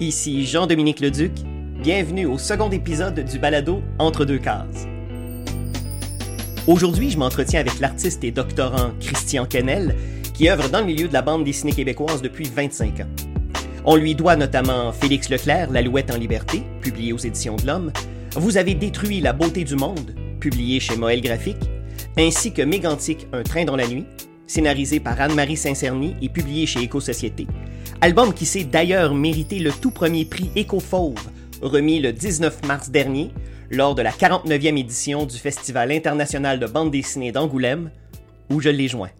Ici 0.00 0.46
Jean-Dominique 0.46 1.00
Leduc. 1.00 1.32
Bienvenue 1.82 2.24
au 2.24 2.38
second 2.38 2.70
épisode 2.70 3.22
du 3.22 3.38
balado 3.38 3.82
Entre 3.98 4.24
deux 4.24 4.38
cases. 4.38 4.86
Aujourd'hui, 6.66 7.10
je 7.10 7.18
m'entretiens 7.18 7.60
avec 7.60 7.78
l'artiste 7.80 8.24
et 8.24 8.30
doctorant 8.30 8.92
Christian 8.98 9.44
Kennel, 9.44 9.94
qui 10.32 10.48
œuvre 10.48 10.70
dans 10.70 10.80
le 10.80 10.86
milieu 10.86 11.06
de 11.06 11.12
la 11.12 11.20
bande 11.20 11.44
dessinée 11.44 11.74
québécoise 11.74 12.22
depuis 12.22 12.48
25 12.48 13.00
ans. 13.00 13.10
On 13.84 13.96
lui 13.96 14.14
doit 14.14 14.36
notamment 14.36 14.90
Félix 14.90 15.28
Leclerc, 15.28 15.70
L'Alouette 15.70 16.10
en 16.10 16.16
liberté, 16.16 16.62
publié 16.80 17.12
aux 17.12 17.18
éditions 17.18 17.56
de 17.56 17.66
l'Homme, 17.66 17.92
Vous 18.36 18.56
avez 18.56 18.72
détruit 18.72 19.20
la 19.20 19.34
beauté 19.34 19.64
du 19.64 19.76
monde, 19.76 20.14
publié 20.40 20.80
chez 20.80 20.96
Moël 20.96 21.20
Graphique, 21.20 21.68
ainsi 22.16 22.54
que 22.54 22.62
Mégantic, 22.62 23.26
Un 23.34 23.42
train 23.42 23.66
dans 23.66 23.76
la 23.76 23.86
nuit, 23.86 24.06
scénarisé 24.46 24.98
par 24.98 25.20
Anne-Marie 25.20 25.58
Saint-Cerny 25.58 26.16
et 26.22 26.30
publié 26.30 26.64
chez 26.64 26.80
Éco-Société. 26.80 27.46
Album 28.02 28.32
qui 28.32 28.46
s'est 28.46 28.64
d'ailleurs 28.64 29.14
mérité 29.14 29.58
le 29.58 29.70
tout 29.70 29.90
premier 29.90 30.24
prix 30.24 30.50
Éco-Fauve, 30.56 31.30
remis 31.60 32.00
le 32.00 32.14
19 32.14 32.64
mars 32.64 32.88
dernier 32.88 33.30
lors 33.70 33.94
de 33.94 34.00
la 34.00 34.10
49e 34.10 34.78
édition 34.78 35.26
du 35.26 35.36
Festival 35.36 35.92
international 35.92 36.58
de 36.58 36.66
bande 36.66 36.90
dessinée 36.90 37.30
d'Angoulême, 37.30 37.90
où 38.48 38.58
je 38.58 38.70
l'ai 38.70 38.88
joint. 38.88 39.10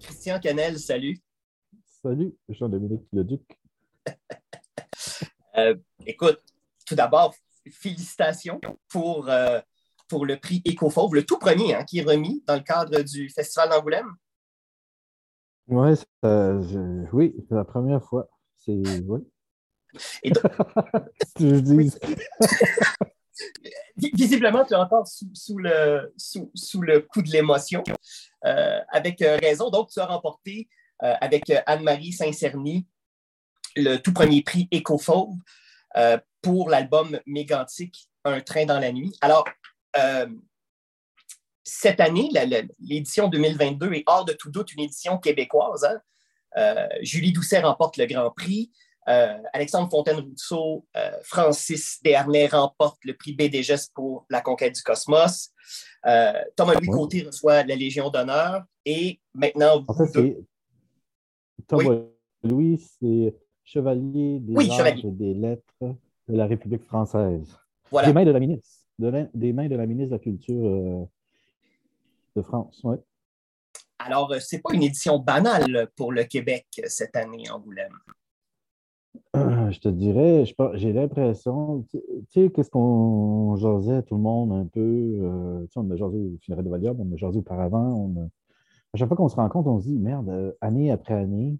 Christian 0.00 0.40
Canel, 0.40 0.80
salut. 0.80 1.20
Salut, 2.02 2.34
Jean-Dominique 2.48 3.04
Leduc. 3.12 3.42
euh, 5.56 5.76
écoute, 6.04 6.40
tout 6.84 6.96
d'abord, 6.96 7.32
félicitations 7.70 8.60
pour, 8.88 9.28
euh, 9.28 9.60
pour 10.08 10.26
le 10.26 10.36
prix 10.36 10.62
Éco-Fauve, 10.64 11.14
le 11.14 11.24
tout 11.24 11.38
premier 11.38 11.76
hein, 11.76 11.84
qui 11.84 12.00
est 12.00 12.04
remis 12.04 12.42
dans 12.44 12.56
le 12.56 12.62
cadre 12.62 13.02
du 13.02 13.28
Festival 13.28 13.68
d'Angoulême. 13.68 14.16
Ouais, 15.70 15.94
oui, 17.12 17.34
c'est 17.48 17.54
la 17.54 17.64
première 17.64 18.02
fois. 18.02 18.28
C'est 18.56 18.82
oui. 19.06 19.20
Et 20.22 20.30
donc... 20.30 20.44
Visiblement, 23.96 24.64
tu 24.64 24.74
es 24.74 24.76
encore 24.76 25.06
sous, 25.06 25.58
le, 25.58 26.12
sous, 26.16 26.82
le 26.82 27.00
coup 27.00 27.22
de 27.22 27.30
l'émotion, 27.30 27.82
euh, 28.44 28.80
avec 28.88 29.22
euh, 29.22 29.38
raison. 29.40 29.70
Donc, 29.70 29.90
tu 29.90 30.00
as 30.00 30.06
remporté 30.06 30.68
euh, 31.02 31.14
avec 31.20 31.52
Anne-Marie 31.66 32.12
Saint-Cerny 32.12 32.86
le 33.76 33.98
tout 33.98 34.12
premier 34.12 34.42
prix 34.42 34.68
Écofauve 34.70 35.36
pour 36.42 36.70
l'album 36.70 37.20
Mégantique, 37.26 38.08
Un 38.24 38.40
train 38.40 38.64
dans 38.64 38.80
la 38.80 38.92
nuit. 38.92 39.16
Alors, 39.20 39.46
cette 41.64 42.00
année, 42.00 42.28
l'édition 42.80 43.28
2022 43.28 43.92
est 43.92 44.04
hors 44.06 44.24
de 44.24 44.32
tout 44.32 44.50
doute 44.50 44.72
une 44.72 44.80
édition 44.80 45.18
québécoise. 45.18 45.84
Hein. 45.84 46.00
Euh, 46.56 46.88
Julie 47.02 47.32
Doucet 47.32 47.60
remporte 47.60 47.96
le 47.96 48.06
Grand 48.06 48.30
Prix. 48.30 48.70
Euh, 49.08 49.38
Alexandre 49.52 49.90
Fontaine-Rousseau, 49.90 50.86
euh, 50.96 51.10
Francis 51.22 52.00
Desharnais 52.02 52.46
remporte 52.46 52.98
le 53.04 53.14
prix 53.14 53.34
BDGES 53.34 53.90
pour 53.94 54.26
la 54.30 54.40
conquête 54.40 54.74
du 54.74 54.82
cosmos. 54.82 55.50
Thomas-Louis 56.56 56.88
Côté 56.88 57.22
reçoit 57.22 57.62
la 57.64 57.76
Légion 57.76 58.10
d'honneur. 58.10 58.64
Et 58.84 59.20
maintenant, 59.34 59.84
Thomas-Louis, 61.66 62.78
c'est 63.00 63.34
chevalier 63.64 64.40
des 64.40 64.54
des 65.04 65.34
lettres 65.34 65.74
de 65.80 66.36
la 66.36 66.46
République 66.46 66.84
française. 66.84 67.56
Des 68.04 68.12
mains 68.12 68.24
de 68.24 68.30
la 68.30 68.40
ministre. 68.40 68.68
des 68.98 69.52
mains 69.52 69.68
de 69.68 69.76
la 69.76 69.86
ministre 69.86 70.10
de 70.10 70.16
la 70.16 70.18
Culture 70.18 71.08
de 72.36 72.42
France, 72.42 72.80
oui. 72.84 72.96
Alors, 73.98 74.32
euh, 74.32 74.38
ce 74.38 74.56
n'est 74.56 74.62
pas 74.62 74.72
une 74.72 74.82
édition 74.82 75.18
banale 75.18 75.88
pour 75.96 76.12
le 76.12 76.24
Québec 76.24 76.66
euh, 76.78 76.84
cette 76.86 77.16
année, 77.16 77.50
Angoulême. 77.50 77.92
Euh, 79.36 79.70
je 79.70 79.80
te 79.80 79.88
dirais, 79.88 80.44
j'ai 80.74 80.92
l'impression, 80.92 81.84
tu 81.90 82.00
sais, 82.30 82.50
qu'est-ce 82.50 82.70
qu'on 82.70 83.56
jasait 83.56 84.02
tout 84.02 84.16
le 84.16 84.22
monde 84.22 84.52
un 84.52 84.66
peu, 84.66 85.66
tu 85.66 85.72
sais, 85.72 85.78
on 85.78 85.90
a 85.90 85.96
jasé 85.96 86.16
au 86.16 86.38
funérailles 86.42 86.64
de 86.64 86.70
Valium, 86.70 87.00
on 87.00 87.12
a 87.12 87.16
jasé 87.16 87.38
auparavant, 87.38 88.12
à 88.92 88.96
chaque 88.96 89.08
fois 89.08 89.16
qu'on 89.16 89.28
se 89.28 89.36
rend 89.36 89.48
compte, 89.48 89.66
on 89.66 89.80
se 89.80 89.86
dit, 89.86 89.98
merde, 89.98 90.56
année 90.60 90.90
après 90.90 91.14
année, 91.14 91.58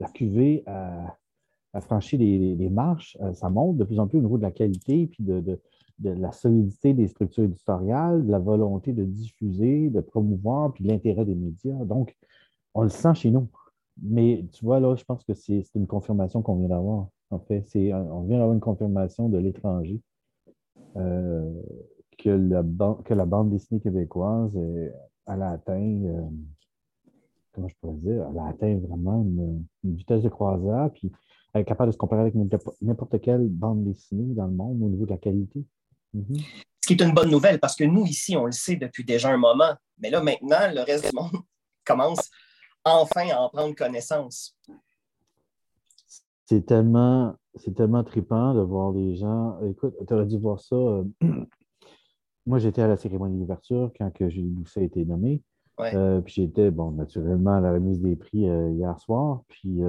la 0.00 0.08
QV 0.08 0.64
a, 0.66 1.80
franchi 1.80 2.16
les, 2.16 2.68
marches, 2.70 3.18
ça 3.34 3.50
monte 3.50 3.76
de 3.76 3.84
plus 3.84 4.00
en 4.00 4.06
plus 4.06 4.18
au 4.18 4.22
niveau 4.22 4.38
de 4.38 4.42
la 4.42 4.50
qualité, 4.50 5.06
puis 5.06 5.24
de 5.24 5.40
de 5.40 5.60
la 6.02 6.32
solidité 6.32 6.92
des 6.94 7.08
structures 7.08 7.44
éditoriales, 7.44 8.26
de 8.26 8.30
la 8.30 8.38
volonté 8.38 8.92
de 8.92 9.04
diffuser, 9.04 9.90
de 9.90 10.00
promouvoir, 10.00 10.72
puis 10.72 10.84
de 10.84 10.88
l'intérêt 10.88 11.24
des 11.24 11.34
médias. 11.34 11.84
Donc, 11.84 12.16
on 12.74 12.82
le 12.82 12.88
sent 12.88 13.14
chez 13.14 13.30
nous. 13.30 13.48
Mais 14.02 14.44
tu 14.52 14.64
vois, 14.64 14.80
là, 14.80 14.96
je 14.96 15.04
pense 15.04 15.22
que 15.24 15.34
c'est 15.34 15.64
une 15.74 15.86
confirmation 15.86 16.42
qu'on 16.42 16.56
vient 16.56 16.68
d'avoir. 16.68 17.08
En 17.30 17.38
fait, 17.38 17.64
on 17.74 18.22
vient 18.22 18.38
d'avoir 18.38 18.54
une 18.54 18.60
confirmation 18.60 19.28
de 19.28 19.38
l'étranger 19.38 20.00
euh, 20.96 21.52
que, 22.18 22.30
la 22.30 22.64
que 23.04 23.14
la 23.14 23.26
bande 23.26 23.50
dessinée 23.50 23.80
québécoise, 23.80 24.56
elle 24.56 25.42
a 25.42 25.50
atteint, 25.50 26.02
euh, 26.04 26.22
comment 27.52 27.68
je 27.68 27.74
pourrais 27.80 27.94
dire, 27.94 28.26
elle 28.30 28.38
a 28.38 28.46
atteint 28.46 28.78
vraiment 28.78 29.22
une, 29.22 29.64
une 29.84 29.94
vitesse 29.94 30.22
de 30.22 30.28
croisière, 30.28 30.90
puis 30.92 31.12
elle 31.52 31.62
est 31.62 31.64
capable 31.64 31.88
de 31.88 31.92
se 31.92 31.98
comparer 31.98 32.22
avec 32.22 32.34
n'importe 32.82 33.20
quelle 33.20 33.48
bande 33.48 33.84
dessinée 33.84 34.34
dans 34.34 34.46
le 34.46 34.52
monde 34.52 34.82
au 34.82 34.88
niveau 34.88 35.04
de 35.04 35.10
la 35.10 35.18
qualité. 35.18 35.64
Mhm. 36.14 36.38
Ce 36.80 36.86
qui 36.86 36.92
est 36.94 37.02
une 37.04 37.14
bonne 37.14 37.30
nouvelle 37.30 37.58
parce 37.58 37.76
que 37.76 37.84
nous, 37.84 38.06
ici, 38.06 38.36
on 38.36 38.46
le 38.46 38.52
sait 38.52 38.76
depuis 38.76 39.04
déjà 39.04 39.30
un 39.30 39.36
moment. 39.36 39.74
Mais 39.98 40.10
là, 40.10 40.22
maintenant, 40.22 40.70
le 40.72 40.82
reste 40.82 41.10
du 41.10 41.16
monde 41.16 41.30
commence 41.84 42.30
enfin 42.84 43.28
à 43.30 43.40
en 43.40 43.48
prendre 43.48 43.74
connaissance. 43.74 44.56
C'est 46.46 46.66
tellement, 46.66 47.34
c'est 47.54 47.74
tellement 47.74 48.04
trippant 48.04 48.54
de 48.54 48.60
voir 48.60 48.92
les 48.92 49.16
gens. 49.16 49.58
Écoute, 49.62 49.94
tu 50.06 50.12
aurais 50.12 50.26
dû 50.26 50.38
voir 50.38 50.60
ça. 50.60 50.76
Euh, 50.76 51.04
moi, 52.46 52.58
j'étais 52.58 52.82
à 52.82 52.88
la 52.88 52.96
cérémonie 52.96 53.38
d'ouverture 53.38 53.90
quand 53.96 54.10
que 54.10 54.28
Julie 54.28 54.50
Doucet 54.50 54.80
a 54.80 54.84
été 54.84 55.04
nommée. 55.04 55.42
Euh, 55.80 56.20
puis 56.20 56.34
j'étais, 56.34 56.70
bon, 56.70 56.92
naturellement, 56.92 57.56
à 57.56 57.60
la 57.60 57.72
remise 57.72 58.00
des 58.00 58.14
prix 58.14 58.48
euh, 58.48 58.70
hier 58.70 58.98
soir. 59.00 59.42
Puis 59.48 59.80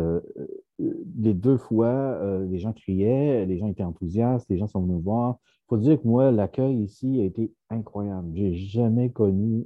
les 0.79 1.33
deux 1.33 1.57
fois, 1.57 2.17
les 2.49 2.57
gens 2.57 2.73
criaient, 2.73 3.45
les 3.45 3.57
gens 3.57 3.67
étaient 3.67 3.83
enthousiastes, 3.83 4.49
les 4.49 4.57
gens 4.57 4.67
sont 4.67 4.81
venus 4.81 5.03
voir. 5.03 5.37
Il 5.65 5.69
faut 5.69 5.77
dire 5.77 5.99
que 5.99 6.07
moi, 6.07 6.31
l'accueil 6.31 6.83
ici 6.83 7.19
a 7.21 7.23
été 7.23 7.51
incroyable. 7.71 8.31
Je 8.35 8.41
n'ai 8.43 8.55
jamais 8.55 9.09
connu 9.09 9.65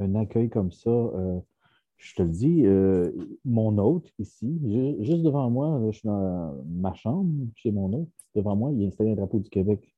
un, 0.00 0.14
accueil 0.16 0.50
comme 0.50 0.72
ça. 0.72 0.90
Euh, 0.90 1.38
je 1.96 2.16
te 2.16 2.22
le 2.22 2.30
dis, 2.30 2.66
euh, 2.66 3.12
mon 3.44 3.78
hôte 3.78 4.12
ici, 4.18 4.60
juste 5.00 5.22
devant 5.22 5.48
moi, 5.50 5.80
je 5.86 5.98
suis 5.98 6.08
dans 6.08 6.54
ma 6.66 6.94
chambre 6.94 7.32
chez 7.54 7.70
mon 7.70 7.92
hôte. 7.92 8.08
Devant 8.34 8.56
moi, 8.56 8.72
il 8.72 8.84
a 8.84 8.88
installé 8.88 9.12
un 9.12 9.14
drapeau 9.14 9.38
du 9.38 9.48
Québec 9.48 9.94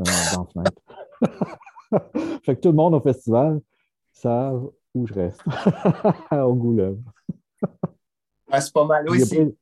euh, 0.00 0.04
dans 0.34 0.42
la 0.42 0.46
fenêtre. 0.52 2.42
fait 2.44 2.56
que 2.56 2.60
tout 2.60 2.68
le 2.68 2.76
monde 2.76 2.92
au 2.92 3.00
festival 3.00 3.58
savent 4.12 4.70
où 4.94 5.06
je 5.06 5.14
reste, 5.14 5.42
à 6.30 6.46
Angoulême. 6.46 7.02
Ah, 8.50 8.60
c'est 8.60 8.74
pas 8.74 8.84
mal 8.84 9.08
aussi. 9.08 9.56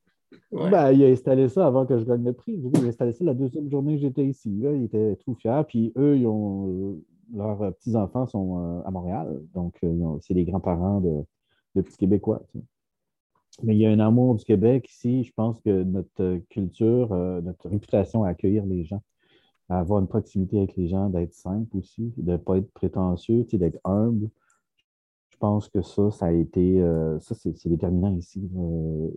Ben, 0.51 0.91
il 0.91 1.03
a 1.03 1.07
installé 1.07 1.47
ça 1.47 1.65
avant 1.65 1.85
que 1.85 1.97
je 1.97 2.03
gagne 2.03 2.25
le 2.25 2.33
prix. 2.33 2.53
Il 2.53 2.85
a 2.85 2.87
installé 2.87 3.13
ça 3.13 3.23
la 3.23 3.33
deuxième 3.33 3.69
journée 3.69 3.95
que 3.95 4.01
j'étais 4.01 4.25
ici. 4.25 4.51
Il 4.61 4.83
était 4.83 5.15
tout 5.23 5.33
fier. 5.35 5.65
Puis 5.65 5.93
eux, 5.97 6.17
ils 6.17 6.27
ont, 6.27 6.67
euh, 6.69 7.05
leurs 7.33 7.73
petits-enfants 7.75 8.27
sont 8.27 8.59
euh, 8.59 8.81
à 8.85 8.91
Montréal. 8.91 9.41
Donc, 9.53 9.77
euh, 9.83 10.17
c'est 10.21 10.33
les 10.33 10.43
grands-parents 10.43 10.99
de, 10.99 11.23
petits 11.81 11.97
Québécois. 11.97 12.41
Mais 13.63 13.75
il 13.75 13.79
y 13.79 13.85
a 13.85 13.91
un 13.91 13.99
amour 13.99 14.35
du 14.35 14.43
Québec 14.43 14.89
ici. 14.89 15.23
Je 15.23 15.31
pense 15.33 15.59
que 15.61 15.83
notre 15.83 16.39
culture, 16.49 17.15
notre 17.43 17.69
réputation 17.69 18.23
à 18.23 18.29
accueillir 18.29 18.65
les 18.65 18.83
gens, 18.83 19.01
à 19.69 19.79
avoir 19.79 19.99
une 19.99 20.07
proximité 20.07 20.57
avec 20.57 20.75
les 20.75 20.87
gens, 20.87 21.09
d'être 21.09 21.33
simple 21.33 21.77
aussi, 21.77 22.13
de 22.17 22.33
ne 22.33 22.37
pas 22.37 22.57
être 22.57 22.71
prétentieux, 22.71 23.45
d'être 23.53 23.79
humble 23.85 24.29
pense 25.41 25.69
que 25.69 25.81
ça, 25.81 26.11
ça 26.11 26.27
a 26.27 26.31
été, 26.31 26.79
euh, 26.79 27.19
ça, 27.19 27.33
c'est 27.35 27.67
déterminant 27.67 28.15
ici. 28.15 28.49
Euh, 28.55 29.09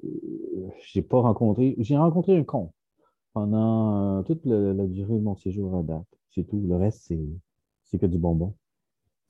j'ai 0.82 1.02
pas 1.02 1.20
rencontré, 1.20 1.76
j'ai 1.78 1.96
rencontré 1.96 2.37
un 2.37 2.43
con 2.43 2.72
pendant 3.34 4.19
euh, 4.19 4.22
toute 4.22 4.40
la, 4.46 4.87
durée 4.87 5.14
de 5.14 5.22
mon 5.22 5.37
séjour 5.37 5.76
à 5.76 5.82
date. 5.82 6.06
C'est 6.34 6.44
tout. 6.44 6.60
Le 6.66 6.76
reste, 6.76 7.12
c'est 7.84 7.99
que 7.99 8.06
du 8.06 8.19
bonbon. 8.19 8.54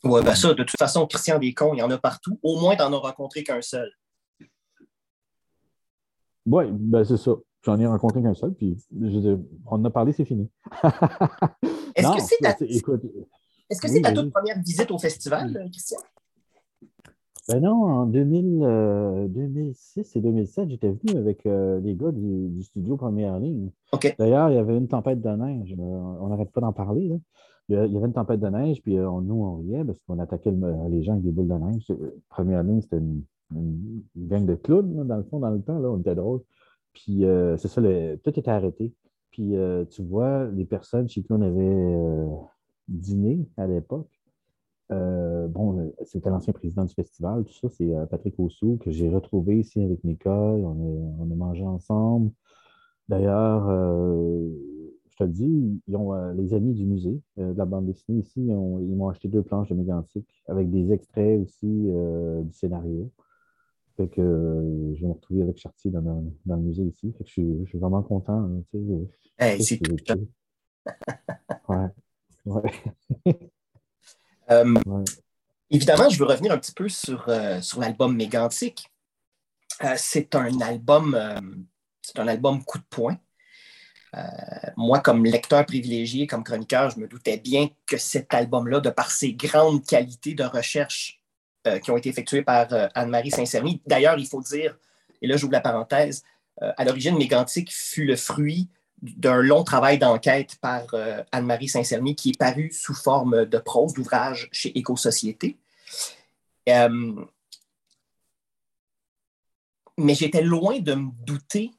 Oui, 0.04 0.22
ben 0.24 0.34
ça, 0.34 0.54
de 0.54 0.62
toute 0.62 0.78
façon, 0.78 1.06
Christian 1.06 1.38
des 1.38 1.52
cons, 1.52 1.74
il 1.74 1.80
y 1.80 1.82
en 1.82 1.90
a 1.90 1.98
partout. 1.98 2.38
Au 2.42 2.60
moins, 2.60 2.76
tu 2.76 2.82
n'en 2.82 2.92
as 2.92 2.98
rencontré 2.98 3.42
qu'un 3.42 3.60
seul. 3.60 3.90
Oui, 6.46 6.64
ben 6.70 7.04
c'est 7.04 7.16
ça. 7.16 7.32
J'en 7.62 7.80
ai 7.80 7.86
rencontré 7.86 8.22
qu'un 8.22 8.34
seul, 8.34 8.54
puis 8.54 8.76
je 9.00 9.38
on 9.66 9.76
en 9.76 9.84
a 9.86 9.90
parlé, 9.90 10.12
c'est 10.12 10.26
fini. 10.26 10.48
Est-ce 11.94 12.12
que 12.16 12.22
c'est 12.22 12.38
ta... 12.38 12.50
Est-ce 13.70 13.80
que 13.80 13.88
c'est 13.88 14.02
ta 14.02 14.12
toute 14.12 14.30
première 14.30 14.60
visite 14.60 14.90
au 14.90 14.98
festival, 14.98 15.69
Christian? 15.72 15.98
Ben 17.46 17.60
non, 17.60 17.84
en 17.84 18.06
2000, 18.06 19.28
2006 19.28 19.98
euh, 19.98 20.19
et 20.19 20.22
2007, 20.22 20.70
j'étais 20.70 20.90
venu 20.90 21.19
avec 21.19 21.44
euh, 21.44 21.78
les 21.81 21.94
gars 21.94 22.10
du, 22.10 22.62
studio 22.62 22.96
Première 22.96 23.38
Ligne. 23.38 23.70
D'ailleurs, 24.19 24.50
il 24.50 24.54
y 24.54 24.58
avait 24.58 24.78
une 24.78 24.88
tempête 24.88 25.20
de 25.20 25.28
neige. 25.28 25.75
Euh, 25.78 25.82
on 26.20 26.28
n'arrête 26.28 26.50
pas 26.52 26.62
d'en 26.62 26.72
parler. 26.72 27.10
Il 27.69 27.75
y 27.75 27.78
avait 27.78 28.06
une 28.06 28.14
tempête 28.14 28.40
de 28.40 28.48
neige, 28.48 28.81
puis 28.82 28.96
nous, 28.96 29.34
on 29.34 29.56
riait 29.56 29.84
parce 29.84 29.98
qu'on 30.00 30.19
attaquait 30.19 30.52
les 30.90 31.02
gens 31.02 31.12
avec 31.12 31.25
des 31.25 31.32
boules 31.32 31.48
de 31.48 31.54
neige. 31.54 31.86
Première 32.31 32.62
Ligne, 32.62 32.81
c'était 32.81 32.98
une, 32.98 33.22
gang 34.16 34.44
de 34.46 34.54
clowns, 34.54 35.06
dans 35.06 35.16
le 35.16 35.22
fond, 35.25 35.38
dans 35.38 35.50
le 35.50 35.60
temps. 35.60 35.78
Là, 35.78 35.90
on 35.90 35.98
était 35.98 36.14
drôle. 36.14 36.40
Puis 36.92 37.25
c'est 37.58 37.69
ça, 37.69 37.82
tout 37.82 38.38
était 38.38 38.50
arrêté. 38.50 38.92
Puis 39.31 39.54
tu 39.90 40.02
vois, 40.02 40.46
les 40.46 40.64
personnes 40.66 41.08
chez 41.08 41.22
qui 41.22 41.32
on 41.32 41.40
avait 41.40 42.26
dîné 42.88 43.46
à 43.56 43.66
l'époque, 43.66 44.13
bon, 45.49 45.93
c'était 46.05 46.31
l'ancien 46.31 46.52
président 46.52 46.85
du 46.85 46.94
festival, 46.94 47.44
tout 47.44 47.52
ça, 47.52 47.69
c'est 47.69 47.93
Patrick 48.11 48.38
Oussou, 48.38 48.79
que 48.82 48.91
j'ai 48.91 49.08
retrouvé 49.08 49.58
ici 49.61 49.82
avec 49.82 50.02
Nicole. 50.05 50.64
On 50.64 51.31
a, 51.31 51.35
mangé 51.35 51.64
ensemble. 51.64 52.31
D'ailleurs, 53.08 53.69
je 55.14 55.19
te 55.19 55.25
le 55.25 55.31
dis, 55.31 55.81
ils 55.87 55.96
ont, 55.96 56.12
euh, 56.12 56.32
les 56.35 56.55
amis 56.55 56.75
du 56.75 56.85
musée 56.85 57.20
euh, 57.38 57.52
de 57.52 57.58
la 57.58 57.64
bande 57.67 57.87
dessinée 57.87 58.19
ici, 58.19 58.41
ils, 58.41 58.96
m'ont 58.96 59.08
acheté 59.08 59.29
deux 59.29 59.43
planches 59.43 59.69
de 59.69 59.75
Mégantic 59.75 60.26
avec 60.49 60.69
des 60.70 60.91
extraits 60.93 61.41
aussi 61.41 61.69
euh, 61.91 62.43
du 62.43 62.52
scénario. 62.52 63.12
Fait 63.96 64.08
que 64.08 64.93
je 64.94 65.00
vais 65.00 65.06
me 65.06 65.12
retrouver 65.12 65.43
avec 65.43 65.56
Chartier 65.56 65.93
dans, 65.93 66.25
le 66.46 66.56
musée 66.56 66.82
ici. 66.82 67.12
Fait 67.12 67.23
que 67.23 67.31
je, 67.31 67.64
suis, 67.64 67.79
vraiment 67.79 68.02
content. 68.02 68.41
Hein, 68.41 68.64
c'est 68.73 68.79
ouais. 71.69 71.91
ouais. 72.46 72.73
Évidemment, 75.70 76.08
je 76.08 76.19
veux 76.19 76.26
revenir 76.26 76.52
un 76.52 76.58
petit 76.58 76.73
peu 76.73 76.88
sur, 76.88 77.29
sur 77.62 77.81
l'album 77.81 78.17
Mégantic. 78.17 78.91
c'est 79.96 80.35
un 80.35 80.61
album, 80.61 81.19
c'est 82.02 82.19
un 82.19 82.29
album 82.29 82.62
coup 82.64 82.79
de 82.79 82.85
poing. 82.91 83.19
Euh, 84.17 84.20
moi, 84.76 85.00
comme 85.00 85.25
lecteur 85.25 85.64
privilégié, 85.67 86.26
comme 86.26 86.44
chroniqueur, 86.44 86.91
je 86.91 87.00
me 87.00 87.08
doutais 87.08 87.38
bien 87.38 87.69
que 87.87 87.96
cet 87.96 88.32
album-là, 88.32 88.81
de 88.81 88.91
par 88.91 89.11
ses 89.11 89.32
grandes 89.32 89.85
qualités 89.85 90.35
de 90.35 90.44
recherche 90.44 91.20
euh, 91.67 91.79
qui 91.79 91.91
ont 91.91 91.96
été 91.96 92.08
effectuées 92.11 92.43
par 92.43 92.73
euh, 92.73 92.87
Anne-Marie 92.94 93.31
Saint-Cerny, 93.31 93.82
d'ailleurs, 93.87 94.19
il 94.19 94.26
faut 94.26 94.43
dire, 94.43 94.76
et 95.20 95.26
là 95.26 95.37
j'ouvre 95.37 95.52
la 95.52 95.61
parenthèse, 95.61 96.23
à 96.61 96.85
l'origine, 96.85 97.19
Mégantic 97.19 97.73
fut 97.73 98.05
le 98.05 98.14
fruit 98.14 98.69
d'un 99.04 99.42
long 99.42 99.64
travail 99.64 99.98
d'enquête 99.98 100.56
par 100.60 100.82
Anne-Marie 101.30 101.68
Saint-Cerny 101.68 102.16
qui 102.16 102.30
est 102.30 102.38
paru 102.38 102.72
sous 102.72 102.94
forme 102.94 103.44
de 103.44 103.58
prose, 103.58 103.92
d'ouvrage 103.92 104.48
chez 104.50 104.76
Éco-Société. 104.78 105.58
mais 106.66 107.04
j'étais 110.14 110.42
loin 110.42 110.80
de 110.80 110.94
me 110.94 111.10
douter 111.24 111.70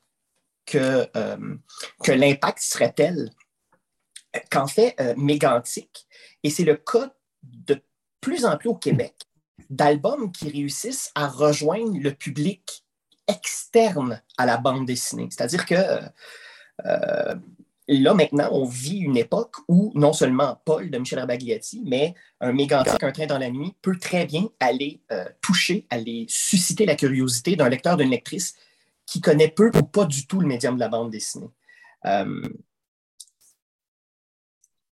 que, 0.66 1.07
euh, 1.16 1.56
que 2.04 2.12
l'impact 2.12 2.60
serait 2.60 2.94
tel 2.94 3.31
qu'en 4.51 4.68
fait, 4.68 4.95
euh, 5.00 5.13
mégantique, 5.16 6.07
et 6.44 6.50
c'est 6.50 6.66
le 6.66 6.75
cas 6.75 7.13
de 7.44 7.81
plus 8.19 8.45
en 8.45 8.57
plus 8.57 8.69
au 8.69 8.75
Québec, 8.75 9.16
d'albums 9.69 10.31
qui 10.31 10.50
réussissent 10.50 11.12
à 11.16 11.28
rejoindre 11.28 11.98
le 11.98 12.13
public 12.13 12.86
externe 13.28 14.21
à 14.38 14.45
la 14.45 14.57
bande 14.57 14.86
dessinée. 14.86 15.30
C'est-à-dire 15.31 15.66
que 15.66 15.75
euh, 15.75 16.01
là, 16.83 18.13
maintenant, 18.13 18.50
on 18.51 18.66
vit 18.66 19.00
une 19.00 19.18
époque 19.18 19.56
où 19.68 19.92
non 19.95 20.13
seulement 20.13 20.62
Paul 20.66 20.89
de 20.89 20.98
Michel 20.98 21.19
Rabagliati, 21.19 21.83
mais 21.86 22.13
un 22.42 22.51
mégantique, 22.51 23.04
un 23.04 23.12
train 23.12 23.27
dans 23.27 23.38
la 23.38 23.50
nuit, 23.50 23.74
peut 23.81 23.98
très 23.98 24.25
bien 24.25 24.50
aller 24.60 25.01
toucher, 25.42 25.86
aller 25.89 26.25
susciter 26.30 26.86
la 26.86 26.95
curiosité 26.95 27.56
d'un 27.56 27.69
lecteur, 27.69 27.98
d'une 27.98 28.10
lectrice 28.10 28.56
qui 29.06 29.22
connaît 29.22 29.50
peu 29.50 29.72
ou 29.75 29.83
pas 29.83 30.06
du 30.06 30.27
tout 30.27 30.39
le 30.39 30.48
médium 30.48 30.75
de 30.75 30.80
la 30.80 30.89
bande 30.89 31.12
dessinée. 31.12 31.50
Euh, 32.06 32.42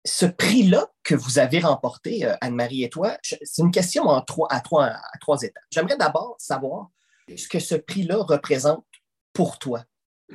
ce 0.05 0.25
prix-là 0.25 0.91
que 1.03 1.15
vous 1.15 1.39
avez 1.39 1.59
remporté, 1.59 2.25
euh, 2.25 2.35
Anne-Marie 2.41 2.83
et 2.83 2.89
toi, 2.89 3.17
c'est 3.21 3.61
une 3.61 3.71
question 3.71 4.03
en 4.03 4.21
trois, 4.21 4.51
à, 4.51 4.59
trois, 4.59 4.85
à 4.85 5.17
trois 5.19 5.41
étapes. 5.41 5.63
J'aimerais 5.71 5.97
d'abord 5.97 6.35
savoir 6.39 6.89
ce 7.35 7.47
que 7.47 7.59
ce 7.59 7.75
prix-là 7.75 8.17
représente 8.17 8.85
pour 9.31 9.59
toi 9.59 9.83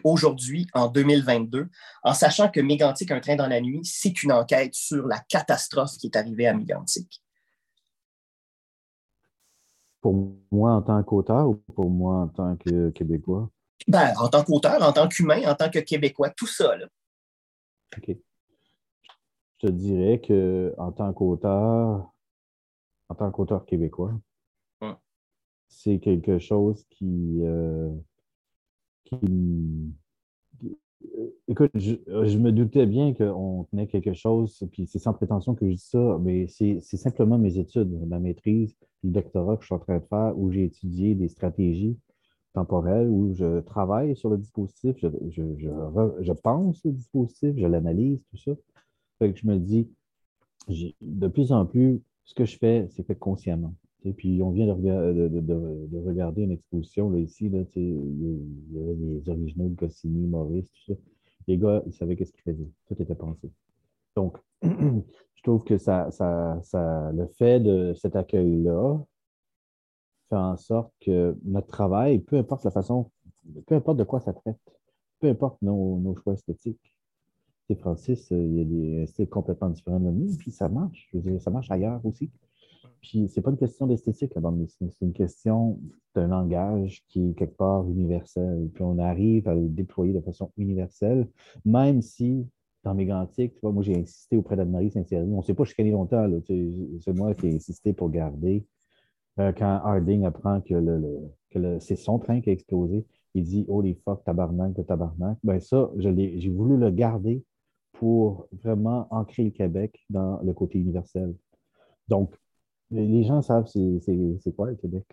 aujourd'hui, 0.04 0.66
en 0.74 0.88
2022, 0.88 1.68
en 2.02 2.14
sachant 2.14 2.50
que 2.50 2.60
Mégantic, 2.60 3.10
un 3.10 3.20
train 3.20 3.36
dans 3.36 3.46
la 3.46 3.60
nuit, 3.60 3.80
c'est 3.84 4.22
une 4.22 4.32
enquête 4.32 4.74
sur 4.74 5.06
la 5.06 5.18
catastrophe 5.18 5.92
qui 5.98 6.06
est 6.06 6.16
arrivée 6.16 6.46
à 6.46 6.54
Mégantic. 6.54 7.22
Pour 10.00 10.36
moi 10.52 10.74
en 10.74 10.82
tant 10.82 11.02
qu'auteur 11.02 11.48
ou 11.48 11.56
pour 11.74 11.90
moi 11.90 12.22
en 12.22 12.28
tant 12.28 12.56
que 12.56 12.90
Québécois? 12.90 13.50
Ben, 13.86 14.12
en 14.18 14.28
tant 14.28 14.44
qu'auteur, 14.44 14.82
en 14.82 14.92
tant 14.92 15.08
qu'humain, 15.08 15.42
en 15.46 15.54
tant 15.54 15.70
que 15.70 15.78
Québécois, 15.80 16.30
tout 16.30 16.46
ça. 16.46 16.76
OK. 17.96 18.16
Je 19.60 19.66
te 19.66 19.72
dirais 19.72 20.20
que 20.20 20.72
en 20.78 20.92
tant 20.92 21.12
qu'auteur, 21.12 22.12
en 23.08 23.14
tant 23.14 23.30
qu'auteur 23.32 23.64
québécois, 23.66 24.12
hum. 24.80 24.96
c'est 25.66 25.98
quelque 25.98 26.38
chose 26.38 26.84
qui, 26.90 27.40
euh, 27.42 27.90
Écoute, 31.46 31.70
je, 31.74 32.38
me 32.38 32.50
doutais 32.50 32.86
bien 32.86 33.14
qu'on 33.14 33.64
tenait 33.70 33.86
quelque 33.86 34.14
chose, 34.14 34.62
puis 34.72 34.86
c'est 34.86 34.98
sans 34.98 35.14
prétention 35.14 35.54
que 35.54 35.66
je 35.66 35.72
dis 35.72 35.78
ça, 35.78 36.18
mais 36.20 36.46
c'est 36.48 36.80
simplement 36.80 37.38
mes 37.38 37.58
études, 37.58 37.90
ma 38.06 38.18
maîtrise, 38.18 38.76
le 39.04 39.10
doctorat 39.10 39.56
que 39.56 39.62
je 39.62 39.66
suis 39.66 39.74
en 39.74 39.78
train 39.78 39.98
de 39.98 40.04
faire, 40.04 40.34
où 40.36 40.50
j'ai 40.50 40.64
étudié 40.64 41.14
des 41.14 41.28
stratégies 41.28 41.96
temporel 42.54 43.08
où 43.08 43.34
je 43.34 43.60
travaille 43.60 44.16
sur 44.16 44.30
le 44.30 44.38
dispositif, 44.38 44.96
je, 44.98 45.08
je, 45.30 46.32
pense 46.32 46.84
le 46.84 46.92
dispositif, 46.92 47.54
je 47.56 47.66
l'analyse, 47.66 48.24
tout 48.30 48.36
ça. 48.36 48.52
Fait 49.18 49.32
que 49.32 49.38
je 49.38 49.46
me 49.46 49.58
dis, 49.58 49.88
de 51.00 51.28
plus 51.28 51.52
en 51.52 51.66
plus, 51.66 52.02
ce 52.24 52.34
que 52.34 52.44
je 52.44 52.56
fais, 52.58 52.88
c'est 52.90 53.06
fait 53.06 53.14
consciemment. 53.14 53.74
Et 54.04 54.12
puis, 54.12 54.42
on 54.42 54.50
vient 54.50 54.66
de, 54.66 55.28
de, 55.28 55.98
regarder 55.98 56.42
une 56.42 56.52
exposition 56.52 57.10
là, 57.10 57.18
ici. 57.18 57.48
Là, 57.48 57.64
il 57.74 58.72
y 58.72 58.78
avait 58.78 58.94
les 58.94 59.28
originaux 59.28 59.68
de 59.68 59.74
Goscinny, 59.74 60.26
Maurice, 60.26 60.70
tout 60.70 60.92
ça. 60.92 61.00
Les 61.48 61.58
gars, 61.58 61.82
ils 61.86 61.92
savaient 61.92 62.14
qu'est-ce 62.14 62.32
qu'ils 62.32 62.42
faisaient. 62.42 62.70
Tout 62.86 63.02
était 63.02 63.14
pensé. 63.14 63.50
Donc, 64.14 64.38
je 64.62 65.42
trouve 65.42 65.64
que 65.64 65.78
ça, 65.78 66.10
ça, 66.10 66.60
ça, 66.62 67.10
le 67.12 67.26
fait 67.26 67.60
de 67.60 67.94
cet 67.94 68.14
accueil-là, 68.14 68.98
fait 70.28 70.36
en 70.36 70.56
sorte 70.56 70.92
que 71.00 71.36
notre 71.44 71.68
travail, 71.68 72.18
peu 72.20 72.36
importe 72.36 72.64
la 72.64 72.70
façon, 72.70 73.10
peu 73.66 73.74
importe 73.74 73.98
de 73.98 74.04
quoi 74.04 74.20
ça 74.20 74.32
traite, 74.32 74.58
peu 75.20 75.28
importe 75.28 75.60
nos, 75.62 76.14
choix 76.22 76.34
esthétiques. 76.34 76.92
C'est 77.66 77.76
Francis, 77.76 78.32
euh, 78.32 78.36
il 78.36 78.54
y 78.54 78.60
a 78.60 78.64
des 78.64 79.06
styles 79.06 79.28
complètement 79.28 79.68
différents 79.68 80.00
de 80.00 80.10
nous, 80.10 80.36
puis 80.36 80.50
ça 80.50 80.68
marche. 80.68 81.08
Je 81.12 81.18
veux 81.18 81.30
dire, 81.30 81.42
ça 81.42 81.50
marche 81.50 81.70
ailleurs 81.70 82.00
aussi. 82.04 82.30
Puis 83.00 83.28
c'est 83.28 83.40
pas 83.40 83.50
une 83.50 83.56
question 83.56 83.86
d'esthétique, 83.86 84.34
la 84.34 84.40
bande 84.40 84.58
dessinée, 84.58 84.90
c'est 84.90 85.04
une 85.04 85.12
question 85.12 85.78
d'un 86.14 86.28
langage 86.28 87.04
qui 87.08 87.30
est 87.30 87.34
quelque 87.34 87.56
part 87.56 87.88
universel. 87.88 88.68
Puis 88.74 88.82
on 88.82 88.98
arrive 88.98 89.48
à 89.48 89.54
le 89.54 89.68
déployer 89.68 90.12
de 90.12 90.20
façon 90.20 90.52
universelle, 90.56 91.28
même 91.64 92.02
si 92.02 92.46
dans 92.84 92.94
mes 92.94 93.06
tu 93.36 93.50
vois, 93.62 93.72
moi 93.72 93.82
j'ai 93.82 93.96
insisté 93.98 94.36
auprès 94.36 94.56
d'Anne-Marie 94.56 94.90
Saint-Thierry, 94.90 95.28
on 95.32 95.38
ne 95.38 95.42
sait 95.42 95.54
pas 95.54 95.64
chicaner 95.64 95.90
longtemps, 95.90 96.26
c'est 96.46 97.12
moi 97.12 97.34
qui 97.34 97.48
ai 97.48 97.54
insisté 97.54 97.92
pour 97.92 98.08
garder 98.08 98.64
euh, 99.38 99.52
quand 99.52 99.80
Harding 99.84 100.24
apprend 100.24 100.60
que, 100.60 100.74
le, 100.74 101.80
c'est 101.80 101.96
son 101.96 102.18
train 102.18 102.40
qui 102.40 102.50
a 102.50 102.52
explosé, 102.52 103.04
il 103.34 103.44
dit 103.44 103.64
Holy 103.68 103.94
fuck, 103.94 104.24
tabarnak 104.24 104.74
de 104.74 104.82
tabarnak. 104.82 105.38
Ben 105.42 105.60
ça, 105.60 105.90
j'ai 105.96 106.48
voulu 106.50 106.76
le 106.76 106.90
garder 106.90 107.44
pour 107.92 108.48
vraiment 108.52 109.06
ancrer 109.10 109.44
le 109.44 109.50
Québec 109.50 110.04
dans 110.10 110.40
le 110.42 110.52
côté 110.52 110.78
universel. 110.78 111.34
Donc, 112.08 112.34
les 112.90 113.22
gens 113.24 113.42
savent 113.42 113.66
c'est 113.66 114.56
quoi 114.56 114.68
le 114.68 114.76
Québec. 114.76 115.04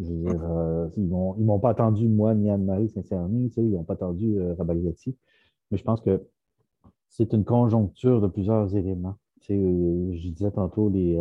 Euh, 0.00 0.88
ils 0.96 1.04
ne 1.04 1.44
m'ont 1.44 1.58
pas 1.60 1.70
attendu, 1.70 2.08
moi, 2.08 2.34
ni 2.34 2.50
Anne-Marie 2.50 2.88
Saint-Cerny, 2.88 3.52
ils 3.56 3.70
n'ont 3.70 3.84
pas 3.84 3.94
attendu 3.94 4.38
euh, 4.38 4.54
mais 5.70 5.78
je 5.78 5.84
pense 5.84 6.00
que 6.00 6.22
c'est 7.08 7.32
une 7.32 7.44
conjoncture 7.44 8.20
de 8.20 8.26
plusieurs 8.26 8.74
éléments. 8.74 9.14
Euh, 9.50 10.14
je 10.14 10.28
disais 10.30 10.50
tantôt 10.50 10.88
les, 10.88 11.18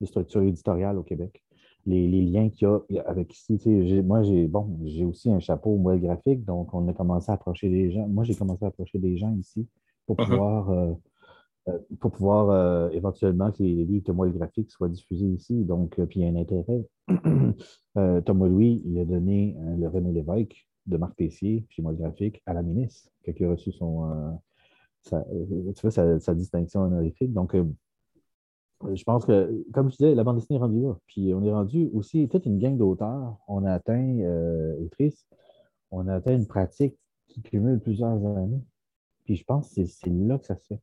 les 0.00 0.06
structures 0.06 0.42
éditoriales 0.42 0.98
au 0.98 1.02
Québec, 1.02 1.42
les, 1.86 2.08
liens 2.22 2.48
qu'il 2.50 2.68
y 2.90 2.98
a 2.98 3.02
avec 3.02 3.32
ici. 3.34 3.60
Moi, 4.02 4.22
j'ai 4.22 4.46
bon, 4.48 4.78
j'ai 4.84 5.04
aussi 5.04 5.30
un 5.30 5.38
chapeau 5.38 5.76
moelle 5.76 6.00
graphique, 6.00 6.44
donc 6.44 6.74
on 6.74 6.86
a 6.88 6.92
commencé 6.92 7.30
à 7.30 7.34
approcher 7.34 7.68
des 7.68 7.90
gens. 7.90 8.06
Moi, 8.08 8.24
j'ai 8.24 8.34
commencé 8.34 8.64
à 8.64 8.68
approcher 8.68 8.98
des 8.98 9.16
gens 9.16 9.34
ici 9.34 9.66
pour 10.06 10.16
uh-huh. 10.16 10.28
pouvoir, 10.28 10.70
euh, 10.70 10.86
euh, 10.86 10.94
pour 12.00 12.12
pouvoir 12.12 12.50
euh, 12.50 12.90
éventuellement 12.90 13.52
que 13.52 13.62
les 13.62 13.84
livres 13.84 14.04
de 14.04 14.12
moelle 14.12 14.32
graphique 14.32 14.70
soient 14.70 14.88
diffusés 14.88 15.26
ici. 15.26 15.64
Donc, 15.64 16.00
puis 16.06 16.20
il 16.20 16.22
y 16.22 16.26
a 16.26 16.30
un 16.30 16.36
intérêt. 16.36 16.84
Thomas 18.24 18.46
Louis, 18.46 18.82
il 18.84 18.98
a 19.00 19.04
donné 19.04 19.56
le 19.76 19.88
René 19.88 20.12
Lévesque 20.12 20.68
de 20.86 20.96
Marc 20.96 21.16
Tessier, 21.16 21.66
graphique, 21.78 22.42
à 22.46 22.54
la 22.54 22.62
ministre, 22.62 23.10
qui 23.36 23.44
a 23.44 23.50
reçu 23.50 23.72
son, 23.72 24.38
sa, 25.02 25.24
tu 25.24 25.88
vois, 25.88 26.18
sa, 26.20 26.34
distinction 26.34 26.82
honorifique. 26.82 27.32
Donc, 27.32 27.54
je 28.94 29.02
pense 29.04 29.24
que, 29.24 29.64
comme 29.72 29.90
je 29.90 29.96
disais, 29.96 30.14
la 30.14 30.24
bande 30.24 30.36
dessinée 30.36 30.58
est 30.58 30.62
rendue 30.62 30.82
là. 30.82 30.96
Puis 31.06 31.34
on 31.34 31.42
est 31.42 31.52
rendu 31.52 31.90
aussi 31.92 32.28
toute 32.28 32.46
une 32.46 32.58
gang 32.58 32.76
d'auteurs. 32.76 33.36
On 33.48 33.64
a 33.64 33.72
atteint, 33.72 34.18
euh, 34.20 34.76
autrices, 34.84 35.26
on 35.90 36.06
a 36.06 36.14
atteint 36.14 36.34
une 36.34 36.46
pratique 36.46 36.96
qui 37.26 37.42
cumule 37.42 37.80
plusieurs 37.80 38.24
années. 38.24 38.62
Puis 39.24 39.36
je 39.36 39.44
pense 39.44 39.74
que 39.74 39.84
c'est 39.84 40.10
là 40.10 40.38
que 40.38 40.46
ça 40.46 40.56
se 40.56 40.66
fait. 40.66 40.80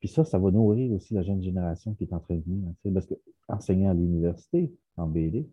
Puis 0.00 0.08
ça, 0.08 0.24
ça 0.24 0.38
va 0.38 0.50
nourrir 0.50 0.92
aussi 0.92 1.14
la 1.14 1.22
jeune 1.22 1.42
génération 1.42 1.94
qui 1.94 2.04
est 2.04 2.12
en 2.12 2.20
train 2.20 2.34
de 2.34 2.42
venir. 2.42 2.72
Parce 2.92 3.06
que 3.06 3.14
enseigner 3.48 3.86
à 3.86 3.94
l'université, 3.94 4.72
en 4.96 5.06
BD, 5.06 5.46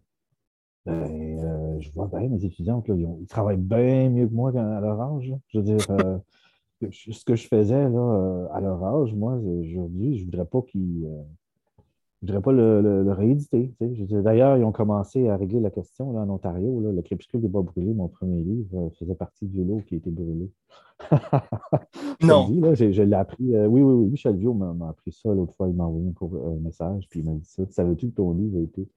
ben, 0.86 0.94
euh, 1.04 1.80
je 1.80 1.92
vois 1.92 2.08
bien 2.08 2.30
mes 2.30 2.46
étudiantes, 2.46 2.88
là, 2.88 2.96
ils, 2.96 3.27
travaillent 3.27 3.58
bien 3.58 4.10
mieux 4.10 4.27
que 4.27 4.34
moi 4.34 4.51
à 4.51 4.80
leur 4.80 5.01
âge. 5.01 5.34
Je 5.50 5.60
veux 5.60 5.63
dire, 5.63 5.86
euh, 5.89 6.18
ce 6.92 7.25
que 7.25 7.36
je 7.36 7.48
faisais 7.48 7.89
là, 7.89 8.48
à 8.54 8.62
leur 8.62 8.84
âge, 8.84 9.13
moi, 9.13 9.34
aujourd'hui, 9.34 10.18
je 10.18 10.22
ne 10.22 10.25
voudrais 10.25 10.46
pas 10.46 10.62
qu'ils 10.62 11.08
je 12.22 12.27
voudrais 12.27 12.42
pas 12.42 12.51
le, 12.51 13.12
rééditer. 13.12 13.74
D'ailleurs, 13.80 14.58
ils 14.58 14.63
ont 14.63 14.72
commencé 14.72 15.27
à 15.30 15.38
régler 15.38 15.60
la 15.60 15.70
question 15.70 16.13
là, 16.13 16.22
en 16.22 16.30
Ontario. 16.30 16.80
le 16.80 17.01
Crépuscule 17.01 17.42
n'est 17.42 17.50
pas 17.50 17.62
brûlé, 17.62 17.94
mon 17.94 18.08
premier 18.08 18.42
livre, 18.42 18.70
euh, 18.75 18.89
faisait 18.98 19.16
partie 19.16 19.46
du 19.46 19.63
lot 19.63 19.82
qui 19.88 19.96
a 19.96 19.98
été 19.98 20.10
brûlé. 20.10 20.50
non. 22.22 22.48
je, 22.74 23.01
l'ai 23.01 23.16
appris. 23.16 23.56
Euh, 23.56 23.68
oui, 23.68 23.82
oui, 23.82 23.94
oui, 23.94 24.08
Michel 24.08 24.36
Viau 24.36 24.54
m'a 24.54 24.89
appris 24.89 25.12
ça 25.12 25.30
l'autre 25.30 25.54
fois. 25.56 25.70
Il 25.70 25.75
m'a 25.75 25.86
envoyé 25.86 26.12
un, 26.22 26.60
message, 26.60 27.08
puis 27.10 27.20
il 27.20 27.25
m'a 27.25 27.34
dit 27.34 27.46
ça. 27.46 27.63
Savais-tu 27.70 28.10
que 28.10 28.16
ton 28.16 28.34
livre 28.34 28.58
a 28.58 28.62
été? 28.62 28.88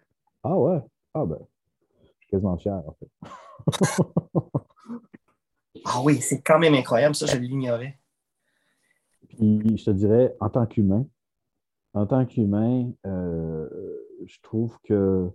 Ah 0.43 0.59
ouais? 0.59 0.81
Ah 1.15 1.27
ben, 1.27 1.39
je 2.03 2.09
suis 2.09 2.31
quasiment 2.31 2.57
fier, 2.57 2.83
en 2.87 2.93
fait. 2.93 3.09
ah 5.85 6.01
oui, 6.05 6.21
c'est 6.21 6.41
quand 6.41 6.59
même 6.59 6.75
incroyable, 6.75 7.15
ça, 7.15 7.27
je 7.27 7.37
l'ignorais. 7.37 7.99
Puis 9.29 9.77
je 9.77 9.85
te 9.85 9.91
dirais, 9.91 10.35
en 10.41 10.49
tant 10.49 10.67
qu'humain, 10.67 11.07
en 11.95 12.07
tant 12.07 12.25
qu'humain, 12.25 12.91
euh, 13.07 13.69
je 14.27 14.39
trouve 14.43 14.79
que, 14.85 15.29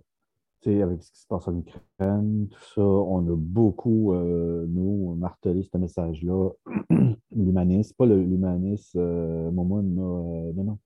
avec 0.66 1.02
ce 1.02 1.12
qui 1.12 1.20
se 1.20 1.26
passe 1.26 1.48
en 1.48 1.58
Ukraine, 1.58 2.48
tout 2.50 2.64
ça, 2.74 2.82
on 2.82 3.20
a 3.20 3.36
beaucoup, 3.36 4.12
euh, 4.12 4.66
nous, 4.68 5.14
martelé 5.14 5.62
ce 5.62 5.76
message-là, 5.78 6.50
l'humanisme, 7.34 7.94
pas 7.96 8.06
l'humanisme, 8.06 8.98
euh, 8.98 9.50
moi, 9.50 9.82
non, 9.82 10.52
non, 10.52 10.78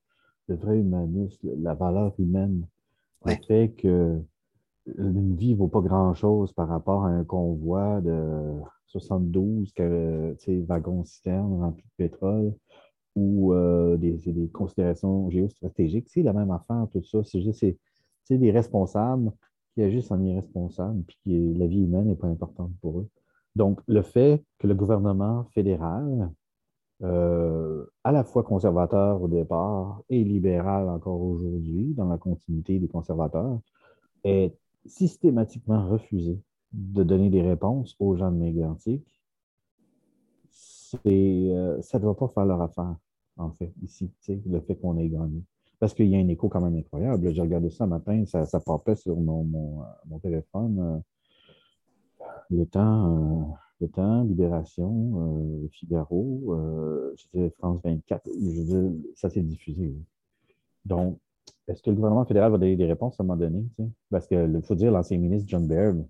le 0.47 0.55
vrai 0.55 0.79
humanisme, 0.79 1.49
la 1.61 1.73
valeur 1.73 2.13
humaine, 2.19 2.65
le 3.25 3.35
fait 3.47 3.69
que 3.69 4.19
une 4.97 5.35
vie 5.35 5.53
ne 5.53 5.57
vaut 5.57 5.67
pas 5.67 5.81
grand-chose 5.81 6.53
par 6.53 6.67
rapport 6.67 7.05
à 7.05 7.09
un 7.09 7.23
convoi 7.23 8.01
de 8.01 8.53
72 8.87 9.73
wagons 10.67 11.05
citernes 11.05 11.61
remplis 11.61 11.83
de 11.83 12.05
pétrole 12.05 12.53
ou 13.15 13.53
euh, 13.53 13.97
des, 13.97 14.49
considérations 14.51 15.29
géostratégiques. 15.29 16.09
C'est 16.09 16.23
la 16.23 16.33
même 16.33 16.51
affaire, 16.51 16.87
tout 16.91 17.03
ça. 17.03 17.23
C'est 17.23 17.41
juste 17.41 17.63
c'est 18.23 18.37
des 18.37 18.51
responsables 18.51 19.31
qui 19.73 19.81
agissent 19.81 20.11
en 20.11 20.21
irresponsables, 20.21 21.03
puis 21.03 21.17
que 21.25 21.59
la 21.59 21.67
vie 21.67 21.83
humaine 21.83 22.05
n'est 22.05 22.15
pas 22.15 22.27
importante 22.27 22.71
pour 22.81 22.99
eux. 22.99 23.09
Donc, 23.55 23.81
le 23.87 24.01
fait 24.01 24.43
que 24.59 24.67
le 24.67 24.75
gouvernement 24.75 25.45
fédéral, 25.53 26.31
euh, 27.03 27.85
à 28.03 28.11
la 28.11 28.23
fois 28.23 28.43
conservateur 28.43 29.21
au 29.21 29.27
départ 29.27 30.01
et 30.09 30.23
libéral 30.23 30.89
encore 30.89 31.21
aujourd'hui, 31.21 31.93
dans 31.95 32.07
la 32.07 32.17
continuité 32.17 32.79
des 32.79 32.87
conservateurs, 32.87 33.59
est 34.23 34.55
systématiquement 34.85 35.87
refusé 35.87 36.39
de 36.73 37.03
donner 37.03 37.29
des 37.29 37.41
réponses 37.41 37.95
aux 37.99 38.15
gens 38.15 38.31
de 38.31 38.37
Mégantic 38.37 39.03
euh, 41.05 41.81
ça 41.81 41.97
ne 41.97 42.03
doit 42.03 42.17
pas 42.17 42.27
faire 42.27 42.45
leur 42.45 42.61
affaire, 42.61 42.95
en 43.37 43.51
fait, 43.51 43.73
ici, 43.81 44.11
le 44.45 44.59
fait 44.61 44.75
qu'on 44.75 44.97
ait 44.97 45.09
gagné. 45.09 45.43
Parce 45.81 45.93
qu'il 45.93 46.07
y 46.07 46.15
a 46.15 46.19
un 46.19 46.27
écho 46.29 46.47
quand 46.47 46.61
même 46.61 46.77
incroyable. 46.77 47.33
J'ai 47.33 47.41
regardé 47.41 47.69
ça 47.69 47.85
matin, 47.85 48.23
ça, 48.25 48.45
ça 48.45 48.61
popait 48.61 48.95
sur 48.95 49.19
mon, 49.19 49.43
mon, 49.43 50.19
téléphone. 50.19 50.79
Euh, 50.79 52.25
le 52.49 52.65
temps, 52.65 53.17
euh, 53.17 53.43
le 53.81 53.87
temps, 53.89 54.23
Libération, 54.23 55.67
Figaro, 55.71 56.55
France 57.57 57.81
24, 57.83 58.29
ça 59.15 59.29
s'est 59.29 59.41
diffusé. 59.41 59.93
Donc, 60.85 61.17
est-ce 61.67 61.81
que 61.81 61.89
le 61.89 61.95
gouvernement 61.95 62.25
fédéral 62.25 62.51
va 62.51 62.57
donner 62.57 62.75
des 62.75 62.85
réponses 62.85 63.19
à 63.19 63.23
un 63.23 63.25
moment 63.25 63.39
donné? 63.39 63.65
Parce 64.09 64.27
qu'il 64.27 64.61
faut 64.63 64.75
dire, 64.75 64.91
l'ancien 64.91 65.17
ministre 65.17 65.49
John 65.49 65.67
Baird, 65.67 66.05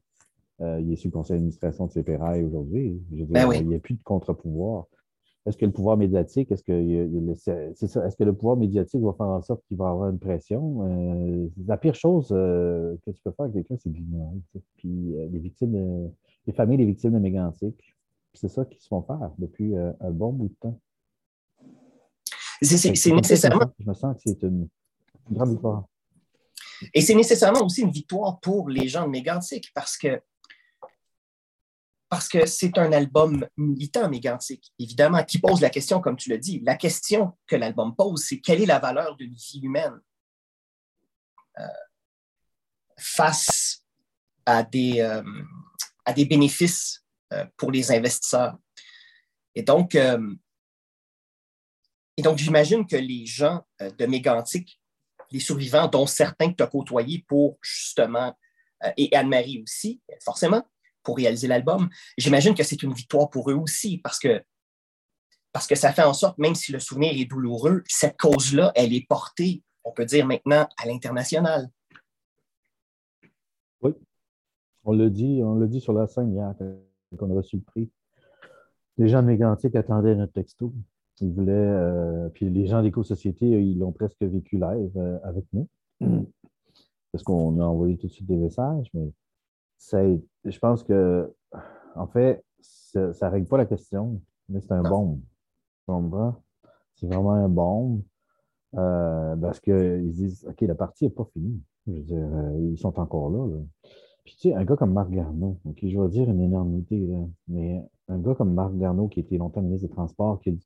euh, 0.61 0.79
il 0.81 0.91
est 0.91 0.95
sur 0.95 1.09
le 1.09 1.13
conseil 1.13 1.35
d'administration 1.35 1.87
de 1.87 1.91
CPRI 1.91 2.43
aujourd'hui. 2.43 3.01
Ben 3.29 3.51
il 3.53 3.67
n'y 3.67 3.75
a 3.75 3.79
plus 3.79 3.95
de 3.95 4.03
contre-pouvoir. 4.03 4.85
Est-ce 5.45 5.57
que 5.57 5.65
le 5.65 5.71
pouvoir 5.71 5.97
médiatique, 5.97 6.51
est-ce 6.51 6.63
que 6.63 7.73
c'est 7.73 7.87
ça, 7.87 8.05
est-ce 8.05 8.15
que 8.15 8.23
le 8.23 8.33
pouvoir 8.33 8.57
médiatique 8.57 9.01
va 9.01 9.13
faire 9.13 9.27
en 9.27 9.41
sorte 9.41 9.63
qu'il 9.67 9.77
va 9.77 9.89
avoir 9.89 10.09
une 10.09 10.19
pression? 10.19 10.85
Euh, 10.85 11.47
la 11.65 11.77
pire 11.77 11.95
chose 11.95 12.29
euh, 12.31 12.95
que 13.05 13.11
tu 13.11 13.21
peux 13.23 13.31
faire 13.31 13.45
avec 13.45 13.53
quelqu'un, 13.53 13.75
c'est 13.81 13.89
de 13.89 13.97
l'ignorer. 13.97 14.37
Puis 14.77 15.15
les 15.31 15.39
victimes, 15.39 16.11
les 16.45 16.53
familles 16.53 16.77
des 16.77 16.85
victimes 16.85 17.13
de 17.13 17.19
mégantic, 17.19 17.75
c'est 18.33 18.49
ça 18.49 18.65
qu'ils 18.65 18.81
se 18.81 18.87
font 18.87 19.01
faire 19.01 19.31
depuis 19.39 19.75
un 19.75 20.11
bon 20.11 20.31
bout 20.31 20.49
de 20.49 20.55
temps. 20.59 20.79
C'est 22.61 23.11
nécessairement. 23.11 23.71
Je 23.79 23.89
me 23.89 23.93
sens 23.93 24.15
que 24.15 24.21
c'est 24.25 24.43
une, 24.43 24.67
grande 25.29 25.51
victoire. 25.51 25.85
Et 26.93 27.01
c'est 27.01 27.15
nécessairement 27.15 27.63
aussi 27.63 27.81
une 27.81 27.91
victoire 27.91 28.39
pour 28.39 28.69
les 28.69 28.87
gens 28.87 29.05
de 29.05 29.09
Mégantic 29.09 29.71
parce 29.73 29.97
que 29.97 30.21
parce 32.11 32.27
que 32.27 32.45
c'est 32.45 32.77
un 32.77 32.91
album 32.91 33.47
militant 33.55 34.09
mégantique, 34.09 34.73
évidemment, 34.77 35.23
qui 35.23 35.39
pose 35.39 35.61
la 35.61 35.69
question, 35.69 36.01
comme 36.01 36.17
tu 36.17 36.29
l'as 36.29 36.37
dit. 36.37 36.59
La 36.65 36.75
question 36.75 37.37
que 37.47 37.55
l'album 37.55 37.95
pose, 37.95 38.25
c'est 38.25 38.41
quelle 38.41 38.61
est 38.61 38.65
la 38.65 38.79
valeur 38.79 39.15
d'une 39.15 39.33
vie 39.33 39.61
humaine 39.63 39.97
euh, 41.57 41.63
face 42.97 43.85
à 44.45 44.61
des, 44.61 44.99
euh, 44.99 45.23
à 46.03 46.11
des 46.11 46.25
bénéfices 46.25 47.05
euh, 47.31 47.45
pour 47.55 47.71
les 47.71 47.93
investisseurs. 47.93 48.57
Et 49.55 49.63
donc, 49.63 49.95
et 49.95 50.17
donc 52.21 52.37
j'imagine 52.37 52.85
que 52.85 52.97
les 52.97 53.25
gens 53.25 53.65
de 53.79 54.05
Mégantic, 54.05 54.81
les 55.31 55.39
survivants, 55.39 55.87
dont 55.87 56.05
certains 56.05 56.51
que 56.51 56.57
tu 56.57 56.63
as 56.63 56.67
côtoyés 56.67 57.23
pour 57.25 57.57
justement, 57.61 58.37
et 58.97 59.15
Anne-Marie 59.15 59.61
aussi, 59.63 60.01
forcément, 60.21 60.65
pour 61.03 61.17
réaliser 61.17 61.47
l'album. 61.47 61.89
J'imagine 62.17 62.55
que 62.55 62.63
c'est 62.63 62.83
une 62.83 62.93
victoire 62.93 63.29
pour 63.29 63.49
eux 63.49 63.55
aussi 63.55 63.97
parce 63.99 64.19
que, 64.19 64.43
parce 65.51 65.67
que 65.67 65.75
ça 65.75 65.91
fait 65.91 66.03
en 66.03 66.13
sorte, 66.13 66.37
même 66.37 66.55
si 66.55 66.71
le 66.71 66.79
souvenir 66.79 67.11
est 67.13 67.25
douloureux, 67.25 67.83
cette 67.87 68.17
cause-là, 68.17 68.71
elle 68.75 68.93
est 68.93 69.07
portée, 69.07 69.63
on 69.83 69.91
peut 69.91 70.05
dire 70.05 70.25
maintenant, 70.25 70.67
à 70.77 70.87
l'international. 70.87 71.69
Oui, 73.81 73.93
on 74.83 74.93
le 74.93 75.09
dit, 75.09 75.41
on 75.43 75.55
le 75.55 75.67
dit 75.67 75.81
sur 75.81 75.93
la 75.93 76.07
scène 76.07 76.33
hier, 76.33 76.53
qu'on 77.17 77.31
a 77.31 77.33
reçu 77.33 77.57
le 77.57 77.63
prix. 77.63 77.89
Les 78.97 79.07
gens 79.07 79.21
de 79.21 79.27
Mégantic 79.27 79.75
attendaient 79.75 80.15
notre 80.15 80.33
texto. 80.33 80.73
Ils 81.21 81.31
voulaient, 81.31 81.51
euh, 81.53 82.29
puis 82.29 82.49
les 82.49 82.65
gens 82.65 82.81
d'éco-société, 82.81 83.45
ils 83.45 83.77
l'ont 83.77 83.91
presque 83.91 84.21
vécu 84.21 84.57
live 84.57 84.91
euh, 84.97 85.19
avec 85.23 85.45
nous. 85.53 85.67
Parce 87.11 87.23
qu'on 87.23 87.59
a 87.59 87.63
envoyé 87.63 87.97
tout 87.97 88.07
de 88.07 88.11
suite 88.11 88.27
des 88.27 88.37
messages, 88.37 88.87
mais 88.93 89.11
je 89.89 90.59
pense 90.59 90.83
que, 90.83 91.33
en 91.95 92.07
fait, 92.07 92.43
ça 92.61 92.99
ne 92.99 93.31
règle 93.31 93.47
pas 93.47 93.57
la 93.57 93.65
question, 93.65 94.21
mais 94.49 94.61
c'est 94.61 94.71
un 94.71 94.83
bombe. 94.83 95.19
C'est 96.95 97.07
vraiment 97.07 97.31
un 97.31 97.49
bombe. 97.49 98.01
Euh, 98.77 99.35
parce 99.35 99.59
qu'ils 99.59 100.11
disent, 100.13 100.45
OK, 100.47 100.61
la 100.61 100.75
partie 100.75 101.05
n'est 101.05 101.09
pas 101.09 101.25
finie. 101.33 101.61
Je 101.87 101.93
veux 101.93 101.99
dire, 102.01 102.17
euh, 102.17 102.69
ils 102.71 102.77
sont 102.77 102.97
encore 102.99 103.29
là, 103.29 103.45
Puis, 104.23 104.35
tu 104.39 104.49
sais, 104.49 104.53
un 104.53 104.63
gars 104.63 104.75
comme 104.77 104.93
Marc 104.93 105.09
Garneau, 105.09 105.57
OK, 105.65 105.79
je 105.81 105.99
vais 105.99 106.09
dire 106.09 106.29
une 106.29 106.39
énormité, 106.39 107.05
là, 107.07 107.17
mais 107.47 107.83
un 108.07 108.19
gars 108.19 108.35
comme 108.35 108.53
Marc 108.53 108.73
Garneau, 108.77 109.07
qui 109.07 109.19
était 109.19 109.37
longtemps 109.37 109.61
ministre 109.61 109.87
des 109.87 109.93
Transports, 109.93 110.39
qui, 110.41 110.57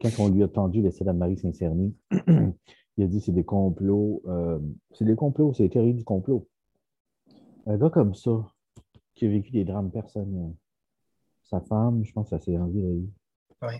quand 0.00 0.10
on 0.18 0.28
lui 0.28 0.42
a 0.42 0.48
tendu 0.48 0.82
l'essai 0.82 1.04
d'Anne-Marie 1.04 1.38
Saint-Cerny, 1.38 1.94
il 2.96 3.04
a 3.04 3.06
dit 3.06 3.20
c'est 3.20 3.32
des 3.32 3.44
complots, 3.44 4.22
euh, 4.26 4.58
c'est 4.92 5.04
des 5.04 5.16
complots, 5.16 5.52
c'est 5.54 5.62
les 5.62 5.70
théories 5.70 5.94
du 5.94 6.04
complot. 6.04 6.46
Un 7.66 7.78
gars 7.78 7.90
comme 7.90 8.14
ça, 8.14 8.44
qui 9.14 9.26
a 9.26 9.28
vécu 9.28 9.50
des 9.50 9.64
drames 9.64 9.90
personnels. 9.90 10.54
Sa 11.42 11.60
femme, 11.60 12.04
je 12.04 12.12
pense, 12.12 12.30
ça 12.30 12.38
s'est 12.38 12.56
enlevé 12.56 12.82
la 12.82 12.90
vie. 12.90 13.10
Oui. 13.62 13.74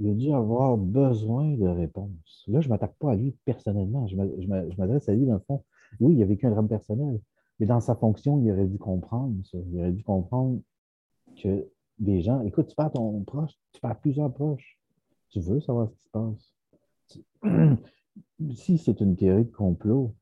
Il 0.00 0.10
a 0.10 0.14
dû 0.14 0.32
avoir 0.32 0.76
besoin 0.76 1.54
de 1.56 1.66
réponses. 1.66 2.44
Là, 2.46 2.60
je 2.60 2.68
ne 2.68 2.72
m'attaque 2.72 2.94
pas 2.98 3.12
à 3.12 3.16
lui 3.16 3.36
personnellement. 3.44 4.06
Je 4.06 4.16
m'adresse 4.16 5.08
à 5.08 5.14
lui, 5.14 5.26
dans 5.26 5.34
le 5.34 5.40
fond. 5.40 5.64
Oui, 6.00 6.14
il 6.14 6.22
a 6.22 6.26
vécu 6.26 6.46
un 6.46 6.50
drame 6.50 6.68
personnel, 6.68 7.20
mais 7.58 7.66
dans 7.66 7.80
sa 7.80 7.96
fonction, 7.96 8.40
il 8.40 8.50
aurait 8.50 8.66
dû 8.66 8.78
comprendre 8.78 9.34
ça. 9.44 9.58
Il 9.72 9.80
aurait 9.80 9.92
dû 9.92 10.04
comprendre 10.04 10.60
que 11.42 11.68
des 11.98 12.22
gens, 12.22 12.40
écoute, 12.42 12.68
tu 12.68 12.74
parles 12.76 12.92
ton 12.92 13.22
proche, 13.24 13.52
tu 13.72 13.80
parles 13.80 13.98
plusieurs 14.00 14.32
proches. 14.32 14.78
Tu 15.30 15.40
veux 15.40 15.60
savoir 15.60 15.88
ce 15.88 15.94
qui 15.94 16.02
se 16.02 16.10
passe. 16.10 16.54
si 18.54 18.78
c'est 18.78 19.00
une 19.00 19.16
théorie 19.16 19.44
de 19.44 19.50
complot, 19.50 20.14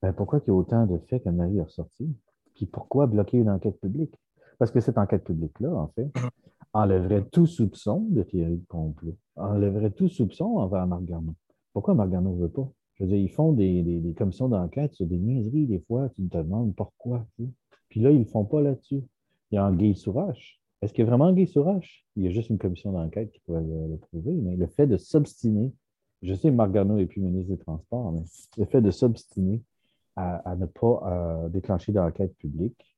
ben 0.00 0.12
pourquoi 0.12 0.40
il 0.40 0.48
y 0.48 0.50
a 0.50 0.54
autant 0.54 0.86
de 0.86 0.98
faits 0.98 1.22
qu'Anne-Marie 1.22 1.60
a 1.60 1.64
ressorti? 1.64 2.12
Puis 2.54 2.66
pourquoi 2.66 3.06
bloquer 3.06 3.38
une 3.38 3.50
enquête 3.50 3.80
publique? 3.80 4.14
Parce 4.58 4.70
que 4.70 4.80
cette 4.80 4.98
enquête 4.98 5.24
publique-là, 5.24 5.74
en 5.74 5.88
fait, 5.88 6.04
mhm. 6.04 6.30
enlèverait 6.72 7.24
tout 7.30 7.46
soupçon 7.46 8.06
de 8.10 8.22
théorie 8.22 8.58
de 8.58 8.66
complot, 8.68 9.16
enlèverait 9.36 9.90
tout 9.90 10.08
soupçon 10.08 10.58
envers 10.58 10.86
Marc 10.86 11.04
Garneau. 11.04 11.34
Pourquoi 11.72 11.94
Marc 11.94 12.10
Garneau 12.10 12.34
ne 12.34 12.42
veut 12.42 12.50
pas? 12.50 12.70
Je 12.94 13.04
veux 13.04 13.08
dire, 13.08 13.18
ils 13.18 13.30
font 13.30 13.52
des, 13.52 14.14
commissions 14.16 14.48
d'enquête 14.48 14.94
sur 14.94 15.06
des 15.06 15.18
niaiseries, 15.18 15.66
des 15.66 15.80
fois, 15.80 16.08
tu 16.10 16.22
te 16.28 16.36
demandes 16.36 16.74
pourquoi. 16.74 17.26
Puis 17.88 18.00
là, 18.00 18.10
ils 18.10 18.18
ne 18.18 18.24
le 18.24 18.28
font 18.28 18.44
pas 18.44 18.60
là-dessus. 18.60 19.02
Il 19.50 19.56
y 19.56 19.58
a 19.58 19.66
Anguille 19.66 19.96
Sourache. 19.96 20.60
Est-ce 20.82 20.92
qu'il 20.92 21.04
y 21.04 21.06
a 21.06 21.10
vraiment 21.10 21.26
Anguille 21.26 21.46
Sourache? 21.46 22.04
Il 22.16 22.24
y 22.24 22.28
a 22.28 22.30
juste 22.30 22.50
une 22.50 22.58
commission 22.58 22.92
d'enquête 22.92 23.30
qui 23.32 23.40
pourrait 23.40 23.62
le, 23.62 23.96
prouver, 23.96 24.32
mais 24.32 24.56
le 24.56 24.66
fait 24.66 24.86
de 24.86 24.96
s'obstiner, 24.96 25.72
je 26.22 26.34
sais 26.34 26.50
que 26.50 26.54
Marc 26.54 26.72
Garneau 26.72 26.96
n'est 26.96 27.06
plus 27.06 27.20
ministre 27.20 27.50
des 27.50 27.58
Transports, 27.58 28.12
mais 28.12 28.22
le 28.58 28.64
fait 28.66 28.80
de 28.80 28.90
s'obstiner 28.90 29.62
à, 30.16 30.56
ne 30.56 30.66
pas 30.66 31.02
euh, 31.06 31.48
déclencher 31.48 31.92
d'enquête 31.92 32.36
publique 32.36 32.92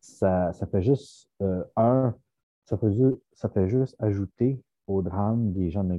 ça, 0.00 0.52
ça 0.52 0.66
fait 0.66 0.82
juste, 0.82 1.28
euh, 1.42 1.64
ça 2.64 2.76
fait, 2.78 3.68
juste, 3.68 3.96
ajouter 3.98 4.62
au 4.86 5.02
drame 5.02 5.52
des 5.52 5.70
gens 5.70 5.84
de 5.84 5.98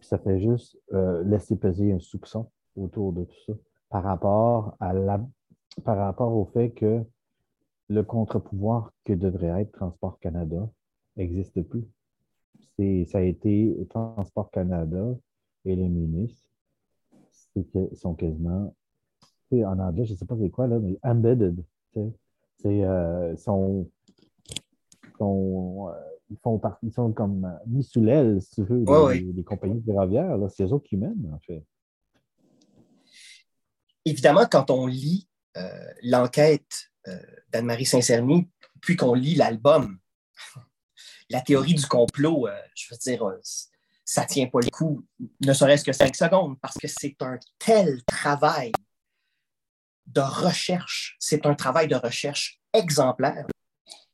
ça 0.00 0.18
fait 0.18 0.40
juste 0.40 0.78
euh, 0.92 1.22
laisser 1.24 1.56
peser 1.56 1.92
un 1.92 1.98
soupçon 1.98 2.50
autour 2.76 3.12
de 3.12 3.24
tout 3.24 3.40
ça 3.46 3.52
par 3.88 4.02
rapport, 4.02 4.76
par 5.84 5.96
rapport 5.96 6.34
au 6.34 6.44
fait 6.46 6.70
que 6.70 7.02
le 7.88 8.02
contre-pouvoir 8.02 8.92
que 9.04 9.12
devrait 9.12 9.62
être 9.62 9.72
Transport 9.72 10.18
Canada 10.18 10.68
n'existe 11.16 11.62
plus. 11.62 11.86
Ça 13.06 13.18
a 13.18 13.22
été 13.22 13.86
Transport 13.88 14.50
Canada 14.50 15.14
et 15.64 15.76
les 15.76 15.88
ministres 15.88 16.48
que, 17.54 17.94
sont 17.94 18.14
quasiment, 18.14 18.74
en 19.52 19.78
anglais, 19.78 20.04
je 20.04 20.12
ne 20.12 20.18
sais 20.18 20.24
pas 20.24 20.36
c'est 20.40 20.50
quoi, 20.50 20.66
là, 20.66 20.78
mais 20.78 20.98
embedded. 21.02 21.64
C'est, 21.92 22.84
euh, 22.84 23.36
sont, 23.36 23.90
sont, 25.18 25.90
euh, 25.90 26.00
ils, 26.30 26.38
font 26.38 26.60
ils 26.82 26.92
sont 26.92 27.12
comme 27.12 27.58
mis 27.66 27.84
sous 27.84 28.02
l'aile, 28.02 28.40
si 28.40 28.54
tu 28.56 28.64
veux, 28.64 28.84
des, 29.32 29.44
compagnies 29.44 29.82
ferroviaires. 29.84 30.36
C'est 30.48 30.64
eux 30.64 30.72
autres 30.72 30.88
qui 30.88 30.96
mènent, 30.96 31.30
en 31.32 31.38
fait. 31.40 31.62
Évidemment, 34.04 34.46
quand 34.50 34.70
on 34.70 34.86
lit 34.86 35.28
euh, 35.56 35.92
l'enquête 36.02 36.90
d'Anne-Marie 37.52 37.84
Saint-Cerny, 37.84 38.50
puis 38.80 38.96
qu'on 38.96 39.14
lit 39.14 39.34
l'album, 39.34 39.98
la 41.30 41.42
théorie 41.42 41.74
du 41.74 41.86
complot, 41.86 42.48
je 42.74 42.86
veux 42.90 42.96
dire, 42.98 43.30
ça 44.04 44.22
ne 44.22 44.26
tient 44.26 44.46
pas 44.46 44.60
le 44.60 44.70
coup, 44.70 45.04
ne 45.40 45.52
serait-ce 45.52 45.84
que 45.84 45.92
cinq 45.92 46.16
secondes, 46.16 46.58
parce 46.60 46.76
que 46.76 46.88
c'est 46.88 47.16
un 47.20 47.38
tel 47.58 48.02
travail 48.04 48.72
de 50.06 50.20
recherche, 50.20 51.16
c'est 51.18 51.46
un 51.46 51.54
travail 51.54 51.88
de 51.88 51.96
recherche 51.96 52.60
exemplaire 52.72 53.46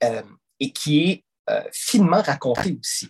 euh, 0.05 0.23
et 0.59 0.73
qui 0.73 1.05
est 1.05 1.25
euh, 1.49 1.63
finement 1.73 2.23
raconté 2.23 2.77
aussi. 2.79 3.09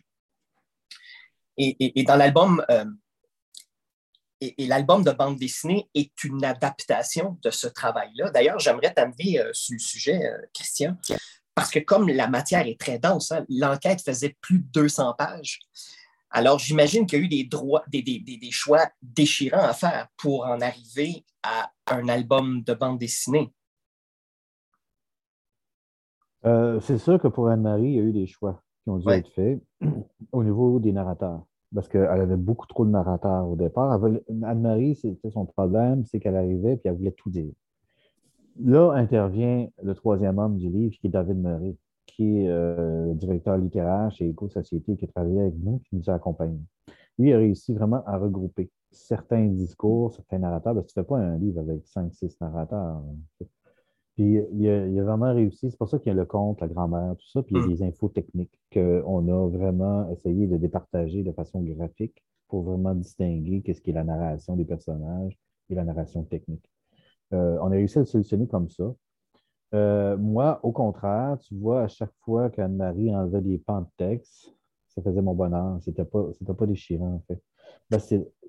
Et, 1.62 2.04
dans 2.04 2.16
l'album, 2.16 2.64
euh, 2.70 2.86
et, 4.40 4.66
l'album 4.66 5.04
de 5.04 5.10
bande 5.10 5.38
dessinée 5.38 5.90
est 5.94 6.24
une 6.24 6.42
adaptation 6.42 7.38
de 7.42 7.50
ce 7.50 7.66
travail-là. 7.66 8.30
D'ailleurs, 8.30 8.58
j'aimerais 8.58 8.94
t'amener 8.94 9.38
sur 9.52 9.74
le 9.74 9.78
sujet, 9.78 10.22
Christian, 10.54 10.96
parce 11.54 11.70
que 11.70 11.80
comme 11.80 12.08
la 12.08 12.28
matière 12.28 12.66
est 12.66 12.80
très 12.80 12.98
dense, 12.98 13.32
hein, 13.32 13.44
l'enquête 13.50 14.00
faisait 14.02 14.38
plus 14.40 14.60
de 14.60 14.68
200 14.72 15.14
pages. 15.18 15.58
Alors, 16.30 16.58
j'imagine 16.58 17.06
qu'il 17.06 17.18
y 17.18 17.22
a 17.22 17.24
eu 17.24 17.28
des, 17.28 17.44
droits, 17.44 17.82
des, 17.88 18.02
des, 18.02 18.50
choix 18.50 18.88
déchirants 19.02 19.64
à 19.64 19.72
faire 19.72 20.08
pour 20.16 20.44
en 20.44 20.60
arriver 20.60 21.24
à 21.42 21.70
un 21.88 22.08
album 22.08 22.62
de 22.62 22.72
bande 22.72 22.98
dessinée. 22.98 23.52
Euh, 26.46 26.80
c'est 26.80 26.98
sûr 26.98 27.20
que 27.20 27.28
pour 27.28 27.48
Anne-Marie, 27.48 27.88
il 27.88 27.94
y 27.96 27.98
a 27.98 28.02
eu 28.02 28.12
des 28.12 28.26
choix 28.26 28.62
qui 28.84 28.90
ont 28.90 28.98
dû 28.98 29.10
être 29.10 29.28
faits 29.30 29.60
au 30.32 30.44
niveau 30.44 30.78
des 30.78 30.92
narrateurs. 30.92 31.42
Parce 31.74 31.88
qu'elle 31.88 32.06
avait 32.06 32.36
beaucoup 32.36 32.66
trop 32.66 32.84
de 32.84 32.90
narrateurs 32.90 33.48
au 33.48 33.56
départ. 33.56 34.00
Anne-Marie, 34.42 34.96
c'était 34.96 35.30
son 35.30 35.46
problème, 35.46 36.04
c'est 36.04 36.20
qu'elle 36.20 36.36
arrivait 36.36 36.74
et 36.74 36.88
elle 36.88 36.96
voulait 36.96 37.12
tout 37.12 37.30
dire. 37.30 37.52
Là 38.58 38.92
intervient 38.92 39.68
le 39.82 39.94
troisième 39.94 40.38
homme 40.38 40.58
du 40.58 40.68
livre, 40.68 40.94
qui 41.00 41.06
est 41.06 41.10
David 41.10 41.36
Murray 41.36 41.76
qui 42.10 42.40
est 42.40 42.48
euh, 42.48 43.14
directeur 43.14 43.56
littéraire 43.56 44.10
chez 44.12 44.28
Éco-Société, 44.28 44.96
qui 44.96 45.04
a 45.04 45.08
travaillé 45.08 45.40
avec 45.40 45.54
nous, 45.56 45.80
qui 45.88 45.96
nous 45.96 46.10
a 46.10 46.14
accompagnés. 46.14 46.62
Lui 47.18 47.32
a 47.32 47.38
réussi 47.38 47.74
vraiment 47.74 48.02
à 48.06 48.18
regrouper 48.18 48.70
certains 48.90 49.46
discours, 49.46 50.12
certains 50.12 50.38
narrateurs. 50.38 50.74
Parce 50.74 50.86
que 50.86 50.92
tu 50.92 50.98
ne 50.98 51.04
fais 51.04 51.08
pas 51.08 51.18
un 51.18 51.38
livre 51.38 51.60
avec 51.60 51.86
cinq, 51.86 52.12
six 52.14 52.40
narrateurs. 52.40 53.02
Puis 54.16 54.40
il 54.52 54.68
a, 54.68 55.04
vraiment 55.04 55.32
réussi. 55.32 55.70
C'est 55.70 55.78
pour 55.78 55.88
ça 55.88 55.98
qu'il 55.98 56.08
y 56.08 56.10
a 56.10 56.14
le 56.14 56.26
conte, 56.26 56.60
la 56.60 56.68
grand-mère, 56.68 57.14
tout 57.16 57.28
ça. 57.28 57.42
Puis 57.42 57.54
il 57.54 57.60
y 57.60 57.64
a 57.64 57.66
mm. 57.66 57.70
des 57.70 57.82
infos 57.82 58.08
techniques 58.08 58.58
qu'on 58.72 59.28
a 59.28 59.48
vraiment 59.48 60.10
essayé 60.10 60.46
de 60.46 60.56
départager 60.56 61.22
de 61.22 61.32
façon 61.32 61.60
graphique 61.62 62.22
pour 62.48 62.62
vraiment 62.62 62.94
distinguer 62.94 63.62
qu'est-ce 63.62 63.80
qui 63.80 63.90
est 63.90 63.94
la 63.94 64.04
narration 64.04 64.56
des 64.56 64.64
personnages 64.64 65.38
et 65.68 65.74
la 65.74 65.84
narration 65.84 66.24
technique. 66.24 66.68
Euh, 67.32 67.58
on 67.62 67.66
a 67.66 67.70
réussi 67.70 67.98
à 67.98 68.00
le 68.00 68.06
solutionner 68.06 68.48
comme 68.48 68.68
ça. 68.68 68.92
Euh, 69.72 70.16
moi, 70.16 70.60
au 70.62 70.72
contraire, 70.72 71.38
tu 71.40 71.54
vois, 71.54 71.82
à 71.82 71.88
chaque 71.88 72.12
fois 72.24 72.50
qu'Anne-Marie 72.50 73.14
enlevait 73.14 73.40
des 73.40 73.58
pans 73.58 73.82
de 73.82 73.86
texte, 73.96 74.54
ça 74.88 75.02
faisait 75.02 75.22
mon 75.22 75.34
bonheur. 75.34 75.78
C'était 75.82 76.04
pas, 76.04 76.30
pas 76.58 76.66
déchirant, 76.66 77.14
en 77.14 77.22
fait. 77.28 77.40
Ben, 77.88 78.00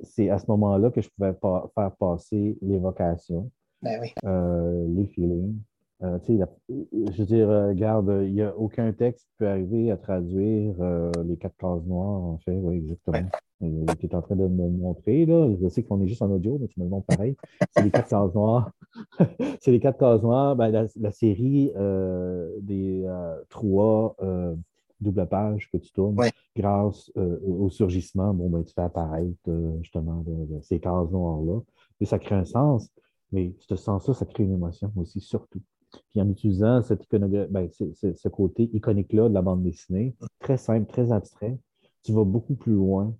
c'est 0.02 0.30
à 0.30 0.40
ce 0.40 0.46
moment-là 0.48 0.90
que 0.90 1.02
je 1.02 1.10
pouvais 1.10 1.34
faire 1.76 1.96
passer 1.98 2.58
l'évocation, 2.62 3.52
ben 3.82 4.02
euh, 4.26 4.88
les 4.90 5.06
feelings. 5.08 5.60
Euh, 6.04 6.18
je 6.28 7.18
veux 7.18 7.26
dire, 7.26 7.48
regarde, 7.48 8.24
il 8.26 8.34
n'y 8.34 8.42
a 8.42 8.56
aucun 8.58 8.92
texte 8.92 9.28
qui 9.28 9.34
peut 9.38 9.48
arriver 9.48 9.92
à 9.92 9.98
traduire 9.98 10.76
les 11.24 11.38
quatre 11.38 11.58
cases 11.58 11.86
noires, 11.86 12.24
en 12.24 12.38
fait. 12.40 12.58
Oui, 12.58 12.78
exactement. 12.78 13.30
Tu 13.62 14.06
es 14.08 14.16
en 14.16 14.22
train 14.22 14.36
de 14.36 14.48
me 14.48 14.70
montrer, 14.70 15.26
là. 15.26 15.48
Je 15.62 15.68
sais 15.70 15.84
qu'on 15.84 16.02
est 16.02 16.08
juste 16.08 16.24
en 16.24 16.32
audio, 16.32 16.58
mais 16.60 16.68
tu 16.68 16.80
me 16.80 16.86
le 16.86 16.90
montres 16.90 17.06
pareil. 17.06 17.36
C'est 17.72 17.84
les 17.84 17.92
quatre 17.92 18.10
cases 18.10 18.34
noires. 18.34 18.72
c'est 19.62 19.72
les 19.72 19.80
quatre 19.80 20.00
cases 20.00 20.22
noires. 20.24 20.56
Ben, 20.56 20.88
la, 20.96 21.12
série 21.12 21.72
euh, 21.76 22.50
des 22.62 23.04
euh, 23.06 23.40
trois 23.50 24.16
euh, 24.22 24.56
double 25.00 25.28
pages 25.28 25.70
que 25.72 25.78
tu 25.78 25.92
tournes, 25.92 26.18
grâce 26.56 27.12
au 27.16 27.70
surgissement, 27.70 28.34
bon, 28.34 28.50
ben, 28.50 28.64
tu 28.64 28.74
fais 28.74 28.82
apparaître 28.82 29.38
justement 29.82 30.24
ces 30.62 30.80
cases 30.80 31.12
noires-là. 31.12 31.60
Et 32.00 32.06
ça 32.06 32.18
crée 32.18 32.36
un 32.36 32.46
sens, 32.46 32.90
mais 33.32 33.54
ce 33.60 33.76
sens-là, 33.76 34.14
ça 34.14 34.26
crée 34.26 34.44
une 34.44 34.54
émotion 34.54 34.92
aussi, 34.96 35.20
surtout. 35.20 35.62
Puis 36.10 36.22
en 36.22 36.30
utilisant 36.30 36.82
cette 36.82 37.06
ben, 37.12 37.70
ce 37.72 38.28
côté 38.30 38.70
iconique-là 38.74 39.30
de 39.30 39.34
la 39.34 39.42
bande 39.42 39.64
dessinée, 39.64 40.16
très 40.40 40.58
simple, 40.58 40.88
très 40.88 41.12
abstrait, 41.12 41.58
tu 42.04 42.14
vas 42.14 42.24
beaucoup 42.24 42.56
plus 42.56 42.74
loin 42.74 43.16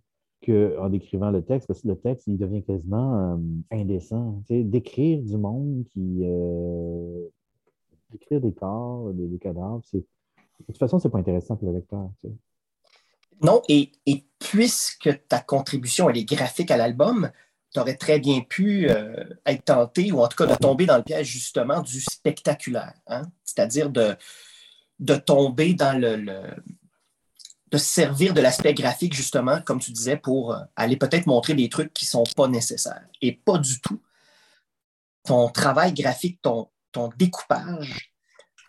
qu'en 0.46 0.90
décrivant 0.90 1.32
le 1.32 1.44
texte, 1.44 1.68
parce 1.68 1.82
que 1.82 1.88
le 1.88 1.98
texte, 1.98 2.28
il 2.28 2.38
devient 2.38 2.64
quasiment 2.64 3.34
euh, 3.34 3.38
indécent. 3.72 4.42
D'écrire 4.50 5.22
du 5.22 5.38
monde 5.38 5.84
qui. 5.94 6.22
Euh, 6.24 7.28
d'écrire 8.12 8.42
des 8.42 8.52
corps, 8.52 9.14
des, 9.14 9.38
cadavres, 9.38 9.82
de 9.94 10.04
toute 10.66 10.78
façon, 10.78 11.00
ce 11.00 11.08
n'est 11.08 11.12
pas 11.12 11.20
intéressant 11.20 11.56
pour 11.56 11.70
le 11.70 11.76
lecteur. 11.76 12.10
Non, 13.42 13.62
et, 13.70 13.92
puisque 14.40 15.10
ta 15.28 15.40
contribution 15.40 16.10
elle 16.10 16.18
est 16.18 16.26
graphique 16.26 16.72
à 16.72 16.78
l'album, 16.78 17.32
tu 17.74 17.80
aurais 17.80 17.96
très 17.96 18.20
bien 18.20 18.42
pu 18.42 18.90
euh, 18.90 19.24
être 19.46 19.66
tenté, 19.66 20.12
ou 20.12 20.22
en 20.22 20.28
tout 20.28 20.38
cas 20.38 20.46
de 20.46 20.56
tomber 20.56 20.86
dans 20.86 20.98
le 20.98 21.04
piège 21.04 21.28
justement 21.28 21.82
du 21.82 22.02
spectaculaire, 22.02 22.94
hein? 23.08 23.24
c'est-à-dire 23.44 23.90
de, 23.90 24.16
tomber 25.26 25.74
dans 25.74 26.00
le 26.00 26.42
de 27.72 27.78
se 27.78 27.86
servir 27.86 28.34
de 28.34 28.42
l'aspect 28.42 28.74
graphique, 28.74 29.14
justement, 29.14 29.62
comme 29.62 29.80
tu 29.80 29.92
disais, 29.92 30.18
pour 30.18 30.54
euh, 30.54 30.60
aller 30.76 30.98
peut-être 30.98 31.26
montrer 31.26 31.54
des 31.54 31.70
trucs 31.70 31.94
qui 31.94 32.04
ne 32.04 32.10
sont 32.10 32.24
pas 32.36 32.50
nécessaires. 32.50 33.08
Et 33.22 33.32
pas 33.32 33.58
du 33.58 33.80
tout. 33.80 34.02
Ton 35.24 35.48
travail 35.48 35.94
graphique, 35.94 36.42
ton 36.42 36.68
découpage, 37.16 38.11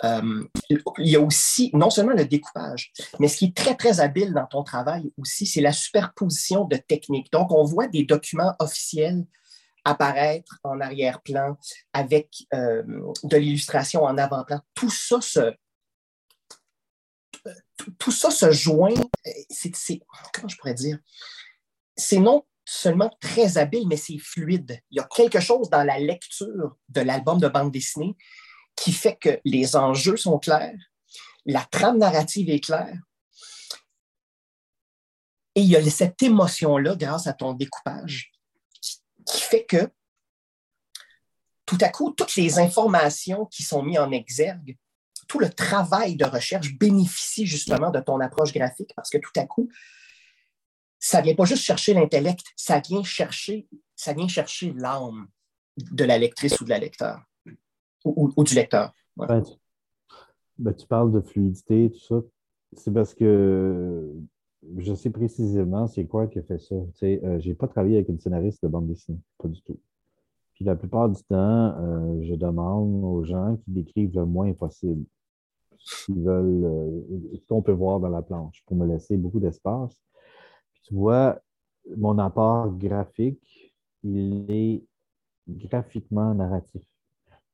euh, 0.05 0.45
il 0.69 1.09
y 1.09 1.17
a 1.17 1.21
aussi 1.21 1.71
non 1.75 1.91
seulement 1.91 2.12
le 2.12 2.25
découpage, 2.25 2.93
mais 3.21 3.29
ce 3.29 3.37
qui 3.37 3.45
est 3.47 3.57
très, 3.57 3.77
très 3.77 4.01
habile 4.01 4.33
dans 4.33 4.47
ton 4.47 4.62
travail 4.62 5.12
aussi, 5.17 5.47
c'est 5.47 5.61
la 5.61 5.73
superposition 5.73 6.65
de 6.65 6.77
techniques. 6.77 7.31
Donc, 7.33 7.53
on 7.53 7.65
voit 7.65 7.88
des 7.88 8.05
documents 8.05 8.55
officiels 8.59 9.25
apparaître 9.85 10.59
en 10.62 10.81
arrière-plan 10.81 11.57
avec 11.93 12.47
euh, 12.55 12.83
de 13.25 13.37
l'illustration 13.37 14.05
en 14.05 14.17
avant-plan. 14.17 14.61
Tout 14.75 14.91
ça 14.91 15.21
se, 15.21 15.53
tout 17.99 18.12
ça 18.12 18.31
se 18.31 18.53
joint, 18.53 18.95
c'est, 19.51 20.01
comment 20.33 20.49
je 20.49 20.57
pourrais 20.57 20.75
dire, 20.75 20.99
c'est 21.97 22.19
non 22.19 22.45
seulement 22.65 23.11
très 23.21 23.59
habile, 23.59 23.88
mais 23.88 23.97
c'est 23.97 24.19
fluide. 24.19 24.81
Il 24.91 24.99
y 24.99 25.01
a 25.01 25.09
quelque 25.15 25.41
chose 25.41 25.69
dans 25.69 25.83
la 25.83 25.99
lecture 25.99 26.77
de 26.88 27.01
l'album 27.01 27.38
de 27.41 27.49
bande 27.49 27.73
dessinée 27.73 28.17
qui 28.76 28.92
fait 28.92 29.16
que 29.16 29.40
les 29.44 29.76
enjeux 29.76 30.16
sont 30.16 30.38
clairs, 30.38 30.78
la 31.44 31.64
trame 31.70 31.98
narrative 31.98 32.50
est 32.50 32.61
claire, 32.61 32.96
et 35.54 35.61
il 35.61 35.66
y 35.66 35.76
a 35.76 35.90
cette 35.90 36.22
émotion-là 36.22 36.96
grâce 36.96 37.26
à 37.26 37.35
ton 37.35 37.52
découpage 37.52 38.32
qui 39.26 39.40
fait 39.40 39.64
que 39.64 39.90
tout 41.66 41.78
à 41.80 41.90
coup, 41.90 42.11
toutes 42.11 42.37
les 42.37 42.58
informations 42.58 43.46
qui 43.46 43.62
sont 43.62 43.82
mises 43.82 43.98
en 43.98 44.11
exergue 44.11 44.76
tout 45.32 45.38
le 45.38 45.48
travail 45.48 46.16
de 46.16 46.26
recherche 46.26 46.74
bénéficie 46.74 47.46
justement 47.46 47.90
de 47.90 48.00
ton 48.00 48.20
approche 48.20 48.52
graphique 48.52 48.92
parce 48.94 49.08
que 49.08 49.16
tout 49.16 49.32
à 49.37 49.46
coup, 49.46 49.70
ça 50.98 51.20
ne 51.20 51.24
vient 51.24 51.35
pas 51.35 51.46
juste 51.46 51.64
chercher 51.64 51.94
l'intellect, 51.94 52.44
ça 52.54 52.80
vient 52.80 53.02
chercher, 53.02 53.66
ça 53.96 54.12
vient 54.12 54.28
chercher 54.28 54.74
l'âme 54.76 55.28
de 55.78 56.04
la 56.04 56.18
lectrice 56.18 56.61
ou 56.61 56.64
de 56.64 56.68
la 56.68 56.78
lecteur 56.78 57.18
ou, 58.05 58.45
du 58.45 58.55
lecteur. 58.55 58.93
Ben, 59.17 59.43
ben, 60.59 60.75
tu, 60.75 60.87
parles 60.87 61.12
de 61.12 61.21
fluidité, 61.21 61.91
tout 61.91 62.01
ça. 62.01 62.23
C'est 62.75 62.93
parce 62.93 63.15
que 63.15 64.12
je 64.79 64.95
sais 64.95 65.11
précisément 65.11 65.87
c'est 65.87 66.07
quoi 66.07 66.27
qui 66.27 66.38
a 66.38 66.43
fait 66.43 66.59
ça. 66.59 66.75
Euh, 66.75 67.41
je 67.41 67.49
n'ai 67.49 67.55
pas 67.55 67.69
travaillé 67.69 67.97
avec 67.97 68.09
une 68.09 68.19
scénariste 68.19 68.62
de 68.62 68.69
bande 68.69 68.87
dessinée, 68.87 69.21
pas 69.38 69.49
du 69.49 69.61
tout. 69.62 69.79
Puis 70.55 70.65
la 70.65 70.77
plupart 70.77 71.09
du 71.09 71.23
temps, 71.25 71.37
euh, 71.79 72.23
je 72.23 72.35
demande 72.35 73.05
aux 73.05 73.25
gens 73.25 73.57
qui 73.57 73.71
décrivent 73.71 74.15
le 74.15 74.27
moins 74.27 74.53
possible. 74.53 75.05
euh, 76.11 77.01
ce 77.35 77.47
qu'on 77.49 77.62
peut 77.62 77.73
voir 77.73 78.01
dans 78.01 78.09
la 78.09 78.23
planche 78.23 78.62
pour 78.67 78.77
me 78.77 78.87
laisser 78.87 79.17
beaucoup 79.17 79.41
d'espace. 79.41 80.01
Tu 80.85 80.95
vois, 80.95 81.41
mon 81.97 82.19
apport 82.19 82.71
graphique, 82.77 83.75
il 84.05 84.47
est 84.49 84.85
graphiquement 85.49 86.35
narratif. 86.35 86.83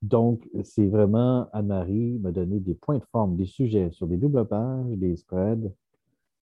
Donc, 0.03 0.49
c'est 0.63 0.87
vraiment 0.87 1.49
Anne-Marie 1.53 2.19
me 2.21 2.31
donner 2.31 2.61
des 2.61 2.75
points 2.75 2.99
de 2.99 3.05
forme, 3.11 3.37
des 3.37 3.47
sujets 3.47 3.91
sur 3.91 4.07
des 4.07 4.17
doubles 4.17 4.47
pages, 4.47 4.87
des 4.97 5.17
spreads, 5.17 5.73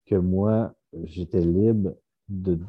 que 0.06 0.16
moi, 0.16 0.74
j'étais 1.04 1.42
libre 1.42 1.96
de, 2.30 2.60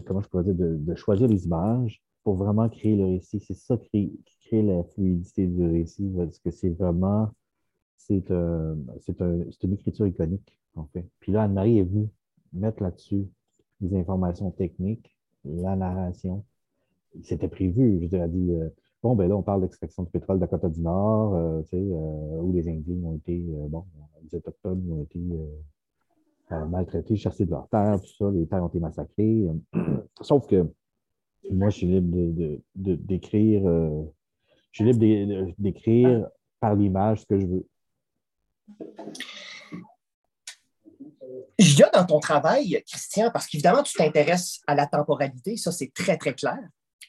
comment 0.00 0.20
je 0.20 0.28
pourrais 0.28 0.44
dire, 0.44 0.54
de, 0.54 0.94
choisir 0.94 1.28
les 1.28 1.46
images 1.46 2.02
pour 2.24 2.34
vraiment 2.34 2.68
créer 2.68 2.96
le 2.96 3.04
récit. 3.06 3.40
C'est 3.40 3.54
ça 3.54 3.76
qui 3.76 4.18
crée, 4.46 4.62
la 4.62 4.82
fluidité 4.84 5.46
du 5.46 5.64
récit, 5.64 6.10
parce 6.16 6.38
que 6.38 6.50
c'est 6.50 6.70
vraiment, 6.70 7.30
c'est 7.96 8.28
une 8.30 9.72
écriture 9.72 10.06
iconique, 10.06 10.58
en 10.74 10.86
fait. 10.86 11.08
Puis 11.20 11.32
là, 11.32 11.44
Anne-Marie 11.44 11.78
est 11.78 11.84
venue 11.84 12.08
mettre 12.52 12.82
là-dessus 12.82 13.26
des 13.80 13.96
informations 13.96 14.50
techniques, 14.50 15.16
la 15.44 15.76
narration. 15.76 16.44
C'était 17.22 17.48
prévu, 17.48 18.00
je 18.00 18.26
dit, 18.26 18.52
euh, 18.52 18.68
bon, 19.02 19.14
ben 19.14 19.28
là, 19.28 19.36
on 19.36 19.42
parle 19.42 19.62
d'extraction 19.62 20.04
de 20.04 20.08
pétrole 20.08 20.38
Dakota 20.38 20.68
du 20.68 20.80
Nord, 20.80 21.34
euh, 21.34 21.62
tu 21.62 21.70
sais, 21.70 21.76
euh, 21.76 22.40
où 22.40 22.52
les 22.52 22.68
Indiens 22.68 23.02
ont 23.04 23.14
été, 23.14 23.38
bon, 23.68 23.84
les 24.22 24.34
Autochtones 24.36 24.84
ont 24.90 25.02
été 25.02 25.20
maltraités, 26.68 27.16
chassés 27.16 27.46
de 27.46 27.50
leur 27.50 27.68
terre, 27.68 27.98
tout 28.00 28.14
ça, 28.18 28.30
les 28.30 28.46
terres 28.46 28.62
ont 28.62 28.68
été 28.68 28.78
massacrées. 28.78 29.46
Sauf 30.20 30.46
que 30.46 30.66
moi, 31.50 31.70
je 31.70 31.76
suis 31.78 31.86
libre 31.86 32.60
d'écrire, 32.74 33.62
de, 33.62 34.04
je 34.70 34.82
suis 34.82 34.92
libre 34.92 35.54
d'écrire 35.58 36.28
par 36.60 36.74
l'image 36.74 37.22
ce 37.22 37.26
que 37.26 37.38
je 37.38 37.46
veux. 37.46 37.66
Il 41.58 41.78
y 41.78 41.82
a 41.82 41.90
dans 41.90 42.04
ton 42.04 42.20
travail, 42.20 42.82
Christian, 42.86 43.30
parce 43.32 43.46
qu'évidemment, 43.46 43.82
tu 43.82 43.94
t'intéresses 43.96 44.60
à 44.66 44.74
la 44.74 44.86
temporalité, 44.86 45.56
ça 45.56 45.72
c'est 45.72 45.92
très, 45.92 46.16
très 46.16 46.34
clair. 46.34 46.58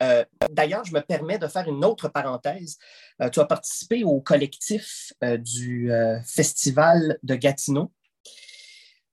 Euh, 0.01 0.25
d'ailleurs, 0.49 0.83
je 0.85 0.93
me 0.93 1.01
permets 1.01 1.37
de 1.37 1.47
faire 1.47 1.67
une 1.67 1.85
autre 1.85 2.09
parenthèse. 2.09 2.77
Euh, 3.21 3.29
tu 3.29 3.39
as 3.39 3.45
participé 3.45 4.03
au 4.03 4.21
collectif 4.21 5.13
euh, 5.23 5.37
du 5.37 5.91
Festival 6.25 7.19
de 7.23 7.35
Gatineau, 7.35 7.91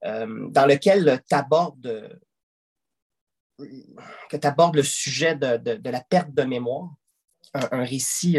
dans 0.02 0.66
lequel 0.66 1.22
tu 1.28 1.34
abordes, 1.34 2.18
le 3.58 4.82
sujet 4.82 5.36
de, 5.36 5.90
la 5.90 6.00
perte 6.00 6.32
de 6.32 6.42
mémoire. 6.44 6.94
un 7.52 7.84
récit, 7.84 8.38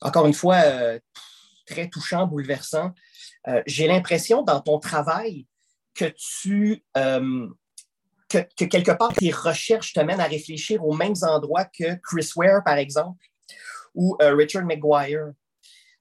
encore 0.00 0.26
une 0.26 0.34
fois, 0.34 0.60
très 1.66 1.88
touchant, 1.88 2.26
bouleversant. 2.26 2.92
J'ai 3.66 3.86
l'impression 3.86 4.42
dans 4.42 4.60
ton 4.60 4.78
travail 4.78 5.46
que 5.94 6.12
tu 6.16 6.84
euh, 8.34 8.42
que, 8.56 8.64
quelque 8.64 8.92
part 8.92 9.12
tes 9.14 9.30
recherches 9.30 9.92
te 9.92 10.00
mènent 10.00 10.20
à 10.20 10.26
réfléchir 10.26 10.84
aux 10.84 10.94
mêmes 10.94 11.14
endroits 11.22 11.64
que 11.64 11.94
Chris 12.02 12.30
Ware, 12.36 12.62
par 12.64 12.76
exemple, 12.76 13.24
ou 13.94 14.16
euh, 14.22 14.34
Richard 14.34 14.64
McGuire. 14.64 15.32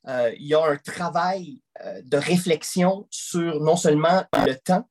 il 0.08 0.48
y 0.48 0.54
a 0.54 0.66
un 0.66 0.78
travail 0.78 1.62
de 2.04 2.18
réflexion 2.18 3.08
sur 3.10 3.62
non 3.62 3.76
seulement 3.76 4.24
le 4.46 4.56
temps, 4.56 4.88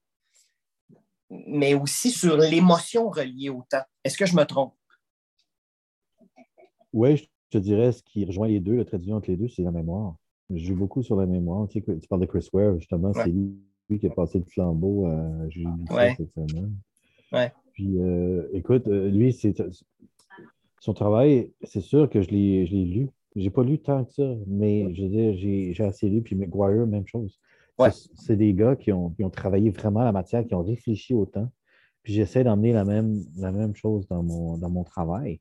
mais 1.31 1.75
aussi 1.75 2.11
sur 2.11 2.37
l'émotion 2.37 3.11
reliée 3.11 3.51
au 3.51 3.65
temps. 3.69 3.85
Est-ce 4.05 4.17
que 4.17 4.27
je 4.27 4.37
me 4.37 4.45
trompe? 4.45 4.75
Oui, 6.93 7.17
je 7.17 7.25
te 7.51 7.59
dirais 7.59 7.93
ce 7.93 8.03
qui 8.03 8.25
rejoint 8.25 8.49
les 8.49 8.61
deux, 8.61 8.77
le 8.77 8.85
trait 8.85 8.99
entre 9.11 9.31
les 9.31 9.37
deux, 9.37 9.49
c'est 9.49 9.63
la 9.63 9.71
mémoire. 9.71 10.17
Je 10.51 10.65
joue 10.65 10.77
beaucoup 10.77 11.03
sur 11.03 11.17
la 11.17 11.27
mémoire. 11.27 11.69
Tu, 11.69 11.81
sais, 11.81 11.99
tu 11.99 12.09
parles 12.09 12.21
de 12.21 12.27
Chris 12.27 12.47
Ware, 12.53 12.79
justement, 12.79 13.13
c'est 13.15 13.31
lui, 13.31 13.99
qui 13.99 14.07
a 14.07 14.11
passé 14.11 14.39
le 14.39 14.45
flambeau 14.45 15.07
à 15.07 15.49
Julie 15.49 15.67
ouais. 15.91 16.15
cette 16.17 16.33
semaine. 16.33 16.75
Ouais. 17.33 17.53
Puis, 17.73 17.99
euh, 17.99 18.49
écoute, 18.53 18.87
euh, 18.89 19.09
lui, 19.09 19.33
c'est 19.33 19.55
son 20.81 20.95
travail, 20.95 21.51
c'est 21.63 21.81
sûr 21.81 22.11
que 22.11 22.23
je 22.23 22.31
l'ai 22.31 22.65
lu. 22.67 23.09
J'ai 23.35 23.51
pas 23.51 23.63
lu 23.63 23.79
tant 23.79 24.05
que 24.05 24.13
ça, 24.13 24.35
mais 24.47 24.95
je 24.95 25.03
veux 25.03 25.09
dire, 25.09 25.35
j'ai 25.35 25.85
assez 25.85 26.09
lu. 26.09 26.23
Puis 26.23 26.35
McGuire, 26.35 26.87
même 26.87 27.07
chose. 27.07 27.39
Ouais. 27.79 27.89
C'est 28.15 28.37
des 28.37 28.53
gars 28.53 28.77
qui 28.77 28.93
ont, 28.93 29.11
qui 29.11 29.25
ont, 29.25 29.31
travaillé 29.31 29.71
vraiment 29.71 30.05
la 30.05 30.13
matière, 30.13 30.47
qui 30.47 30.55
ont 30.55 30.63
réfléchi 30.63 31.15
au 31.15 31.25
temps. 31.25 31.51
Puis 32.03 32.13
j'essaie 32.13 32.45
d'emmener 32.45 32.73
la 32.73 32.85
même, 32.85 33.23
la 33.37 33.53
même 33.53 33.75
chose 33.75 34.07
dans 34.09 34.23
mon, 34.23 34.59
dans 34.59 34.69
mon 34.69 34.85
travail. 34.85 35.41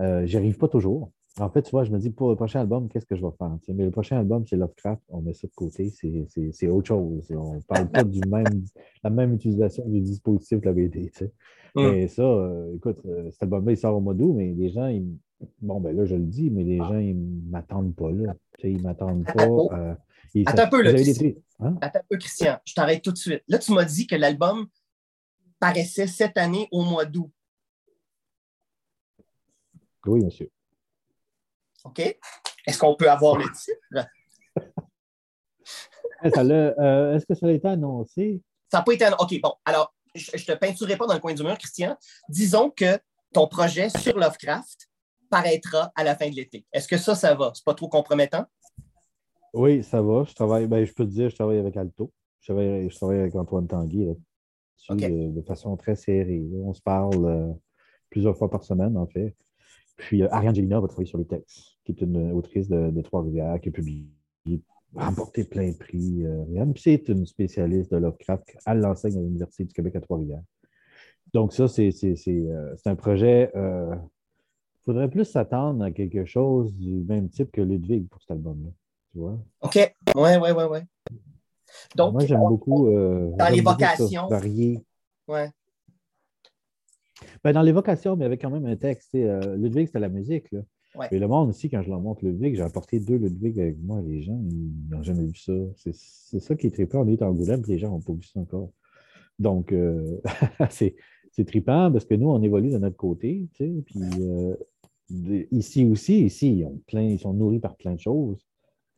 Euh, 0.00 0.26
J'y 0.26 0.36
arrive 0.36 0.58
pas 0.58 0.68
toujours. 0.68 1.10
En 1.38 1.48
fait, 1.48 1.62
tu 1.62 1.70
vois, 1.70 1.84
je 1.84 1.90
me 1.90 1.98
dis, 1.98 2.10
pour 2.10 2.28
le 2.28 2.36
prochain 2.36 2.60
album, 2.60 2.88
qu'est-ce 2.88 3.06
que 3.06 3.16
je 3.16 3.22
vais 3.22 3.32
faire? 3.38 3.56
Mais 3.68 3.84
le 3.84 3.90
prochain 3.90 4.18
album, 4.18 4.44
c'est 4.46 4.56
Lovecraft, 4.56 5.02
on 5.08 5.22
met 5.22 5.32
ça 5.32 5.46
de 5.46 5.52
côté, 5.54 5.90
c'est 5.90 6.68
autre 6.68 6.88
chose. 6.88 7.26
On 7.30 7.54
ne 7.54 7.60
parle 7.60 7.88
pas 7.88 8.04
du 8.04 8.20
même, 8.28 8.64
la 9.02 9.08
même 9.08 9.32
utilisation 9.34 9.88
du 9.88 10.00
dispositif 10.00 10.60
de 10.60 10.66
la 10.66 10.72
BD. 10.72 11.10
Mm. 11.20 11.26
Mais 11.74 12.08
ça, 12.08 12.22
euh, 12.22 12.74
écoute, 12.76 13.00
euh, 13.06 13.30
cet 13.30 13.44
album-là, 13.44 13.72
il 13.72 13.78
sort 13.78 13.96
au 13.96 14.00
mois 14.00 14.12
d'août, 14.12 14.34
mais 14.36 14.52
les 14.52 14.68
gens, 14.68 14.88
ils, 14.88 15.06
bon, 15.62 15.80
ben 15.80 15.96
là, 15.96 16.04
je 16.04 16.16
le 16.16 16.26
dis, 16.26 16.50
mais 16.50 16.64
les 16.64 16.76
gens, 16.76 16.98
ils 16.98 17.16
ne 17.16 17.50
m'attendent 17.50 17.94
pas 17.94 18.10
là. 18.10 18.34
Ils 18.62 18.76
ne 18.76 18.82
m'attendent 18.82 19.24
pas. 19.24 19.42
Euh, 19.42 19.94
Attends 20.46 20.62
un 20.62 20.68
peu, 20.68 20.82
là, 20.82 20.92
hein? 21.60 21.78
Attends 21.80 21.98
un 21.98 22.02
peu, 22.08 22.16
Christian, 22.18 22.58
je 22.64 22.74
t'arrête 22.74 23.02
tout 23.02 23.12
de 23.12 23.16
suite. 23.16 23.42
Là, 23.48 23.58
tu 23.58 23.72
m'as 23.72 23.84
dit 23.84 24.06
que 24.06 24.16
l'album 24.16 24.66
paraissait 25.58 26.06
cette 26.06 26.36
année 26.36 26.68
au 26.72 26.82
mois 26.84 27.04
d'août. 27.06 27.30
Oui, 30.06 30.24
monsieur. 30.24 30.50
OK? 31.84 32.00
Est-ce 32.66 32.78
qu'on 32.78 32.94
peut 32.94 33.10
avoir 33.10 33.36
le 33.36 33.44
titre? 33.44 34.08
Euh, 36.24 37.16
est-ce 37.16 37.26
que 37.26 37.34
ça 37.34 37.46
a 37.46 37.50
été 37.50 37.66
annoncé? 37.66 38.40
Ça 38.70 38.78
n'a 38.78 38.84
pas 38.84 38.92
été 38.92 39.04
annoncé. 39.04 39.24
OK, 39.24 39.40
bon. 39.42 39.54
Alors, 39.64 39.92
je 40.14 40.30
ne 40.36 40.42
te 40.42 40.52
peinturerai 40.52 40.96
pas 40.96 41.06
dans 41.06 41.14
le 41.14 41.20
coin 41.20 41.34
du 41.34 41.42
mur, 41.42 41.58
Christian. 41.58 41.96
Disons 42.28 42.70
que 42.70 42.98
ton 43.32 43.48
projet 43.48 43.88
sur 43.88 44.16
Lovecraft 44.16 44.88
paraîtra 45.30 45.90
à 45.96 46.04
la 46.04 46.14
fin 46.14 46.28
de 46.30 46.36
l'été. 46.36 46.64
Est-ce 46.72 46.86
que 46.86 46.98
ça, 46.98 47.14
ça 47.14 47.34
va? 47.34 47.50
C'est 47.54 47.64
pas 47.64 47.74
trop 47.74 47.88
compromettant? 47.88 48.44
Oui, 49.54 49.82
ça 49.82 50.00
va. 50.00 50.24
Je 50.24 50.34
travaille, 50.34 50.66
ben, 50.66 50.84
je 50.84 50.92
peux 50.92 51.04
te 51.04 51.10
dire, 51.10 51.28
je 51.28 51.34
travaille 51.34 51.58
avec 51.58 51.76
Alto. 51.76 52.12
Je 52.40 52.52
travaille, 52.52 52.88
je 52.88 52.96
travaille 52.96 53.18
avec 53.18 53.34
Antoine 53.34 53.66
Tanguy 53.66 54.06
de, 54.90 55.42
façon 55.42 55.76
très 55.76 55.96
serrée. 55.96 56.42
On 56.62 56.74
se 56.74 56.82
parle 56.82 57.24
euh, 57.24 57.52
plusieurs 58.10 58.36
fois 58.36 58.50
par 58.50 58.64
semaine, 58.64 58.96
en 58.96 59.06
fait. 59.06 59.34
Puis 59.96 60.22
euh, 60.22 60.28
Ariane 60.32 60.54
Gélina 60.54 60.80
va 60.80 60.88
travailler 60.88 61.08
sur 61.08 61.18
les 61.18 61.26
textes 61.26 61.71
qui 61.84 61.92
est 61.92 62.00
une 62.00 62.32
autrice 62.32 62.68
de, 62.68 63.00
Trois-Rivières, 63.02 63.60
qui 63.60 63.68
a 63.68 63.72
publié, 63.72 64.06
remporté 64.94 65.44
plein 65.44 65.70
de 65.70 65.76
prix. 65.76 66.24
Euh, 66.24 66.72
c'est 66.76 67.08
une 67.08 67.26
spécialiste 67.26 67.90
de 67.92 67.96
Lovecraft. 67.96 68.56
Elle 68.66 68.80
l'enseigne 68.80 69.18
à 69.18 69.22
l'Université 69.22 69.64
du 69.64 69.72
Québec 69.72 69.96
à 69.96 70.00
Trois-Rivières. 70.00 70.42
Donc, 71.32 71.52
ça, 71.52 71.66
c'est 71.68 71.92
euh, 72.28 72.74
un 72.84 72.94
projet. 72.94 73.50
Il 73.54 73.58
euh, 73.58 73.94
faudrait 74.84 75.08
plus 75.08 75.24
s'attendre 75.24 75.82
à 75.82 75.90
quelque 75.90 76.24
chose 76.24 76.74
du 76.74 77.04
même 77.04 77.28
type 77.30 77.50
que 77.50 77.60
Ludwig 77.60 78.08
pour 78.08 78.20
cet 78.20 78.32
album-là. 78.32 78.70
Tu 79.12 79.18
vois? 79.18 79.38
OK. 79.62 79.94
Oui, 80.14 80.30
oui, 80.40 80.50
oui, 80.56 80.64
oui. 80.70 80.78
Donc, 81.96 82.12
moi, 82.12 82.26
j'aime 82.26 82.40
beaucoup. 82.40 82.90
dans 82.90 83.48
l'évocation. 83.50 84.28
Varier. 84.28 84.84
Ouais. 85.26 85.50
Ben, 87.42 87.52
dans 87.52 87.62
l'évocation, 87.62 88.16
mais 88.16 88.24
avec 88.24 88.42
quand 88.42 88.50
même 88.50 88.66
un 88.66 88.76
texte. 88.76 89.14
Ludwig, 89.14 89.86
c'était 89.86 90.00
la 90.00 90.08
musique. 90.08 90.50
Là. 90.52 90.60
Et 91.10 91.18
le 91.18 91.26
monde 91.26 91.48
aussi, 91.48 91.70
quand 91.70 91.82
je 91.82 91.88
leur 91.88 92.00
montre 92.00 92.24
Ludwig, 92.24 92.54
j'ai 92.54 92.62
apporté 92.62 93.00
deux 93.00 93.16
Ludwig 93.16 93.58
avec 93.58 93.78
moi. 93.82 94.02
Les 94.02 94.22
gens, 94.22 94.38
ils 94.50 94.90
n'ont 94.90 95.02
jamais 95.02 95.24
vu 95.24 95.36
ça. 95.36 95.52
C'est 95.76 96.40
ça 96.40 96.54
qui 96.54 96.66
est 96.66 96.70
trippant. 96.70 97.00
On 97.00 97.08
est 97.08 97.22
en 97.22 97.28
Angoulême, 97.28 97.62
les 97.66 97.78
gens 97.78 97.90
n'ont 97.90 98.00
pas 98.00 98.12
vu 98.12 98.22
ça 98.22 98.40
encore. 98.40 98.70
Donc, 99.38 99.72
euh, 99.72 100.20
c'est 100.70 101.44
trippant 101.46 101.90
parce 101.90 102.04
que 102.04 102.14
nous, 102.14 102.28
on 102.28 102.42
évolue 102.42 102.70
de 102.70 102.78
notre 102.78 102.96
côté. 102.96 103.48
Tu 103.54 103.64
sais, 103.64 103.82
puis 103.86 104.00
euh, 104.20 104.54
ici 105.50 105.86
aussi, 105.86 106.24
ici, 106.24 106.58
ils, 106.58 106.64
ont 106.66 106.78
plein, 106.86 107.02
ils 107.02 107.18
sont 107.18 107.32
nourris 107.32 107.58
par 107.58 107.76
plein 107.76 107.94
de 107.94 108.00
choses. 108.00 108.46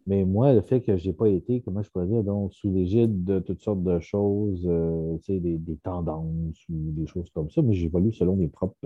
Mais 0.07 0.25
moi, 0.25 0.53
le 0.53 0.61
fait 0.61 0.83
que 0.83 0.97
je 0.97 1.07
n'ai 1.09 1.15
pas 1.15 1.29
été, 1.29 1.63
comment 1.63 1.83
je 1.83 1.91
pourrais 1.91 2.07
dire, 2.07 2.25
donc, 2.25 2.53
sous 2.53 2.71
l'égide 2.71 3.25
de 3.25 3.39
toutes 3.39 3.63
sortes 3.63 3.83
de 3.83 4.01
choses, 4.01 4.67
euh, 4.67 5.17
tu 5.19 5.35
sais, 5.35 5.41
des, 5.41 5.57
des, 5.57 5.77
tendances 5.77 6.59
ou 6.69 6.91
des 6.91 7.07
choses 7.07 7.31
comme 7.31 7.49
ça, 7.49 7.63
mais 7.63 7.73
j'évolue 7.73 8.13
selon 8.13 8.37
mes 8.37 8.49
propres, 8.49 8.77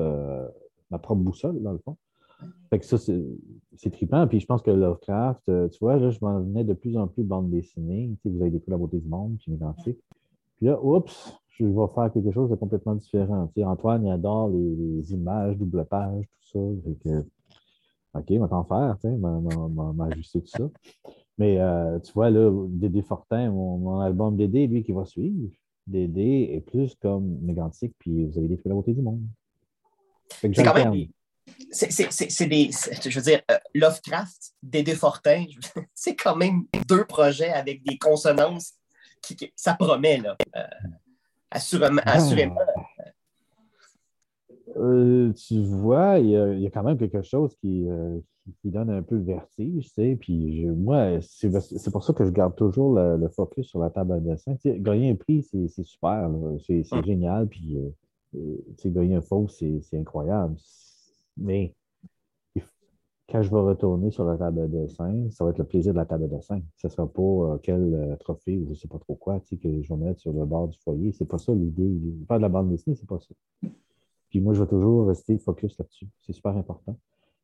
ma 0.91 0.99
propre 0.99 1.23
boussole, 1.23 1.61
dans 1.61 1.73
le 1.73 1.79
fond. 1.79 1.97
Fait 2.71 2.79
que 2.79 2.85
ça, 2.85 2.99
c'est 2.99 3.91
trippant. 3.91 4.27
Puis 4.27 4.41
je 4.41 4.47
pense 4.47 4.63
que 4.63 4.71
Lovecraft, 4.71 5.49
euh, 5.49 5.69
tu 5.69 5.79
vois, 5.81 5.97
là, 5.97 6.11
je 6.11 6.19
m'en 6.21 6.41
venais 6.41 6.65
de 6.65 6.75
plus 6.75 6.97
en 6.97 7.07
plus 7.09 7.25
bande 7.25 7.51
dessinée. 7.51 8.11
Tu 8.23 8.29
sais, 8.31 8.35
vous 8.35 8.43
avez 8.43 8.51
découvert 8.51 8.79
la 8.79 8.85
beauté 8.85 8.99
du 8.99 9.09
monde, 9.09 9.37
puis 9.39 9.53
identique. 9.53 9.99
Puis 10.57 10.67
là, 10.67 10.79
oups, 10.83 11.33
je 11.49 11.65
vais 11.65 11.95
faire 11.95 12.13
quelque 12.13 12.31
chose 12.31 12.51
de 12.51 12.57
complètement 12.57 12.95
différent. 12.95 13.47
Tu 13.49 13.61
sais, 13.61 13.65
Antoine, 13.65 14.05
il 14.05 14.11
adore 14.11 14.51
les, 14.51 15.13
images, 15.13 15.57
double 15.57 15.85
page, 15.87 16.25
tout 16.25 16.49
ça. 16.53 16.83
Fait 16.85 17.09
que, 17.09 17.21
OK, 18.15 18.27
on 18.31 18.41
va 18.41 18.49
t'en 18.49 18.65
faire, 18.65 18.99
tu 19.01 19.09
sais, 19.09 19.17
m'ajuster 19.17 20.41
tout 20.43 20.49
ça. 20.49 20.71
Mais 21.39 21.59
euh, 21.61 21.99
tu 22.01 22.13
vois, 22.13 22.31
là, 22.31 22.51
Dédé 22.69 23.03
Fortin, 23.03 23.51
mon, 23.51 24.01
album 24.01 24.37
Dédé, 24.37 24.67
lui, 24.67 24.83
qui 24.83 24.93
va 24.93 25.05
suivre, 25.05 25.53
Dédé 25.87 26.51
est 26.53 26.61
plus 26.61 26.95
comme 26.97 27.39
mégantique, 27.41 27.95
puis 27.99 28.27
vous 28.27 28.39
avez 28.39 28.49
découvert 28.49 28.71
la 28.71 28.75
beauté 28.75 28.93
du 28.93 29.03
monde. 29.03 29.23
C'est 30.29 30.51
quand 30.53 30.75
même 30.75 31.09
c'est 31.71 32.47
des, 32.47 32.71
je 32.71 33.15
veux 33.15 33.25
dire, 33.25 33.41
euh, 33.51 33.59
Lovecraft, 33.75 34.55
Dédé 34.63 34.95
Fortin, 34.95 35.45
c'est 35.95 36.17
quand 36.17 36.37
même 36.37 36.65
deux 36.89 37.05
projets 37.05 37.53
avec 37.53 37.83
des 37.85 37.99
consonances 37.99 38.75
qui, 39.23 39.37
ça 39.55 39.75
promet, 39.75 40.19
là. 40.19 40.37
Euh, 40.57 40.63
assurément. 41.51 42.03
Ah. 42.05 42.19
Euh, 44.77 45.33
tu 45.33 45.65
vois, 45.65 46.19
il 46.19 46.31
y, 46.31 46.67
a, 46.67 46.71
quand 46.71 46.83
même 46.83 46.99
quelque 46.99 47.23
chose 47.23 47.57
qui, 47.57 47.87
qui, 48.61 48.71
donne 48.71 48.91
un 48.91 49.03
peu 49.03 49.17
le 49.17 49.25
vertige, 49.25 49.87
tu 49.87 49.91
sais. 49.91 50.17
Puis 50.21 50.67
moi, 50.67 51.21
c'est 51.23 51.91
pour 51.91 52.05
ça 52.05 52.13
que 52.13 52.25
je 52.25 52.31
garde 52.31 52.55
toujours 52.55 52.95
le, 52.95 53.29
focus 53.29 53.67
sur 53.67 53.81
la 53.81 53.91
table 53.91 54.13
à 54.13 54.21
dessin. 54.21 54.57
Tu 54.57 54.79
gagner 54.79 55.11
un 55.11 55.17
prix, 55.17 55.43
c'est 55.43 55.85
super, 55.85 56.31
c'est 56.67 56.85
hum. 56.93 57.05
génial. 57.05 57.49
Puis, 57.49 57.79
gagner 58.85 59.17
un 59.17 59.23
faux, 59.23 59.49
c'est 59.49 59.81
incroyable 59.95 60.57
mais 61.39 61.75
quand 63.29 63.43
je 63.43 63.51
vais 63.51 63.61
retourner 63.61 64.11
sur 64.11 64.25
la 64.25 64.39
table 64.39 64.71
de 64.71 64.81
dessin, 64.81 65.31
ça 65.31 65.45
va 65.45 65.51
être 65.51 65.59
le 65.59 65.65
plaisir 65.65 65.93
de 65.93 65.99
la 65.99 66.07
table 66.07 66.29
de 66.29 66.37
dessin. 66.37 66.61
Ce 66.77 66.87
ne 66.87 66.91
sera 66.91 67.07
pas 67.07 67.23
euh, 67.23 67.59
quel 67.63 67.95
euh, 67.95 68.17
trophée 68.17 68.57
ou 68.57 68.65
je 68.65 68.71
ne 68.71 68.75
sais 68.75 68.89
pas 68.89 68.99
trop 68.99 69.17
quoi 69.17 69.39
que 69.41 69.57
je 69.61 69.89
vais 69.89 69.97
mettre 69.97 70.21
sur 70.21 70.33
le 70.33 70.45
bord 70.47 70.69
du 70.69 70.79
foyer. 70.79 71.13
Ce 71.13 71.23
n'est 71.23 71.29
pas 71.29 71.39
ça 71.39 71.53
l'idée. 71.53 72.01
Faire 72.27 72.39
de 72.39 72.43
la 72.43 72.49
bande 72.49 72.71
dessinée, 72.71 72.97
ce 72.97 73.03
n'est 73.03 73.07
pas 73.07 73.19
ça. 73.19 73.35
Puis 74.31 74.41
moi, 74.41 74.55
je 74.55 74.63
vais 74.63 74.69
toujours 74.69 75.07
rester 75.07 75.39
focus 75.39 75.79
là-dessus. 75.79 76.09
C'est 76.23 76.33
super 76.33 76.57
important. 76.57 76.97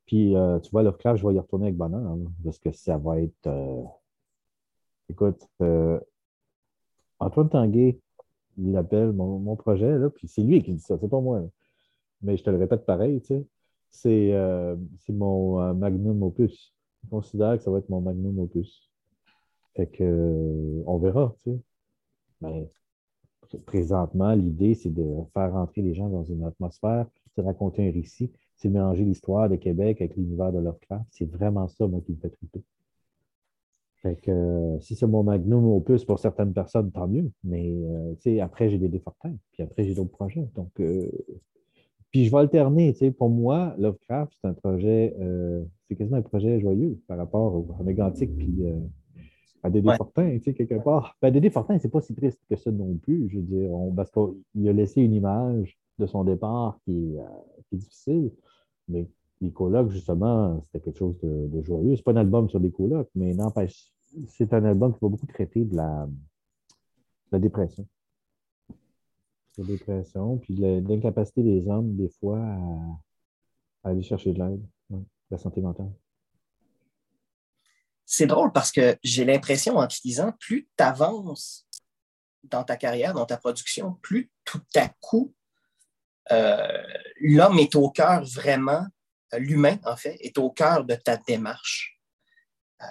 Puis, 0.07 0.35
euh, 0.37 0.59
tu 0.61 0.70
vois, 0.70 0.83
Lovecraft, 0.83 1.20
je 1.20 1.26
vais 1.26 1.35
y 1.35 1.38
retourner 1.38 1.66
avec 1.66 1.76
bonheur, 1.76 2.00
hein, 2.00 2.18
parce 2.42 2.59
que 2.59 2.72
ça 2.72 2.96
va 2.96 3.20
être. 3.20 3.48
Écoute, 5.11 5.46
Antoine 7.18 7.48
Tanguay, 7.50 8.00
il 8.57 8.76
appelle 8.76 9.12
mon, 9.12 9.57
projet, 9.57 9.98
là, 9.98 10.09
puis 10.11 10.28
c'est 10.28 10.42
lui 10.42 10.62
qui 10.62 10.72
dit 10.72 10.80
ça, 10.80 10.96
c'est 10.98 11.09
pas 11.09 11.20
moi. 11.20 11.42
Mais 12.22 12.37
je 12.37 12.42
te 12.42 12.50
le 12.50 12.57
répète 12.57 12.87
pareil, 12.87 13.20
tu 13.20 13.26
sais 13.28 13.46
c'est 13.94 14.33
euh, 14.33 14.76
mon 15.09 15.61
euh, 15.61 15.72
magnum 15.72 16.22
opus. 16.22 16.74
Je 17.04 17.11
considère 17.11 17.57
que 17.57 17.62
ça 17.62 17.70
va 17.70 17.78
être 17.78 17.88
mon 17.88 18.00
magnum 18.00 18.38
opus. 18.40 18.90
Fait 19.76 19.87
que, 19.87 20.02
euh, 20.02 20.83
on 20.87 20.98
verra, 20.98 21.37
tu 21.44 21.52
sais. 21.52 21.61
Mais 22.40 22.70
présentement, 23.66 24.33
l'idée, 24.33 24.74
c'est 24.74 24.90
de 24.92 25.04
faire 25.33 25.52
rentrer 25.52 25.83
les 25.83 25.94
gens 25.94 26.09
dans 26.09 26.24
une 26.24 26.44
atmosphère, 26.44 27.07
de 27.37 27.42
raconter 27.42 27.88
un 27.88 27.92
récit, 27.92 28.33
c'est 28.57 28.68
mélanger 28.68 29.04
l'histoire 29.04 29.48
de 29.48 29.57
Québec 29.57 30.00
avec 30.00 30.16
l'univers 30.16 30.52
de 30.52 30.59
Lovecraft. 30.59 31.07
C'est 31.11 31.30
vraiment 31.30 31.68
ça, 31.68 31.87
moi, 31.87 32.00
qui 32.04 32.12
me 32.12 32.18
fait 32.18 32.30
triper. 32.30 32.62
Fait 34.02 34.16
que 34.16 34.76
si 34.80 34.96
c'est 34.96 35.07
mon 35.07 35.22
magnum 35.22 35.64
opus 35.66 36.04
pour 36.04 36.18
certaines 36.18 36.52
personnes, 36.52 36.90
tant 36.90 37.07
mieux. 37.09 37.30
Mais 37.44 37.72
sais, 38.20 38.40
après, 38.40 38.68
j'ai 38.68 38.78
des 38.78 38.88
défortins. 38.88 39.35
Puis 39.52 39.62
après, 39.62 39.85
j'ai 39.85 39.94
d'autres 39.94 40.11
projets. 40.11 40.48
Donc, 40.54 40.72
puis 42.14 42.27
je 42.27 42.31
vais 42.31 42.38
alterner. 42.38 42.92
Tu 42.92 43.00
sais, 43.00 43.11
pour 43.11 43.29
moi, 43.29 43.74
Lovecraft, 43.77 44.33
c'est 44.40 44.46
un 44.46 44.53
projet, 44.53 45.16
euh, 45.18 45.64
c'est 45.88 45.96
quasiment 45.96 46.18
un 46.18 46.22
projet 46.22 46.61
joyeux 46.61 46.96
par 47.09 47.18
rapport 47.18 47.57
au 47.57 47.83
Mégantic 47.83 48.33
puis 48.37 48.55
euh, 48.61 48.79
à 49.64 49.70
Dédé 49.70 49.92
Fortin, 49.96 50.38
tu 50.38 50.44
sais, 50.44 50.55
quelque 50.55 50.77
part. 50.77 51.16
Ben, 51.20 51.33
Dédé 51.33 51.50
Fortin, 51.50 51.77
c'est 51.81 51.88
pas 51.88 52.00
si 52.00 52.14
triste 52.14 52.38
que 52.48 52.55
ça 52.55 52.70
non 52.70 52.94
plus. 53.03 53.29
Je 53.31 53.38
veux 53.38 53.42
dire, 53.42 53.72
on, 53.72 53.92
parce 53.92 54.12
qu'il 54.12 54.68
a 54.68 54.72
laissé 54.72 55.03
une 55.03 55.12
image 55.12 55.77
de 55.98 56.07
son 56.07 56.22
départ 56.22 56.79
qui, 56.85 57.18
euh, 57.18 57.24
qui 57.68 57.74
est 57.74 57.79
difficile. 57.79 58.31
Mais 58.87 59.09
les 59.40 59.50
colocs, 59.50 59.90
justement, 59.90 60.62
c'était 60.66 60.85
quelque 60.85 60.98
chose 60.98 61.18
de, 61.20 61.48
de 61.48 61.62
joyeux. 61.64 61.96
C'est 61.96 62.05
pas 62.05 62.12
un 62.12 62.16
album 62.16 62.48
sur 62.48 62.61
des 62.61 62.70
colocs, 62.70 63.11
mais 63.16 63.35
n'empêche, 63.35 63.92
c'est 64.29 64.55
un 64.55 64.64
album 64.64 64.92
qui 64.92 65.00
va 65.03 65.09
beaucoup 65.09 65.27
traiter 65.27 65.64
de 65.64 65.74
la, 65.74 66.07
de 66.07 67.33
la 67.33 67.38
dépression 67.40 67.88
la 69.59 69.64
dépression, 69.64 70.38
puis 70.38 70.55
l'incapacité 70.57 71.43
des 71.43 71.69
hommes, 71.69 71.97
des 71.97 72.09
fois, 72.09 72.38
à, 72.38 73.90
aller 73.90 74.03
chercher 74.03 74.33
de 74.33 74.43
l'aide, 74.43 74.67
la 75.31 75.38
santé 75.38 75.61
mentale. 75.61 75.93
C'est 78.07 78.27
drôle 78.27 78.53
parce 78.53 78.71
que 78.71 78.97
j'ai 79.03 79.25
l'impression, 79.25 79.77
en 79.77 79.87
te 79.87 79.97
disant, 80.05 80.33
plus 80.38 80.69
tu 80.77 80.85
avances 80.85 81.67
dans 82.45 82.64
ta 82.64 82.77
carrière, 82.77 83.14
dans 83.14 83.27
ta 83.27 83.37
production, 83.37 83.95
plus 84.03 84.31
tout 84.45 84.62
à 84.75 84.88
coup, 85.01 85.35
euh, 86.33 86.83
l'homme 87.21 87.59
est 87.59 87.75
au 87.75 87.90
cœur 87.90 88.25
vraiment, 88.25 88.87
euh, 89.33 89.38
l'humain, 89.38 89.79
en 89.85 89.97
fait, 89.97 90.17
est 90.21 90.38
au 90.38 90.51
cœur 90.51 90.85
de 90.85 90.95
ta 90.95 91.17
démarche. 91.17 91.99
Euh, 92.83 92.87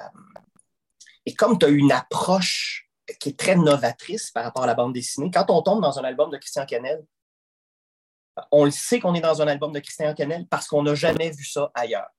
et 1.25 1.33
comme 1.33 1.57
tu 1.57 1.65
as 1.65 1.69
une 1.69 1.91
approche 1.91 2.82
qui 3.19 3.29
est 3.29 3.39
très 3.39 3.55
novatrice 3.55 4.31
par 4.31 4.43
rapport 4.43 4.63
à 4.63 4.67
la 4.67 4.75
bande 4.75 4.93
dessinée. 4.93 5.29
Quand 5.31 5.49
on 5.49 5.61
tombe 5.61 5.81
dans 5.81 5.99
un 5.99 6.03
album 6.03 6.29
de 6.29 6.37
Christian 6.37 6.65
Canel, 6.65 7.05
on 8.51 8.65
le 8.65 8.71
sait 8.71 8.99
qu'on 8.99 9.13
est 9.13 9.21
dans 9.21 9.41
un 9.41 9.47
album 9.47 9.71
de 9.71 9.79
Christian 9.79 10.13
Canel 10.13 10.47
parce 10.47 10.67
qu'on 10.67 10.83
n'a 10.83 10.95
jamais 10.95 11.29
vu 11.31 11.43
ça 11.43 11.71
ailleurs. 11.75 12.09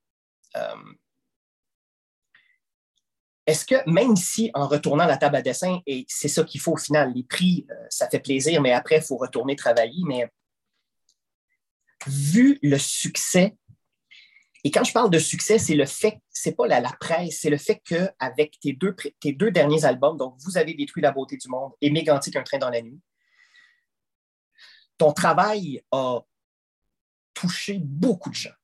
Euh, 0.57 0.77
est-ce 3.47 3.67
que 3.67 3.91
même 3.91 4.17
si 4.17 4.51
en 4.55 4.67
retournant 4.67 5.07
la 5.07 5.19
table 5.19 5.37
à 5.37 5.43
dessin, 5.43 5.81
et 5.87 6.07
c'est 6.09 6.29
ça 6.29 6.45
qu'il 6.45 6.61
faut 6.61 6.73
au 6.73 6.77
final, 6.79 7.13
les 7.13 7.25
prix, 7.25 7.67
euh, 7.71 7.87
ça 7.91 8.09
fait 8.09 8.21
plaisir, 8.21 8.63
mais 8.63 8.73
après, 8.73 8.97
il 8.97 9.03
faut 9.03 9.17
retourner 9.17 9.55
travailler, 9.55 10.03
mais 10.07 10.31
vu 12.07 12.59
le 12.63 12.79
succès 12.79 13.57
et 14.67 14.71
quand 14.71 14.83
je 14.83 14.95
parle 14.95 15.11
de 15.11 15.19
succès, 15.19 15.59
c'est 15.59 15.75
le 15.75 15.85
fait, 15.85 16.21
c'est 16.31 16.57
pas 16.57 16.67
la, 16.67 16.81
presse, 16.99 17.41
c'est 17.43 17.51
le 17.51 17.59
fait 17.59 17.83
qu'avec 17.85 18.59
tes 18.61 18.73
deux, 18.73 18.97
tes 19.21 19.33
deux 19.33 19.51
derniers 19.51 19.85
albums, 19.85 20.17
donc 20.17 20.37
Vous 20.39 20.57
avez 20.57 20.73
détruit 20.73 21.03
la 21.03 21.13
beauté 21.13 21.37
du 21.37 21.49
monde 21.49 21.73
et 21.83 21.91
Mégantique, 21.91 22.35
un 22.37 22.43
train 22.43 22.57
dans 22.57 22.71
la 22.71 22.81
nuit, 22.81 22.99
ton 24.97 25.13
travail 25.13 25.83
a 25.93 26.21
touché 27.35 27.79
beaucoup 27.79 28.31
de 28.31 28.35
gens. 28.35 28.55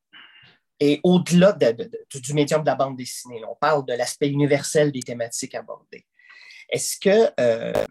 Et 0.79 0.99
au-delà 1.03 1.53
du 1.53 2.33
médium 2.33 2.61
de 2.61 2.65
la 2.65 2.75
bande 2.75 2.97
dessinée, 2.97 3.43
on 3.47 3.55
parle 3.55 3.85
de 3.85 3.93
l'aspect 3.93 4.29
universel 4.29 4.91
des 4.91 5.01
thématiques 5.01 5.53
abordées. 5.53 6.07
Est-ce 6.69 6.97
que, 6.97 7.31
euh, 7.39 7.85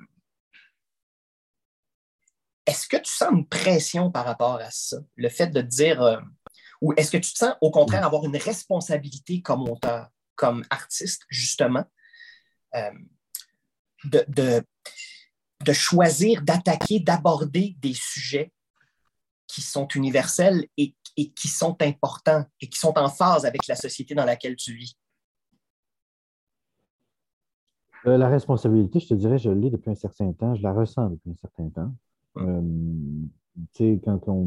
est-ce 2.66 2.88
que 2.88 2.96
tu 2.96 3.12
sens 3.12 3.30
une 3.30 3.46
pression 3.46 4.10
par 4.10 4.24
rapport 4.24 4.56
à 4.56 4.70
ça? 4.72 4.96
Le 5.14 5.28
fait 5.28 5.48
de 5.48 5.60
dire, 5.60 6.02
euh, 6.02 6.18
ou 6.80 6.92
est-ce 6.96 7.10
que 7.10 7.18
tu 7.18 7.32
te 7.32 7.38
sens 7.38 7.54
au 7.60 7.70
contraire 7.70 8.04
avoir 8.04 8.24
une 8.24 8.36
responsabilité 8.36 9.42
comme 9.42 9.68
auteur, 9.68 10.08
comme 10.34 10.64
artiste, 10.70 11.22
justement, 11.28 11.84
euh, 12.74 12.90
de, 14.04 14.24
de, 15.64 15.72
choisir, 15.72 16.42
d'attaquer, 16.42 17.00
d'aborder 17.00 17.76
des 17.80 17.92
sujets 17.94 18.52
qui 19.46 19.60
sont 19.60 19.86
universels 19.88 20.66
et, 20.76 20.94
qui 21.14 21.48
sont 21.48 21.76
importants 21.82 22.46
et 22.60 22.68
qui 22.68 22.78
sont 22.78 22.96
en 22.96 23.10
phase 23.10 23.44
avec 23.44 23.66
la 23.66 23.76
société 23.76 24.14
dans 24.14 24.24
laquelle 24.24 24.56
tu 24.56 24.74
vis? 24.74 24.96
Euh, 28.06 28.16
la 28.16 28.28
responsabilité, 28.28 29.00
je 29.00 29.08
te 29.08 29.14
dirais, 29.14 29.36
je 29.36 29.50
l'ai 29.50 29.68
depuis 29.68 29.90
un 29.90 29.94
certain 29.94 30.32
temps, 30.32 30.54
je 30.54 30.62
la 30.62 30.72
ressens 30.72 31.10
depuis 31.10 31.30
un 31.30 31.36
certain 31.36 31.68
temps. 31.68 31.94
Hum. 32.36 33.26
Euh, 33.26 33.39
quand 34.04 34.28
on 34.28 34.44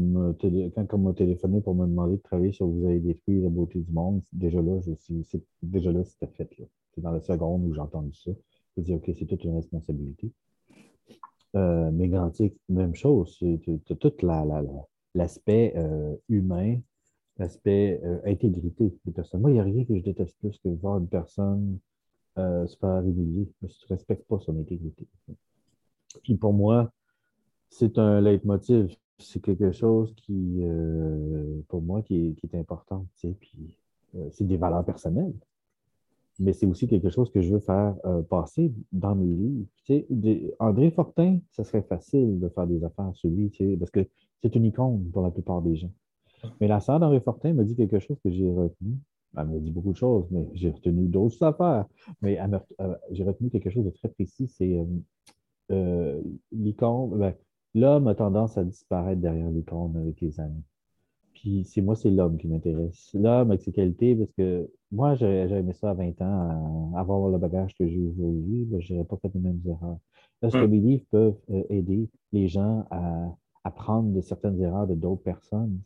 m'a 0.98 1.12
téléphoné 1.14 1.60
pour 1.60 1.74
me 1.74 1.86
demander 1.86 2.16
de 2.16 2.22
travailler 2.22 2.52
sur 2.52 2.66
Vous 2.66 2.86
avez 2.86 3.00
détruit 3.00 3.40
la 3.42 3.48
beauté 3.48 3.80
du 3.80 3.92
monde, 3.92 4.22
déjà 4.32 4.60
là, 4.60 4.80
je 4.80 5.38
déjà 5.62 5.92
là, 5.92 6.04
c'était 6.04 6.32
fait. 6.32 6.48
C'est 6.94 7.00
dans 7.00 7.12
la 7.12 7.20
seconde 7.20 7.64
où 7.64 7.74
j'ai 7.74 7.80
entendu 7.80 8.12
ça. 8.14 8.30
Je 8.76 8.80
me 8.80 8.84
dis, 8.84 8.94
OK, 8.94 9.10
c'est 9.16 9.26
toute 9.26 9.44
une 9.44 9.54
responsabilité. 9.54 10.32
Euh, 11.56 11.90
Mégrantique, 11.90 12.56
même 12.68 12.94
chose. 12.94 13.36
Tu 13.38 13.80
as 13.90 13.94
tout 13.94 14.12
l'aspect 15.14 15.72
euh, 15.76 16.16
humain, 16.28 16.78
l'aspect 17.38 18.00
euh, 18.04 18.18
intégrité 18.24 18.92
des 19.04 19.12
personnes. 19.12 19.40
Moi, 19.40 19.50
il 19.50 19.54
n'y 19.54 19.60
a 19.60 19.64
rien 19.64 19.84
que 19.84 19.96
je 19.96 20.02
déteste 20.02 20.36
plus 20.40 20.58
que 20.58 20.68
voir 20.68 20.98
une 20.98 21.08
personne 21.08 21.78
euh, 22.36 22.66
se 22.66 22.76
faire 22.78 23.00
humilier. 23.00 23.48
Tu 23.60 23.66
ne 23.66 23.88
respectes 23.88 24.26
pas 24.26 24.40
son 24.40 24.58
intégrité. 24.58 25.06
Puis 26.24 26.34
pour 26.34 26.52
moi, 26.52 26.92
c'est 27.74 27.98
un 27.98 28.20
leitmotiv. 28.20 28.94
C'est 29.18 29.40
quelque 29.40 29.72
chose 29.72 30.14
qui, 30.16 30.60
euh, 30.62 31.60
pour 31.68 31.82
moi, 31.82 32.02
qui 32.02 32.36
est, 32.42 32.54
important. 32.54 33.06
Puis, 33.20 33.76
euh, 34.16 34.28
c'est 34.32 34.46
des 34.46 34.56
valeurs 34.56 34.84
personnelles. 34.84 35.34
Mais 36.40 36.52
c'est 36.52 36.66
aussi 36.66 36.88
quelque 36.88 37.10
chose 37.10 37.30
que 37.30 37.40
je 37.40 37.52
veux 37.52 37.60
faire 37.60 37.94
euh, 38.04 38.22
passer 38.22 38.72
dans 38.92 39.14
mes 39.14 39.26
livres. 39.26 40.54
André 40.58 40.90
Fortin, 40.90 41.38
ça 41.52 41.62
serait 41.64 41.82
facile 41.82 42.40
de 42.40 42.48
faire 42.48 42.66
des 42.66 42.82
affaires 42.82 43.14
sur 43.14 43.30
lui, 43.30 43.52
parce 43.78 43.90
que 43.90 44.06
c'est 44.42 44.54
une 44.54 44.64
icône 44.66 45.10
pour 45.12 45.22
la 45.22 45.30
plupart 45.30 45.62
des 45.62 45.76
gens. 45.76 45.92
Mais 46.60 46.68
la 46.68 46.80
sœur 46.80 47.00
d'André 47.00 47.20
Fortin 47.20 47.54
m'a 47.54 47.64
dit 47.64 47.76
quelque 47.76 48.00
chose 48.00 48.18
que 48.22 48.30
j'ai 48.30 48.50
retenu. 48.52 48.98
Elle 49.36 49.46
m'a 49.46 49.58
dit 49.58 49.70
beaucoup 49.70 49.92
de 49.92 49.96
choses, 49.96 50.26
mais 50.30 50.48
j'ai 50.54 50.70
retenu 50.70 51.06
d'autres 51.08 51.42
affaires. 51.42 51.86
Mais 52.20 52.38
j'ai 53.10 53.24
retenu 53.24 53.50
quelque 53.50 53.70
chose 53.70 53.84
de 53.84 53.90
très 53.90 54.08
précis, 54.08 54.48
c'est 54.48 54.84
l'icône. 56.52 57.18
Ben, 57.18 57.34
l'homme 57.74 58.06
a 58.08 58.14
tendance 58.14 58.56
à 58.58 58.64
disparaître 58.64 59.20
derrière 59.20 59.50
l'icône 59.50 59.96
avec 59.96 60.20
les 60.20 60.40
années. 60.40 60.62
Puis 61.34 61.64
c'est 61.64 61.82
moi, 61.82 61.96
c'est 61.96 62.10
l'homme 62.10 62.38
qui 62.38 62.48
m'intéresse. 62.48 63.10
L'homme 63.14 63.50
avec 63.50 63.62
ses 63.62 63.72
qualités, 63.72 64.14
parce 64.14 64.32
que 64.32 64.70
moi, 64.92 65.14
j'aurais 65.14 65.50
aimé 65.50 65.72
ça 65.72 65.90
à 65.90 65.94
20 65.94 66.22
ans, 66.22 66.92
avoir 66.96 67.28
le 67.28 67.38
bagage 67.38 67.74
que 67.74 67.86
j'ai 67.86 68.00
aujourd'hui, 68.00 68.64
ben, 68.64 68.80
je 68.80 68.94
n'aurais 68.94 69.06
pas 69.06 69.16
fait 69.16 69.30
les 69.34 69.40
mêmes 69.40 69.60
erreurs. 69.66 69.98
Est-ce 70.42 70.56
que 70.56 70.66
mes 70.66 70.78
hmm. 70.78 70.86
livres 70.86 71.04
peuvent 71.10 71.40
euh, 71.50 71.62
aider 71.70 72.08
les 72.32 72.48
gens 72.48 72.86
à 72.90 73.34
apprendre 73.64 74.12
de 74.12 74.20
certaines 74.20 74.60
erreurs 74.60 74.86
de 74.86 74.94
d'autres 74.94 75.22
personnes? 75.22 75.80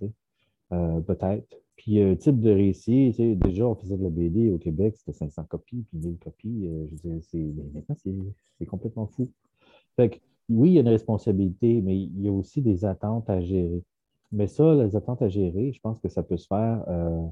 Euh, 0.72 1.00
peut-être. 1.00 1.46
Puis 1.76 2.02
un 2.02 2.16
type 2.16 2.40
de 2.40 2.50
récit, 2.50 3.12
tu 3.12 3.22
sais, 3.22 3.34
déjà, 3.36 3.66
on 3.66 3.74
faisait 3.74 3.96
de 3.96 4.02
la 4.02 4.10
BD 4.10 4.50
au 4.50 4.58
Québec, 4.58 4.96
c'était 4.96 5.12
500 5.12 5.44
copies, 5.44 5.84
puis 5.88 5.98
1000 5.98 6.18
copies. 6.18 6.66
Euh, 6.66 6.86
je 6.88 7.08
veux 7.08 7.18
dire, 7.20 7.64
maintenant, 7.72 7.96
c'est 8.58 8.66
complètement 8.66 9.06
fou. 9.06 9.30
Fait 9.96 10.10
que, 10.10 10.16
oui, 10.48 10.70
il 10.70 10.74
y 10.74 10.78
a 10.78 10.80
une 10.82 10.88
responsabilité, 10.88 11.80
mais 11.82 11.96
il 11.96 12.22
y 12.22 12.28
a 12.28 12.32
aussi 12.32 12.62
des 12.62 12.84
attentes 12.84 13.28
à 13.30 13.40
gérer. 13.40 13.82
Mais 14.32 14.46
ça, 14.46 14.74
les 14.74 14.96
attentes 14.96 15.22
à 15.22 15.28
gérer, 15.28 15.72
je 15.72 15.80
pense 15.80 16.00
que 16.00 16.08
ça 16.08 16.22
peut 16.22 16.36
se 16.36 16.46
faire. 16.46 16.84
Euh, 16.88 17.26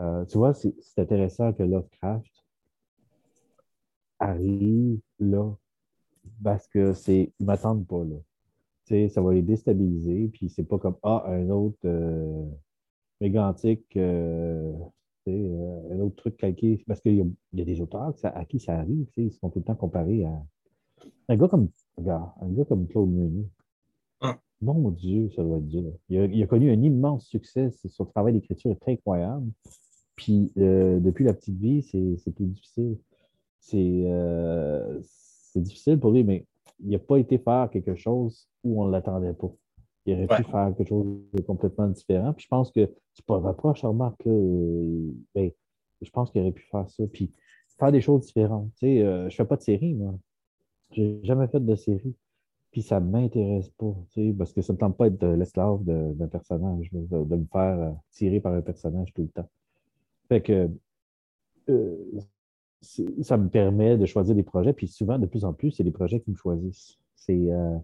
euh, 0.00 0.24
tu 0.26 0.38
vois, 0.38 0.54
c'est 0.54 0.74
intéressant 0.98 1.52
que 1.52 1.62
Lovecraft 1.62 2.44
arrive 4.18 5.00
là 5.18 5.54
parce 6.42 6.66
que 6.68 6.92
c'est. 6.92 7.32
Ils 7.38 7.46
m'attendent 7.46 7.86
pas 7.86 8.04
là. 8.04 8.16
Tu 8.86 8.94
sais, 8.94 9.08
ça 9.08 9.22
va 9.22 9.32
les 9.34 9.42
déstabiliser, 9.42 10.28
puis 10.28 10.48
c'est 10.48 10.64
pas 10.64 10.78
comme 10.78 10.96
Ah, 11.02 11.24
un 11.28 11.50
autre 11.50 11.78
euh, 11.84 12.44
mégantique, 13.20 13.96
euh, 13.96 14.72
un 15.26 16.00
autre 16.00 16.16
truc 16.16 16.36
calqué. 16.36 16.82
Parce 16.86 17.00
qu'il 17.00 17.16
y, 17.52 17.62
a 17.62 17.64
des 17.64 17.80
auteurs 17.80 18.14
à 18.22 18.44
qui 18.44 18.60
ça 18.60 18.78
arrive, 18.78 19.06
ils 19.16 19.32
sont 19.32 19.50
tout 19.50 19.58
le 19.60 19.64
temps 19.64 19.74
comparés 19.74 20.24
à. 20.24 20.42
Un 21.28 21.36
gars 21.36 21.48
comme, 21.48 21.68
regarde, 21.96 22.30
un 22.40 22.48
gars 22.48 22.64
comme 22.64 22.86
Claude 22.86 23.10
Meunier. 23.10 23.46
Mon 24.62 24.90
Dieu, 24.90 25.30
ça 25.36 25.42
doit 25.42 25.58
être 25.58 25.68
dur. 25.68 25.92
Il 26.08 26.42
a, 26.42 26.46
connu 26.46 26.70
un 26.70 26.82
immense 26.82 27.26
succès. 27.26 27.70
Son 27.88 28.06
travail 28.06 28.32
d'écriture 28.32 28.70
est 28.70 28.80
très 28.80 28.92
incroyable. 28.92 29.46
Puis, 30.16 30.50
euh, 30.56 30.98
depuis 30.98 31.24
la 31.24 31.34
petite 31.34 31.58
vie, 31.58 31.82
c'est 31.82 32.34
plus 32.34 32.46
difficile. 32.46 32.96
Euh, 33.74 34.98
c'est 35.02 35.60
difficile 35.60 36.00
pour 36.00 36.10
lui, 36.10 36.24
mais 36.24 36.46
il 36.80 36.90
n'a 36.90 36.98
pas 36.98 37.18
été 37.18 37.36
faire 37.36 37.68
quelque 37.70 37.94
chose 37.94 38.48
où 38.64 38.82
on 38.82 38.86
ne 38.86 38.92
l'attendait 38.92 39.34
pas. 39.34 39.52
Il 40.06 40.14
aurait 40.14 40.36
pu 40.38 40.44
faire 40.44 40.72
quelque 40.76 40.88
chose 40.88 41.18
de 41.34 41.42
complètement 41.42 41.88
différent. 41.88 42.32
Puis 42.32 42.44
je 42.44 42.48
pense 42.48 42.70
que 42.70 42.86
tu 43.14 43.22
peux 43.26 43.34
reprocher, 43.34 43.86
remarque, 43.86 44.26
euh, 44.26 45.10
ben, 45.34 45.50
je 46.00 46.10
pense 46.10 46.30
qu'il 46.30 46.40
aurait 46.40 46.52
pu 46.52 46.66
faire 46.70 46.88
ça. 46.88 47.04
Puis 47.12 47.30
faire 47.78 47.92
des 47.92 48.00
choses 48.00 48.24
différentes. 48.24 48.70
Tu 48.76 48.86
sais, 48.86 49.00
je 49.00 49.24
ne 49.24 49.30
fais 49.30 49.44
pas 49.44 49.56
de 49.56 49.62
série, 49.62 49.92
moi. 49.94 50.14
Je 50.92 51.02
n'ai 51.02 51.24
jamais 51.24 51.48
fait 51.48 51.60
de 51.60 51.74
série 51.74 52.14
puis 52.76 52.82
ça 52.82 53.00
ne 53.00 53.10
m'intéresse 53.10 53.70
pas, 53.70 53.96
parce 54.36 54.52
que 54.52 54.60
ça 54.60 54.74
ne 54.74 54.76
me 54.76 54.80
tente 54.80 54.98
pas 54.98 55.08
d'être 55.08 55.26
l'esclave 55.26 55.82
d'un 55.82 56.26
personnage, 56.26 56.90
de, 56.92 57.36
me 57.36 57.46
faire 57.46 57.80
euh, 57.80 57.90
tirer 58.10 58.38
par 58.38 58.52
un 58.52 58.60
personnage 58.60 59.14
tout 59.14 59.22
le 59.22 59.28
temps. 59.28 59.48
Fait 60.28 60.42
que 60.42 60.68
euh, 61.70 61.96
ça 62.82 63.38
me 63.38 63.48
permet 63.48 63.96
de 63.96 64.04
choisir 64.04 64.34
des 64.34 64.42
projets, 64.42 64.74
puis 64.74 64.88
souvent, 64.88 65.18
de 65.18 65.24
plus 65.24 65.46
en 65.46 65.54
plus, 65.54 65.70
c'est 65.70 65.84
des 65.84 65.90
projets 65.90 66.20
qui 66.20 66.30
me 66.30 66.36
choisissent. 66.36 66.98
C'est, 67.14 67.50
euh, 67.50 67.78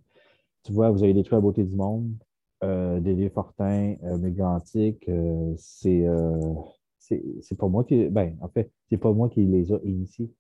tu 0.63 0.73
vois, 0.73 0.91
vous 0.91 1.03
avez 1.03 1.15
détruit 1.15 1.37
la 1.37 1.41
beauté 1.41 1.65
du 1.65 1.75
monde, 1.75 2.13
Dédé 2.61 3.31
Fortin, 3.31 3.97
Mégantique, 4.21 5.11
c'est, 5.57 6.07
c'est 6.99 7.59
pas 7.59 7.67
moi 7.67 7.83
qui, 7.83 8.11
ben, 8.11 8.37
en 8.43 8.49
fait, 8.49 8.71
c'est 8.91 8.99
pas 8.99 9.11
moi 9.11 9.31
qui 9.31 9.47
les 9.47 9.73
a 9.73 9.79
initiés 9.85 10.31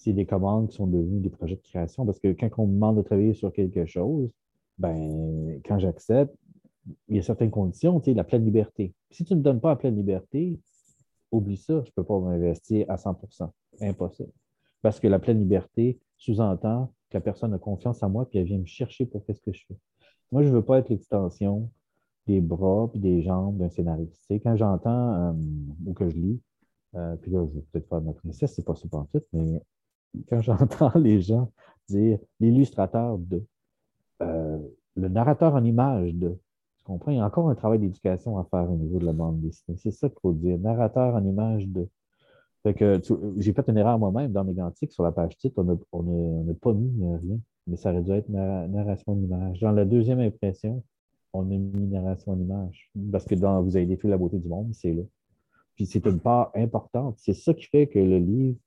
c'est 0.00 0.12
des 0.12 0.26
commandes 0.26 0.68
qui 0.68 0.76
sont 0.76 0.86
devenues 0.86 1.20
des 1.20 1.30
projets 1.30 1.56
de 1.56 1.60
création. 1.60 2.06
Parce 2.06 2.18
que 2.18 2.28
quand 2.28 2.48
on 2.58 2.66
me 2.66 2.74
demande 2.74 2.96
de 2.96 3.02
travailler 3.02 3.34
sur 3.34 3.52
quelque 3.52 3.84
chose, 3.84 4.30
ben, 4.78 5.60
quand 5.66 5.78
j'accepte, 5.78 6.34
il 7.08 7.16
y 7.16 7.18
a 7.18 7.22
certaines 7.22 7.50
conditions, 7.50 8.00
tu 8.00 8.06
sais, 8.06 8.14
la 8.14 8.24
pleine 8.24 8.44
liberté. 8.44 8.94
Si 9.10 9.24
tu 9.24 9.34
ne 9.34 9.38
me 9.38 9.44
donnes 9.44 9.60
pas 9.60 9.68
la 9.68 9.76
pleine 9.76 9.96
liberté, 9.96 10.58
oublie 11.30 11.58
ça, 11.58 11.82
je 11.84 11.90
ne 11.90 11.92
peux 11.94 12.04
pas 12.04 12.18
m'investir 12.18 12.86
à 12.88 12.96
100% 12.96 13.50
Impossible. 13.82 14.32
Parce 14.82 14.98
que 15.00 15.06
la 15.06 15.18
pleine 15.18 15.38
liberté 15.38 15.98
sous-entend 16.16 16.92
que 17.10 17.16
la 17.16 17.20
personne 17.20 17.52
a 17.52 17.58
confiance 17.58 18.02
en 18.02 18.08
moi 18.08 18.26
et 18.32 18.38
elle 18.38 18.46
vient 18.46 18.58
me 18.58 18.66
chercher 18.66 19.04
pour 19.04 19.24
faire 19.24 19.36
ce 19.36 19.42
que 19.42 19.52
je 19.52 19.64
fais. 19.66 19.76
Moi, 20.32 20.42
je 20.42 20.48
ne 20.48 20.54
veux 20.54 20.64
pas 20.64 20.78
être 20.78 20.88
l'extension 20.88 21.70
des 22.26 22.40
bras 22.40 22.90
et 22.94 22.98
des 22.98 23.22
jambes 23.22 23.58
d'un 23.58 23.68
scénariste. 23.68 24.24
Quand 24.42 24.56
j'entends 24.56 25.14
euh, 25.14 25.32
ou 25.86 25.92
que 25.92 26.08
je 26.08 26.16
lis, 26.16 26.40
euh, 26.94 27.16
puis 27.16 27.30
là, 27.30 27.46
je 27.46 27.58
vais 27.58 27.64
peut-être 27.72 27.88
faire 27.88 28.00
ma 28.00 28.12
princesse, 28.12 28.54
c'est 28.54 28.64
pas 28.64 28.74
ça 28.74 28.88
en 28.92 29.04
tout, 29.04 29.22
mais 29.32 29.60
quand 30.28 30.40
j'entends 30.42 30.92
les 30.98 31.20
gens 31.20 31.50
dire 31.88 32.18
l'illustrateur 32.38 33.18
de, 33.18 33.42
euh, 34.22 34.58
le 34.96 35.08
narrateur 35.08 35.54
en 35.54 35.64
image 35.64 36.14
de, 36.14 36.28
tu 36.28 36.84
comprends? 36.84 37.10
Il 37.10 37.18
y 37.18 37.20
a 37.20 37.26
encore 37.26 37.48
un 37.48 37.54
travail 37.54 37.78
d'éducation 37.78 38.38
à 38.38 38.44
faire 38.44 38.70
au 38.70 38.76
niveau 38.76 38.98
de 38.98 39.06
la 39.06 39.12
bande 39.12 39.40
dessinée. 39.40 39.76
C'est 39.78 39.90
ça 39.90 40.08
qu'il 40.08 40.18
faut 40.20 40.32
dire, 40.32 40.58
narrateur 40.58 41.14
en 41.14 41.24
image 41.24 41.66
de. 41.68 41.88
Fait 42.62 42.74
que 42.74 43.00
j'ai 43.38 43.54
fait 43.54 43.66
une 43.68 43.78
erreur 43.78 43.98
moi-même 43.98 44.32
dans 44.32 44.44
mes 44.44 44.52
gantiques 44.52 44.92
sur 44.92 45.02
la 45.02 45.12
page 45.12 45.36
titre, 45.38 45.64
on 45.92 46.44
n'a 46.44 46.54
pas 46.54 46.72
mis 46.74 46.90
rien, 47.02 47.38
mais 47.66 47.76
ça 47.76 47.90
aurait 47.90 48.02
dû 48.02 48.12
être 48.12 48.28
narration 48.28 49.12
en 49.12 49.18
image. 49.18 49.60
Dans 49.60 49.72
la 49.72 49.86
deuxième 49.86 50.20
impression, 50.20 50.82
on 51.32 51.50
a 51.50 51.56
mis 51.56 51.86
narration 51.86 52.32
en 52.32 52.38
image. 52.38 52.90
Parce 53.10 53.24
que 53.24 53.34
dans 53.34 53.62
Vous 53.62 53.76
avez 53.76 53.86
détruit 53.86 54.10
la 54.10 54.18
beauté 54.18 54.38
du 54.38 54.48
monde, 54.48 54.74
c'est 54.74 54.92
là. 54.92 55.02
Puis 55.74 55.86
c'est 55.86 56.04
une 56.04 56.20
part 56.20 56.50
importante. 56.54 57.14
C'est 57.18 57.32
ça 57.32 57.54
qui 57.54 57.64
fait 57.64 57.86
que 57.86 57.98
le 57.98 58.18
livre 58.18 58.58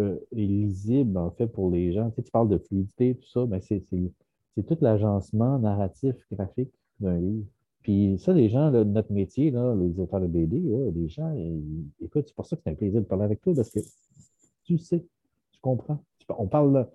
est 0.00 0.36
lisible, 0.36 1.16
en 1.16 1.30
fait, 1.30 1.46
pour 1.46 1.70
les 1.70 1.92
gens. 1.92 2.10
Tu, 2.10 2.16
sais, 2.16 2.22
tu 2.22 2.30
parles 2.30 2.48
de 2.48 2.58
fluidité, 2.58 3.14
tout 3.14 3.28
ça, 3.28 3.46
mais 3.46 3.60
c'est 3.60 3.82
tout 4.66 4.78
l'agencement 4.80 5.58
narratif, 5.58 6.14
graphique 6.30 6.72
d'un 7.00 7.18
livre. 7.18 7.46
Puis 7.82 8.18
ça, 8.18 8.32
les 8.32 8.48
gens, 8.48 8.70
notre 8.70 9.12
métier, 9.12 9.50
là, 9.50 9.74
les 9.76 10.00
auteurs 10.00 10.20
de 10.20 10.26
BD, 10.26 10.60
les 10.94 11.08
gens, 11.08 11.32
écoute, 12.00 12.24
c'est 12.26 12.34
pour 12.34 12.46
ça 12.46 12.56
que 12.56 12.62
c'est 12.64 12.70
un 12.70 12.74
plaisir 12.74 13.00
de 13.00 13.06
parler 13.06 13.24
avec 13.24 13.40
toi, 13.40 13.54
parce 13.54 13.70
que 13.70 13.78
tu 14.64 14.78
sais, 14.78 15.06
tu 15.52 15.60
comprends. 15.60 16.02
On 16.36 16.48
parle, 16.48 16.88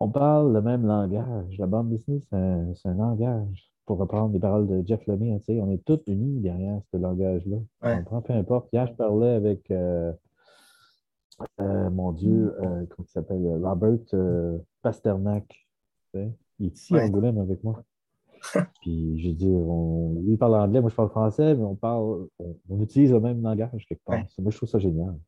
on 0.00 0.10
parle 0.10 0.52
le 0.52 0.60
même 0.60 0.86
langage. 0.86 1.56
La 1.58 1.66
bande 1.66 1.88
dessinée, 1.88 2.20
c'est 2.20 2.36
un, 2.36 2.94
langage. 2.94 3.70
Pour 3.86 3.98
reprendre 3.98 4.32
les 4.32 4.38
paroles 4.38 4.66
de 4.66 4.86
Jeff 4.86 5.06
Lemire, 5.06 5.40
sais, 5.42 5.60
on 5.60 5.70
est 5.70 5.84
tous 5.84 6.00
unis 6.06 6.40
derrière 6.40 6.80
ce 6.90 6.96
langage-là. 6.96 7.56
On 7.82 7.96
comprend, 7.98 8.22
peu 8.22 8.32
importe. 8.34 8.68
Hier, 8.72 8.86
je 8.86 8.94
parlais 8.94 9.34
avec 9.34 9.70
euh, 9.70 10.10
euh, 10.10 10.12
mon 11.58 12.12
Dieu, 12.12 12.54
euh, 12.60 12.86
comment 12.88 13.06
il 13.06 13.10
s'appelle? 13.10 13.46
Robert 13.62 13.98
euh, 14.14 14.58
Pasternak. 14.82 15.66
Il 16.14 16.66
est 16.66 16.76
ici 16.76 16.94
en 16.94 16.98
Angoulême 16.98 17.38
avec 17.38 17.62
moi. 17.64 17.82
Puis 18.82 19.20
je 19.20 19.28
veux 19.28 19.34
dire, 19.34 19.48
on, 19.48 20.20
lui 20.20 20.36
parle 20.36 20.54
anglais, 20.54 20.80
moi 20.80 20.90
je 20.90 20.94
parle 20.94 21.10
français, 21.10 21.54
mais 21.54 21.64
on 21.64 21.74
parle, 21.74 22.28
on, 22.68 22.82
utilise 22.82 23.10
le 23.10 23.20
même 23.20 23.42
langage 23.42 23.84
quelque 23.88 24.04
part. 24.04 24.20
Moi, 24.38 24.50
je 24.50 24.56
trouve 24.56 24.68
ça 24.68 24.78
génial. 24.78 25.18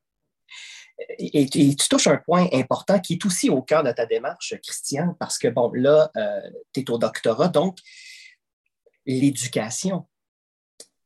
Et, 1.19 1.47
tu 1.47 1.89
touches 1.89 2.07
un 2.07 2.19
point 2.19 2.47
important 2.53 3.01
qui 3.01 3.15
est 3.15 3.27
aussi 3.27 3.51
au 3.51 3.63
cœur 3.63 3.83
de 3.83 3.91
ta 3.93 4.07
démarche, 4.07 4.55
Christian, 4.63 5.15
parce 5.19 5.39
que, 5.39 5.49
bon, 5.49 5.73
là, 5.75 6.11
tu 6.73 6.81
es 6.81 6.91
au 6.91 6.99
doctorat, 6.99 7.49
donc 7.49 7.79
l'éducation 9.07 10.07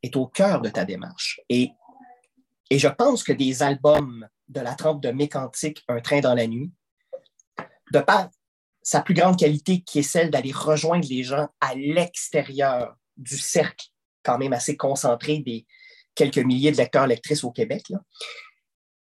est 0.03 0.17
au 0.17 0.27
cœur 0.27 0.61
de 0.61 0.69
ta 0.69 0.85
démarche. 0.85 1.41
Et, 1.49 1.71
et 2.71 2.79
je 2.79 2.89
pense 2.89 3.23
que 3.23 3.33
des 3.33 3.63
albums 3.63 4.29
de 4.51 4.61
la 4.61 4.75
trempe 4.75 5.03
de 5.03 5.11
Mécantique, 5.11 5.85
Un 5.89 6.01
train 6.01 6.21
dans 6.21 6.35
la 6.35 6.47
nuit, 6.47 6.73
de 7.93 8.01
par 8.01 8.29
sa 8.83 9.01
plus 9.01 9.15
grande 9.15 9.39
qualité 9.39 9.83
qui 9.83 10.01
est 10.01 10.03
celle 10.03 10.31
d'aller 10.31 10.53
rejoindre 10.53 11.07
les 11.09 11.23
gens 11.23 11.49
à 11.61 11.75
l'extérieur 11.75 12.97
du 13.17 13.39
cercle, 13.39 13.87
quand 14.23 14.39
même 14.39 14.53
assez 14.53 14.77
concentré 14.77 15.39
des 15.39 15.67
quelques 16.15 16.39
milliers 16.39 16.73
de 16.73 16.77
lecteurs 16.77 17.07
lectrices 17.07 17.45
au 17.45 17.51
Québec, 17.51 17.93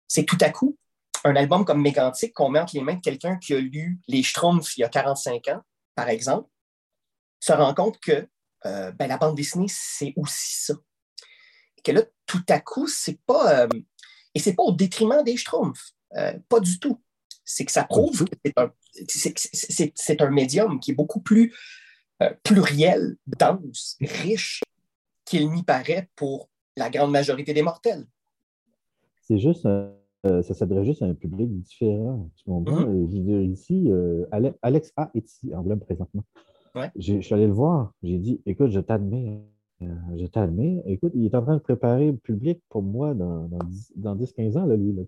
c'est 0.06 0.24
tout 0.24 0.38
à 0.40 0.50
coup 0.50 0.78
un 1.24 1.36
album 1.36 1.64
comme 1.64 1.82
Mécantique 1.82 2.32
qu'on 2.32 2.48
met 2.48 2.60
entre 2.60 2.76
les 2.76 2.82
mains 2.82 2.94
de 2.94 3.00
quelqu'un 3.00 3.36
qui 3.36 3.54
a 3.54 3.58
lu 3.58 4.00
Les 4.08 4.22
Schtroumpfs 4.22 4.76
il 4.76 4.80
y 4.80 4.84
a 4.84 4.88
45 4.88 5.48
ans, 5.48 5.60
par 5.94 6.08
exemple, 6.08 6.48
se 7.40 7.52
rend 7.52 7.74
compte 7.74 7.98
que 8.00 8.28
euh, 8.66 8.92
ben, 8.92 9.06
la 9.06 9.18
bande 9.18 9.34
dessinée, 9.34 9.66
c'est 9.68 10.12
aussi 10.16 10.64
ça. 10.64 10.74
Et 11.76 11.82
que 11.82 11.92
là, 11.92 12.02
tout 12.26 12.44
à 12.48 12.60
coup, 12.60 12.86
c'est 12.86 13.20
pas, 13.26 13.62
euh, 13.62 13.68
et 14.34 14.38
c'est 14.38 14.54
pas 14.54 14.62
au 14.62 14.72
détriment 14.72 15.22
des 15.24 15.36
Schtroumpfs, 15.36 15.92
euh, 16.16 16.32
pas 16.48 16.60
du 16.60 16.78
tout. 16.78 17.00
C'est 17.44 17.64
que 17.64 17.72
ça 17.72 17.84
prouve 17.84 18.24
que 18.26 18.50
c'est 19.94 20.20
un, 20.20 20.30
médium 20.30 20.78
qui 20.78 20.92
est 20.92 20.94
beaucoup 20.94 21.20
plus 21.20 21.52
euh, 22.22 22.32
pluriel, 22.44 23.16
dense, 23.26 23.96
riche 24.00 24.62
qu'il 25.24 25.50
n'y 25.50 25.62
paraît 25.62 26.08
pour 26.14 26.48
la 26.76 26.90
grande 26.90 27.10
majorité 27.10 27.52
des 27.52 27.62
mortels. 27.62 28.06
C'est 29.22 29.38
juste, 29.38 29.66
euh, 29.66 30.42
ça 30.42 30.54
s'adresse 30.54 30.84
juste 30.84 31.02
à 31.02 31.06
un 31.06 31.14
public 31.14 31.50
différent. 31.50 32.30
Tu 32.36 32.44
comprends? 32.44 32.82
Mm-hmm. 32.82 33.10
Je 33.10 33.16
veux 33.16 33.22
dire, 33.22 33.40
ici, 33.40 33.90
Alex 34.62 34.92
A 34.96 35.10
est 35.14 35.28
ici, 35.28 35.52
en 35.54 35.64
présentement. 35.78 36.24
Je 36.96 37.20
suis 37.20 37.34
allé 37.34 37.46
le 37.46 37.52
voir. 37.52 37.92
J'ai 38.02 38.18
dit, 38.18 38.40
écoute, 38.46 38.70
je 38.70 38.80
t'admire 38.80 39.40
euh, 39.82 39.86
je 40.18 40.26
t'admire. 40.26 40.82
Écoute, 40.84 41.12
il 41.14 41.24
est 41.24 41.34
en 41.34 41.42
train 41.42 41.54
de 41.54 41.62
préparer 41.62 42.10
le 42.10 42.16
public 42.16 42.60
pour 42.68 42.82
moi 42.82 43.14
dans, 43.14 43.48
dans 43.96 44.16
10-15 44.16 44.58
ans, 44.58 44.66
là, 44.66 44.76
lui. 44.76 44.92
Là, 44.92 45.02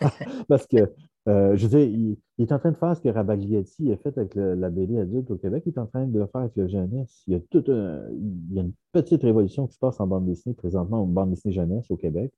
Parce 0.48 0.66
que, 0.66 0.92
euh, 1.28 1.56
je 1.56 1.66
veux 1.66 1.78
dire, 1.78 2.16
il, 2.38 2.42
est 2.42 2.52
en 2.52 2.58
train 2.58 2.72
de 2.72 2.76
faire 2.76 2.96
ce 2.96 3.00
que 3.00 3.08
Rabagliati 3.08 3.92
a 3.92 3.96
fait 3.96 4.16
avec 4.18 4.34
la 4.34 4.70
BD 4.70 4.98
adulte 4.98 5.30
au 5.30 5.36
Québec. 5.36 5.62
Il 5.66 5.72
est 5.72 5.78
en 5.78 5.86
train 5.86 6.06
de 6.06 6.18
le 6.18 6.26
faire 6.26 6.40
avec 6.42 6.56
le 6.56 6.66
jeunesse. 6.66 7.22
Il 7.28 7.34
y 7.34 7.36
a, 7.36 7.40
tout 7.50 7.64
il 7.68 8.54
y 8.54 8.58
a 8.58 8.62
une 8.62 8.72
petite 8.92 9.22
révolution 9.22 9.66
qui 9.68 9.74
se 9.74 9.78
passe 9.78 10.00
en 10.00 10.06
bande 10.06 10.26
dessinée 10.26 10.54
présentement, 10.54 11.02
en 11.02 11.06
bande 11.06 11.30
dessinée 11.30 11.54
jeunesse 11.54 11.88
au 11.90 11.96
Québec. 11.96 12.32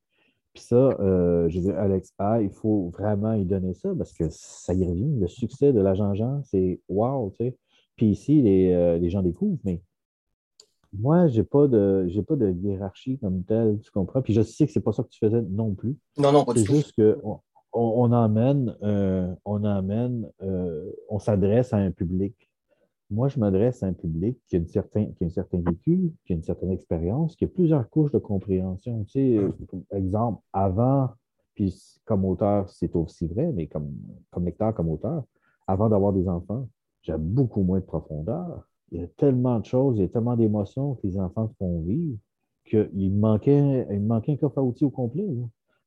Puis 0.52 0.64
ça, 0.64 0.76
euh, 1.00 1.48
je 1.48 1.60
veux 1.60 1.66
dire, 1.66 1.78
Alex 1.78 2.12
A, 2.18 2.42
il 2.42 2.50
faut 2.50 2.90
vraiment 2.90 3.34
y 3.34 3.44
donner 3.44 3.72
ça 3.72 3.94
parce 3.96 4.12
que 4.12 4.24
ça 4.28 4.74
y 4.74 4.84
revient. 4.84 5.18
Le 5.18 5.28
succès 5.28 5.72
de 5.72 5.80
l'agent 5.80 6.14
Jean, 6.14 6.42
c'est 6.44 6.80
wow, 6.88 7.30
tu 7.30 7.44
sais. 7.44 7.56
Puis 7.96 8.06
ici, 8.08 8.42
les, 8.42 8.98
les 8.98 9.10
gens 9.10 9.22
découvrent, 9.22 9.58
mais 9.64 9.80
Moi, 10.92 11.28
j'ai 11.28 11.44
pas 11.44 11.68
de 11.68 12.06
j'ai 12.08 12.22
pas 12.22 12.36
de 12.36 12.50
hiérarchie 12.50 13.18
comme 13.18 13.44
telle, 13.44 13.78
tu 13.80 13.90
comprends? 13.90 14.22
Puis 14.22 14.34
je 14.34 14.42
sais 14.42 14.66
que 14.66 14.72
c'est 14.72 14.80
pas 14.80 14.92
ça 14.92 15.02
que 15.02 15.08
tu 15.08 15.18
faisais 15.18 15.42
non 15.42 15.74
plus. 15.74 15.96
Non, 16.18 16.32
non, 16.32 16.44
pas 16.44 16.52
du 16.52 16.60
C'est 16.60 16.66
tout. 16.66 16.74
juste 16.74 16.94
qu'on 16.94 17.40
on, 17.72 17.80
on 18.04 18.12
emmène, 18.12 18.76
euh, 18.82 19.32
on 19.44 19.64
emmène, 19.64 20.28
euh, 20.42 20.90
on 21.08 21.18
s'adresse 21.18 21.72
à 21.72 21.76
un 21.76 21.90
public. 21.92 22.34
Moi, 23.10 23.28
je 23.28 23.40
m'adresse 23.40 23.82
à 23.82 23.86
un 23.86 23.92
public 23.92 24.38
qui 24.48 24.56
a, 24.56 24.58
une 24.60 24.68
certain, 24.68 25.06
qui 25.06 25.24
a 25.24 25.26
un 25.26 25.30
certain 25.30 25.60
vécu, 25.60 26.12
qui 26.24 26.32
a 26.32 26.36
une 26.36 26.44
certaine 26.44 26.70
expérience, 26.70 27.34
qui 27.34 27.44
a 27.44 27.48
plusieurs 27.48 27.88
couches 27.90 28.12
de 28.12 28.18
compréhension. 28.18 29.04
Tu 29.04 29.10
sais, 29.10 29.38
euh, 29.38 29.52
exemple, 29.92 30.40
avant, 30.52 31.10
puis 31.54 31.74
comme 32.04 32.24
auteur, 32.24 32.68
c'est 32.68 32.94
aussi 32.94 33.26
vrai, 33.26 33.50
mais 33.52 33.66
comme, 33.66 33.92
comme 34.30 34.44
lecteur, 34.44 34.74
comme 34.74 34.88
auteur, 34.88 35.24
avant 35.66 35.88
d'avoir 35.88 36.12
des 36.12 36.28
enfants, 36.28 36.68
j'ai 37.02 37.16
beaucoup 37.16 37.62
moins 37.62 37.80
de 37.80 37.84
profondeur. 37.84 38.64
Il 38.92 39.00
y 39.00 39.04
a 39.04 39.06
tellement 39.06 39.60
de 39.60 39.64
choses, 39.64 39.98
il 39.98 40.02
y 40.02 40.04
a 40.04 40.08
tellement 40.08 40.36
d'émotions 40.36 40.94
que 40.96 41.06
les 41.06 41.18
enfants 41.18 41.52
font 41.58 41.80
vivre 41.82 42.18
qu'il 42.70 43.14
manquait, 43.14 43.86
il 43.90 44.02
manquait 44.02 44.32
un 44.32 44.36
coffre 44.36 44.58
à 44.58 44.62
outils 44.62 44.84
au 44.84 44.90
complet. 44.90 45.26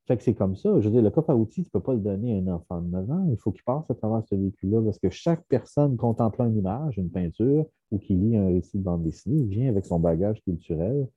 Fait 0.06 0.18
que 0.18 0.24
c'est 0.24 0.34
comme 0.34 0.56
ça. 0.56 0.70
Je 0.82 0.86
veux 0.86 0.92
dire, 0.92 1.02
le 1.02 1.12
coffre 1.12 1.30
à 1.30 1.36
outils, 1.36 1.64
tu 1.64 1.70
ne 1.74 1.80
peux 1.80 1.84
pas 1.84 1.94
le 1.94 2.00
donner 2.00 2.36
à 2.36 2.38
un 2.38 2.48
enfant 2.56 2.82
de 2.82 2.90
9 2.90 3.12
ans. 3.12 3.26
Il 3.30 3.38
faut 3.38 3.52
qu'il 3.52 3.64
passe 3.64 3.90
à 3.90 3.96
travers 3.96 4.22
ce 4.28 4.36
vécu-là 4.36 4.82
parce 4.82 5.00
que 5.00 5.10
chaque 5.10 5.46
personne 5.48 5.96
contemplant 5.96 6.46
une 6.48 6.58
image, 6.58 6.98
une 6.98 7.10
peinture 7.10 7.66
ou 7.92 8.00
qui 8.00 8.16
lit 8.16 8.36
un 8.36 8.48
récit 8.48 8.78
de 8.78 8.84
bande 8.84 9.04
dessinée, 9.04 9.44
vient 9.44 9.70
avec 9.70 9.86
son 9.86 10.00
bagage 10.00 10.42
culturel, 10.44 11.08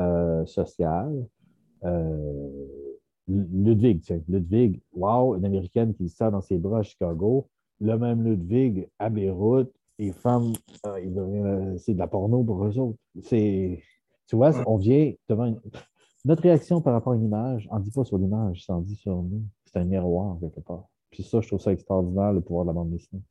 euh, 0.00 0.44
social. 0.46 1.24
Euh, 1.84 2.66
Ludwig, 3.28 4.00
tiens, 4.02 4.20
Ludwig, 4.28 4.80
wow, 4.92 5.36
une 5.36 5.44
Américaine 5.44 5.94
qui 5.94 6.08
sert 6.08 6.32
dans 6.32 6.40
ses 6.40 6.58
bras 6.58 6.80
à 6.80 6.82
Chicago. 6.82 7.46
Le 7.80 7.96
même 7.96 8.24
Ludwig 8.24 8.88
à 8.98 9.08
Beyrouth, 9.08 9.72
les 9.98 10.12
femmes, 10.12 10.52
euh, 10.86 11.00
devraient- 11.06 11.78
c'est 11.78 11.94
de 11.94 11.98
la 11.98 12.06
porno 12.08 12.42
pour 12.42 12.64
eux 12.64 12.78
autres. 12.78 12.98
C'est, 13.22 13.82
tu 14.26 14.36
vois, 14.36 14.52
on 14.66 14.76
vient 14.76 15.12
devant 15.28 15.46
une- 15.46 15.60
notre 16.24 16.42
réaction 16.42 16.80
par 16.80 16.92
rapport 16.94 17.12
à 17.12 17.16
une 17.16 17.24
image, 17.24 17.68
on 17.70 17.78
ne 17.78 17.84
dit 17.84 17.90
pas 17.90 18.04
sur 18.04 18.18
l'image, 18.18 18.64
ça 18.64 18.74
en 18.74 18.80
dit 18.80 18.96
sur 18.96 19.16
nous. 19.16 19.42
C'est 19.64 19.78
un 19.78 19.84
miroir, 19.84 20.38
quelque 20.40 20.60
part. 20.60 20.84
Puis 21.10 21.22
ça, 21.22 21.40
je 21.40 21.48
trouve 21.48 21.60
ça 21.60 21.72
extraordinaire, 21.72 22.32
le 22.32 22.40
pouvoir 22.40 22.64
de 22.64 22.70
la 22.70 22.74
bande 22.74 22.90
dessinée. 22.90 23.22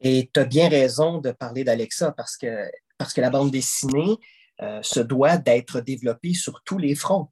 Et 0.00 0.30
tu 0.32 0.40
as 0.40 0.44
bien 0.44 0.68
raison 0.68 1.18
de 1.18 1.30
parler 1.30 1.62
d'Alexa 1.64 2.12
parce 2.12 2.36
que, 2.36 2.68
parce 2.98 3.14
que 3.14 3.20
la 3.20 3.30
bande 3.30 3.50
dessinée 3.50 4.16
euh, 4.60 4.80
se 4.82 5.00
doit 5.00 5.38
d'être 5.38 5.80
développée 5.80 6.34
sur 6.34 6.62
tous 6.64 6.78
les 6.78 6.94
fronts 6.94 7.28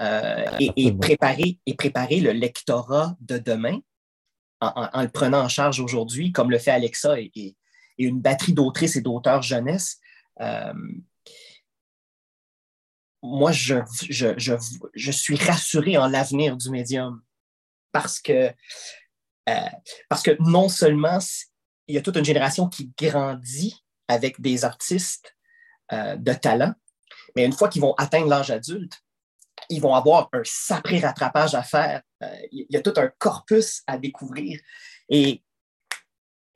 euh, 0.00 0.44
et, 0.60 0.70
et 0.76 0.92
préparer, 0.92 1.58
et 1.66 1.74
préparer 1.74 2.20
le 2.20 2.32
lectorat 2.32 3.16
de 3.20 3.38
demain 3.38 3.78
en, 4.60 5.02
le 5.02 5.08
prenant 5.08 5.42
en 5.42 5.48
charge 5.48 5.80
aujourd'hui, 5.80 6.32
comme 6.32 6.50
le 6.50 6.58
fait 6.58 6.70
Alexa 6.70 7.20
et 7.20 7.56
une 7.98 8.20
batterie 8.20 8.52
d'autrices 8.52 8.96
et 8.96 9.00
d'auteurs 9.00 9.42
jeunesse. 9.42 9.98
Euh, 10.40 10.72
moi, 13.22 13.52
je, 13.52 13.76
je, 14.08 14.34
je, 14.36 14.54
je 14.94 15.10
suis 15.10 15.36
rassuré 15.36 15.96
en 15.96 16.06
l'avenir 16.06 16.56
du 16.56 16.70
médium 16.70 17.22
parce 17.92 18.20
que, 18.20 18.52
euh, 19.48 19.68
parce 20.08 20.22
que 20.22 20.36
non 20.40 20.68
seulement 20.68 21.18
il 21.88 21.94
y 21.94 21.98
a 21.98 22.02
toute 22.02 22.16
une 22.16 22.24
génération 22.24 22.68
qui 22.68 22.92
grandit 22.98 23.82
avec 24.08 24.40
des 24.40 24.64
artistes 24.64 25.36
euh, 25.92 26.16
de 26.16 26.32
talent, 26.32 26.74
mais 27.34 27.44
une 27.44 27.52
fois 27.52 27.68
qu'ils 27.68 27.82
vont 27.82 27.94
atteindre 27.94 28.28
l'âge 28.28 28.50
adulte, 28.50 29.02
ils 29.68 29.80
vont 29.80 29.94
avoir 29.94 30.28
un 30.32 30.42
sacré 30.44 31.00
rattrapage 31.00 31.54
à 31.54 31.62
faire. 31.62 32.02
Euh, 32.22 32.36
il 32.52 32.66
y 32.70 32.76
a 32.76 32.82
tout 32.82 32.94
un 32.96 33.10
corpus 33.18 33.82
à 33.86 33.98
découvrir. 33.98 34.60
Et, 35.08 35.42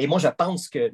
moi, 0.06 0.18
je 0.18 0.28
pense 0.28 0.68
que 0.68 0.92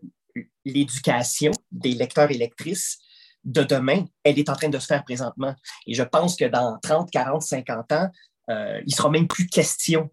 l'éducation 0.64 1.52
des 1.70 1.92
lecteurs 1.92 2.30
et 2.30 2.34
lectrices 2.34 2.98
de 3.44 3.62
demain, 3.62 4.04
elle 4.24 4.38
est 4.38 4.50
en 4.50 4.54
train 4.54 4.68
de 4.68 4.78
se 4.78 4.86
faire 4.86 5.04
présentement. 5.04 5.54
Et 5.86 5.94
je 5.94 6.02
pense 6.02 6.36
que 6.36 6.46
dans 6.46 6.76
30, 6.82 7.10
40, 7.10 7.42
50 7.42 7.92
ans, 7.92 8.10
euh, 8.50 8.80
il 8.80 8.90
ne 8.90 8.96
sera 8.96 9.08
même 9.08 9.28
plus 9.28 9.46
question 9.46 10.10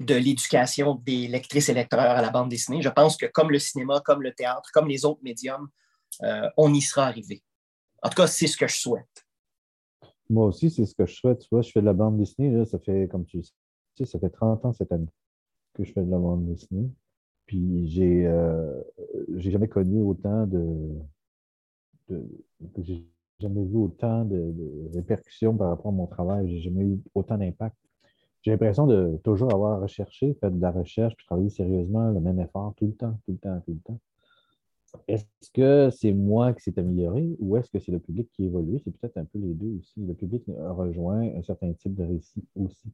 de 0.00 0.14
l'éducation 0.14 0.94
des 1.04 1.28
lectrices 1.28 1.68
et 1.68 1.74
lecteurs 1.74 2.00
à 2.00 2.22
la 2.22 2.30
bande 2.30 2.48
dessinée. 2.48 2.82
Je 2.82 2.88
pense 2.88 3.16
que 3.16 3.26
comme 3.26 3.50
le 3.50 3.58
cinéma, 3.58 4.00
comme 4.00 4.22
le 4.22 4.34
théâtre, 4.34 4.70
comme 4.72 4.88
les 4.88 5.04
autres 5.04 5.20
médiums, 5.22 5.68
euh, 6.22 6.48
on 6.56 6.72
y 6.72 6.80
sera 6.80 7.06
arrivé. 7.06 7.42
En 8.02 8.08
tout 8.08 8.16
cas, 8.16 8.26
c'est 8.26 8.46
ce 8.46 8.56
que 8.56 8.66
je 8.66 8.76
souhaite. 8.76 9.23
Moi 10.34 10.46
aussi, 10.46 10.68
c'est 10.68 10.84
ce 10.84 10.94
que 10.96 11.06
je 11.06 11.14
souhaite. 11.14 11.38
Tu 11.40 11.48
vois, 11.52 11.62
je 11.62 11.70
fais 11.70 11.80
de 11.80 11.86
la 11.86 11.92
bande 11.92 12.16
dessinée, 12.18 12.50
là, 12.50 12.64
ça 12.64 12.80
fait, 12.80 13.08
comme 13.08 13.24
tu 13.24 13.40
sais, 13.42 14.04
ça 14.04 14.18
fait 14.18 14.30
30 14.30 14.64
ans 14.64 14.72
cette 14.72 14.90
année 14.90 15.08
que 15.74 15.84
je 15.84 15.92
fais 15.92 16.02
de 16.02 16.10
la 16.10 16.18
bande 16.18 16.44
dessinée. 16.46 16.90
Puis 17.46 17.86
j'ai 17.88 18.26
euh, 18.26 18.82
j'ai 19.36 19.50
jamais 19.52 19.68
connu 19.68 20.00
autant 20.00 20.46
de, 20.46 20.90
de 22.08 22.24
j'ai 22.78 23.04
jamais 23.38 23.64
vu 23.64 23.76
autant 23.76 24.24
de, 24.24 24.52
de, 24.52 24.90
répercussions 24.94 25.56
par 25.56 25.68
rapport 25.68 25.88
à 25.88 25.94
mon 25.94 26.06
travail. 26.06 26.48
J'ai 26.50 26.62
jamais 26.62 26.84
eu 26.84 27.00
autant 27.14 27.38
d'impact. 27.38 27.76
J'ai 28.42 28.50
l'impression 28.50 28.86
de 28.86 29.20
toujours 29.22 29.52
avoir 29.54 29.80
recherché, 29.80 30.34
fait 30.34 30.50
de 30.50 30.60
la 30.60 30.72
recherche, 30.72 31.14
puis 31.16 31.26
travailler 31.26 31.50
sérieusement, 31.50 32.10
le 32.10 32.20
même 32.20 32.40
effort 32.40 32.74
tout 32.76 32.86
le 32.86 32.94
temps, 32.94 33.16
tout 33.24 33.32
le 33.32 33.38
temps, 33.38 33.60
tout 33.64 33.72
le 33.72 33.80
temps. 33.80 34.00
Est-ce 35.08 35.50
que 35.52 35.90
c'est 35.90 36.12
moi 36.12 36.52
qui 36.52 36.62
s'est 36.62 36.78
amélioré 36.78 37.36
ou 37.38 37.56
est-ce 37.56 37.70
que 37.70 37.78
c'est 37.78 37.92
le 37.92 37.98
public 37.98 38.28
qui 38.32 38.44
évolue? 38.44 38.78
C'est 38.82 38.90
peut-être 38.90 39.16
un 39.16 39.24
peu 39.24 39.38
les 39.38 39.54
deux 39.54 39.78
aussi. 39.78 40.00
Le 40.04 40.14
public 40.14 40.44
rejoint 40.48 41.22
un 41.22 41.42
certain 41.42 41.72
type 41.72 41.94
de 41.94 42.04
récit 42.04 42.44
aussi. 42.54 42.90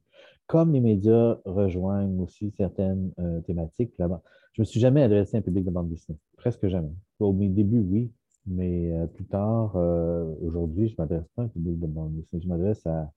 Comme 0.47 0.73
les 0.73 0.79
médias 0.79 1.37
rejoignent 1.45 2.19
aussi 2.19 2.51
certaines 2.51 3.11
euh, 3.19 3.41
thématiques. 3.41 3.97
Là-bas. 3.97 4.21
Je 4.53 4.61
ne 4.61 4.63
me 4.63 4.65
suis 4.65 4.79
jamais 4.79 5.03
adressé 5.03 5.37
à 5.37 5.39
un 5.39 5.43
public 5.43 5.65
de 5.65 5.71
bande 5.71 5.89
dessinée. 5.89 6.17
Presque 6.37 6.67
jamais. 6.67 6.91
Au 7.19 7.33
début, 7.33 7.79
oui, 7.79 8.11
mais 8.45 8.91
euh, 8.91 9.07
plus 9.07 9.25
tard, 9.25 9.75
euh, 9.75 10.33
aujourd'hui, 10.41 10.87
je 10.87 10.93
ne 10.93 10.97
m'adresse 10.97 11.27
pas 11.35 11.43
à 11.43 11.45
un 11.45 11.49
public 11.49 11.79
de 11.79 11.87
bande 11.87 12.15
dessinée. 12.15 12.41
Je 12.41 12.47
m'adresse 12.47 12.85
à, 12.85 13.11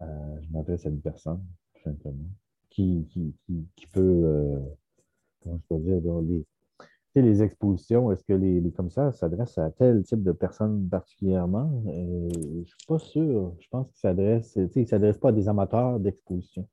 je 0.00 0.52
m'adresse 0.52 0.86
à 0.86 0.90
une 0.90 1.00
personne, 1.00 1.42
tout 1.74 1.82
simplement, 1.82 2.28
qui, 2.70 3.06
qui, 3.10 3.34
qui, 3.74 3.86
peut, 3.86 4.60
comment 5.42 5.56
je 5.56 5.74
peux 5.74 5.82
dire, 5.82 6.00
dans 6.02 6.20
les 6.20 6.44
les 7.20 7.42
expositions, 7.42 8.12
est-ce 8.12 8.24
que 8.24 8.32
les, 8.32 8.60
les 8.60 8.70
commissaires 8.70 9.14
s'adressent 9.14 9.58
à 9.58 9.70
tel 9.70 10.02
type 10.02 10.22
de 10.22 10.32
personnes 10.32 10.88
particulièrement? 10.88 11.70
Euh, 11.86 12.28
je 12.32 12.58
ne 12.58 12.64
suis 12.64 12.86
pas 12.86 12.98
sûr. 12.98 13.54
Je 13.60 13.68
pense 13.70 13.88
qu'ils 13.88 14.00
s'adressent, 14.00 14.56
ils 14.56 14.82
ne 14.82 14.86
s'adressent 14.86 15.18
pas 15.18 15.30
à 15.30 15.32
des 15.32 15.48
amateurs 15.48 16.00
d'exposition. 16.00 16.68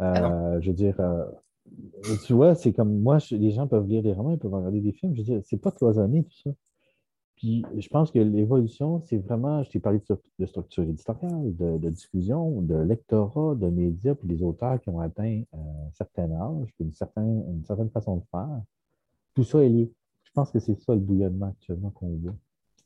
Euh, 0.00 0.12
ah 0.14 0.60
je 0.60 0.68
veux 0.68 0.74
dire, 0.74 0.98
euh, 1.00 1.24
tu 2.26 2.34
vois, 2.34 2.54
c'est 2.54 2.72
comme 2.72 3.00
moi, 3.00 3.18
je, 3.18 3.34
les 3.36 3.50
gens 3.50 3.66
peuvent 3.66 3.86
lire 3.86 4.02
des 4.02 4.12
romans, 4.12 4.32
ils 4.32 4.38
peuvent 4.38 4.52
regarder 4.52 4.80
des 4.80 4.92
films. 4.92 5.14
Je 5.14 5.20
veux 5.20 5.24
dire, 5.24 5.40
c'est 5.44 5.60
pas 5.60 5.72
cloisonné 5.72 6.24
tout 6.24 6.36
ça. 6.44 6.50
Puis 7.36 7.64
je 7.76 7.88
pense 7.88 8.10
que 8.10 8.18
l'évolution, 8.18 9.00
c'est 9.00 9.18
vraiment, 9.18 9.62
je 9.62 9.70
t'ai 9.70 9.80
parlé 9.80 10.00
de, 10.08 10.18
de, 10.38 10.46
structure 10.46 10.84
éditoriale, 10.84 11.54
de, 11.54 11.76
de, 11.78 11.90
diffusion, 11.90 12.62
de 12.62 12.76
lectorat, 12.76 13.54
de 13.54 13.68
médias, 13.68 14.14
puis 14.14 14.26
des 14.26 14.42
auteurs 14.42 14.80
qui 14.80 14.88
ont 14.88 15.00
atteint 15.00 15.42
un 15.52 15.90
certain 15.92 16.30
âge, 16.32 16.68
puis 16.74 16.84
une 16.84 16.94
certaine, 16.94 17.44
une 17.48 17.64
certaine 17.64 17.90
façon 17.90 18.16
de 18.16 18.22
faire 18.30 18.62
tout 19.36 19.44
ça 19.44 19.62
est 19.62 19.68
lié. 19.68 19.92
Je 20.24 20.32
pense 20.32 20.50
que 20.50 20.58
c'est 20.58 20.74
ça 20.80 20.94
le 20.94 21.00
bouillonnement 21.00 21.46
actuellement 21.46 21.90
qu'on 21.90 22.08
voit. 22.16 22.34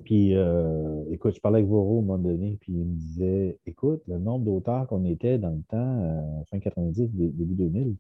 Puis, 0.04 0.34
euh, 0.34 1.04
écoute, 1.10 1.34
je 1.34 1.40
parlais 1.40 1.58
avec 1.58 1.68
Voro 1.68 1.98
à 1.98 1.98
un 1.98 2.02
moment 2.02 2.18
donné, 2.18 2.58
puis 2.60 2.72
il 2.72 2.84
me 2.84 2.96
disait 2.96 3.58
écoute, 3.66 4.02
le 4.08 4.18
nombre 4.18 4.44
d'auteurs 4.44 4.86
qu'on 4.88 5.04
était 5.04 5.38
dans 5.38 5.50
le 5.50 5.62
temps, 5.68 6.02
euh, 6.02 6.44
fin 6.50 6.58
90, 6.58 7.10
début 7.12 7.54
2000, 7.54 7.96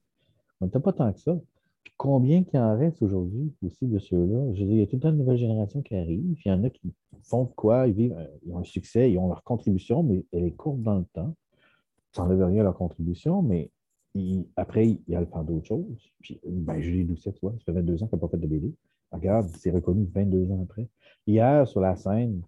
on 0.60 0.64
n'était 0.64 0.80
pas 0.80 0.92
tant 0.92 1.12
que 1.12 1.20
ça. 1.20 1.38
Puis 1.84 1.94
combien 1.96 2.42
qu'il 2.42 2.58
en 2.58 2.76
reste 2.76 3.02
aujourd'hui 3.02 3.52
aussi 3.64 3.86
de 3.86 3.98
ceux-là? 3.98 4.52
Je 4.54 4.60
veux 4.60 4.66
dire, 4.66 4.74
il 4.74 4.80
y 4.80 4.82
a 4.82 4.86
toute 4.86 5.04
une 5.04 5.16
nouvelle 5.16 5.38
génération 5.38 5.82
qui 5.82 5.94
arrive, 5.94 6.34
puis 6.34 6.44
il 6.46 6.48
y 6.48 6.52
en 6.52 6.64
a 6.64 6.70
qui 6.70 6.92
font 7.22 7.44
de 7.44 7.50
quoi, 7.50 7.86
ils 7.86 7.94
vivent, 7.94 8.16
ils 8.44 8.52
ont 8.52 8.58
un 8.58 8.64
succès, 8.64 9.12
ils 9.12 9.18
ont 9.18 9.28
leur 9.28 9.44
contribution, 9.44 10.02
mais 10.02 10.24
elle 10.32 10.44
est 10.44 10.52
courte 10.52 10.82
dans 10.82 10.98
le 10.98 11.04
temps. 11.12 11.34
Ça 12.12 12.22
n'enlève 12.22 12.44
rien 12.46 12.60
à 12.62 12.64
leur 12.64 12.76
contribution, 12.76 13.42
mais 13.42 13.70
il, 14.14 14.46
après, 14.56 14.88
il 14.88 15.00
y 15.08 15.14
a 15.14 15.20
le 15.20 15.26
faire 15.26 15.44
d'autres 15.44 15.66
choses. 15.66 16.10
Puis, 16.20 16.40
ben, 16.44 16.80
Julie 16.80 17.04
Doucet, 17.04 17.32
tu 17.32 17.40
ça 17.40 17.50
fait 17.64 17.72
22 17.72 18.02
ans 18.02 18.06
qu'elle 18.06 18.18
n'a 18.18 18.26
pas 18.26 18.28
fait 18.28 18.38
de 18.38 18.46
BD. 18.46 18.74
Regarde, 19.12 19.48
c'est 19.58 19.70
reconnu 19.70 20.08
22 20.12 20.50
ans 20.52 20.62
après. 20.62 20.88
Hier, 21.26 21.66
sur 21.66 21.80
la 21.80 21.96
scène, 21.96 22.42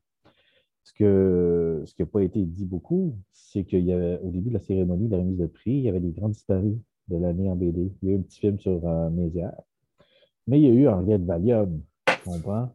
ce, 0.84 0.92
que, 0.92 1.82
ce 1.84 1.94
qui 1.94 2.02
n'a 2.02 2.06
pas 2.06 2.22
été 2.22 2.44
dit 2.44 2.64
beaucoup, 2.64 3.16
c'est 3.32 3.64
qu'il 3.64 3.84
y 3.84 3.92
avait, 3.92 4.18
au 4.22 4.30
début 4.30 4.48
de 4.48 4.54
la 4.54 4.60
cérémonie 4.60 5.06
de 5.06 5.12
la 5.12 5.18
remise 5.18 5.38
de 5.38 5.46
prix, 5.46 5.72
il 5.72 5.82
y 5.82 5.88
avait 5.88 6.00
des 6.00 6.10
grands 6.10 6.28
disparus 6.28 6.76
de 7.08 7.16
l'année 7.16 7.48
en 7.48 7.56
BD. 7.56 7.92
Il 8.02 8.08
y 8.08 8.12
a 8.12 8.14
eu 8.14 8.18
un 8.18 8.22
petit 8.22 8.40
film 8.40 8.58
sur 8.58 8.86
euh. 8.86 9.10
Mais 9.10 10.60
il 10.60 10.64
y 10.64 10.66
a 10.66 10.72
eu 10.72 10.88
Henriette 10.88 11.24
Valium, 11.24 11.80
tu 12.06 12.30
comprends? 12.30 12.74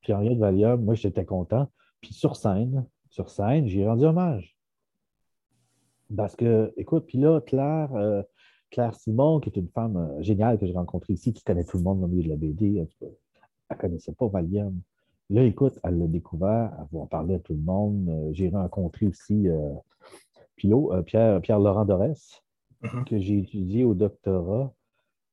Puis 0.00 0.12
Henriette 0.12 0.38
Valium, 0.38 0.84
moi, 0.84 0.94
j'étais 0.94 1.24
content. 1.24 1.68
Puis 2.00 2.14
sur 2.14 2.36
scène, 2.36 2.86
sur 3.10 3.30
scène, 3.30 3.66
j'ai 3.66 3.86
rendu 3.86 4.04
hommage. 4.04 4.55
Parce 6.14 6.36
que, 6.36 6.72
écoute, 6.76 7.04
puis 7.06 7.18
là, 7.18 7.40
Claire, 7.40 7.94
euh, 7.94 8.22
Claire 8.70 8.94
Simon, 8.94 9.40
qui 9.40 9.48
est 9.48 9.56
une 9.56 9.68
femme 9.68 9.96
euh, 9.96 10.22
géniale 10.22 10.58
que 10.58 10.66
j'ai 10.66 10.72
rencontrée 10.72 11.14
ici, 11.14 11.32
qui 11.32 11.42
connaît 11.42 11.64
tout 11.64 11.78
le 11.78 11.82
monde 11.82 12.00
dans 12.00 12.06
le 12.06 12.12
milieu 12.12 12.24
de 12.24 12.28
la 12.28 12.36
BD, 12.36 12.86
elle 13.00 13.08
ne 13.70 13.76
connaissait 13.76 14.12
pas 14.12 14.28
Valium. 14.28 14.80
Là, 15.30 15.42
écoute, 15.42 15.78
elle 15.82 15.98
l'a 15.98 16.06
découvert, 16.06 16.72
elle 16.78 16.86
va 16.92 17.00
en 17.00 17.06
parler 17.06 17.34
à 17.34 17.38
tout 17.40 17.54
le 17.54 17.60
monde. 17.60 18.08
Euh, 18.08 18.28
j'ai 18.32 18.48
rencontré 18.48 19.06
aussi 19.06 19.46
Pio, 20.56 20.92
Pierre, 21.04 21.40
Pierre 21.40 21.58
Laurent 21.58 21.84
Dorès, 21.84 22.42
mm 22.82 22.86
-hmm. 22.88 23.04
que 23.04 23.18
j'ai 23.18 23.38
étudié 23.38 23.84
au 23.84 23.94
doctorat, 23.94 24.72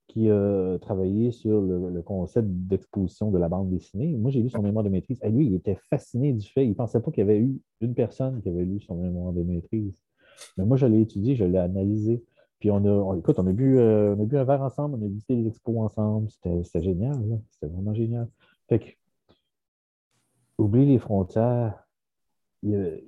qui 0.07 0.29
a 0.29 0.77
travaillé 0.79 1.31
sur 1.31 1.61
le, 1.61 2.01
concept 2.01 2.47
d'exposition 2.47 3.31
de 3.31 3.37
la 3.39 3.49
bande 3.49 3.69
dessinée. 3.69 4.15
Moi, 4.17 4.31
j'ai 4.31 4.41
lu 4.41 4.49
son 4.49 4.61
mémoire 4.61 4.83
de 4.83 4.89
maîtrise. 4.89 5.19
Et 5.23 5.29
lui, 5.29 5.47
il 5.47 5.55
était 5.55 5.77
fasciné 5.89 6.33
du 6.33 6.47
fait. 6.47 6.65
Il 6.65 6.69
ne 6.69 6.73
pensait 6.75 7.01
pas 7.01 7.09
qu'il 7.11 7.21
y 7.21 7.27
avait 7.29 7.39
eu 7.39 7.59
une 7.81 7.95
personne 7.95 8.41
qui 8.41 8.49
avait 8.49 8.65
lu 8.65 8.79
son 8.81 8.95
mémoire 8.95 9.33
de 9.33 9.41
maîtrise. 9.41 9.93
Mais 10.57 10.65
moi, 10.65 10.77
je 10.77 10.85
l'ai 10.85 11.01
étudié, 11.01 11.35
je 11.35 11.45
l'ai 11.45 11.57
analysé. 11.57 12.23
Puis 12.59 12.71
on 12.71 13.11
a, 13.11 13.17
écoute, 13.17 13.39
on 13.39 13.47
a, 13.47 13.51
bu, 13.51 13.77
euh, 13.77 14.15
on 14.15 14.23
a 14.23 14.25
bu 14.25 14.37
un 14.37 14.45
verre 14.45 14.61
ensemble, 14.61 14.97
on 14.99 15.05
a 15.05 15.07
visité 15.07 15.35
les 15.35 15.47
expos 15.47 15.77
ensemble. 15.79 16.29
C'était 16.29 16.81
génial, 16.81 17.41
c'était 17.51 17.67
vraiment 17.67 17.93
génial. 17.93 18.29
Fait 18.69 18.79
que, 18.79 18.85
oublie 20.57 20.85
les 20.85 20.99
frontières, 20.99 21.85
il 22.61 23.03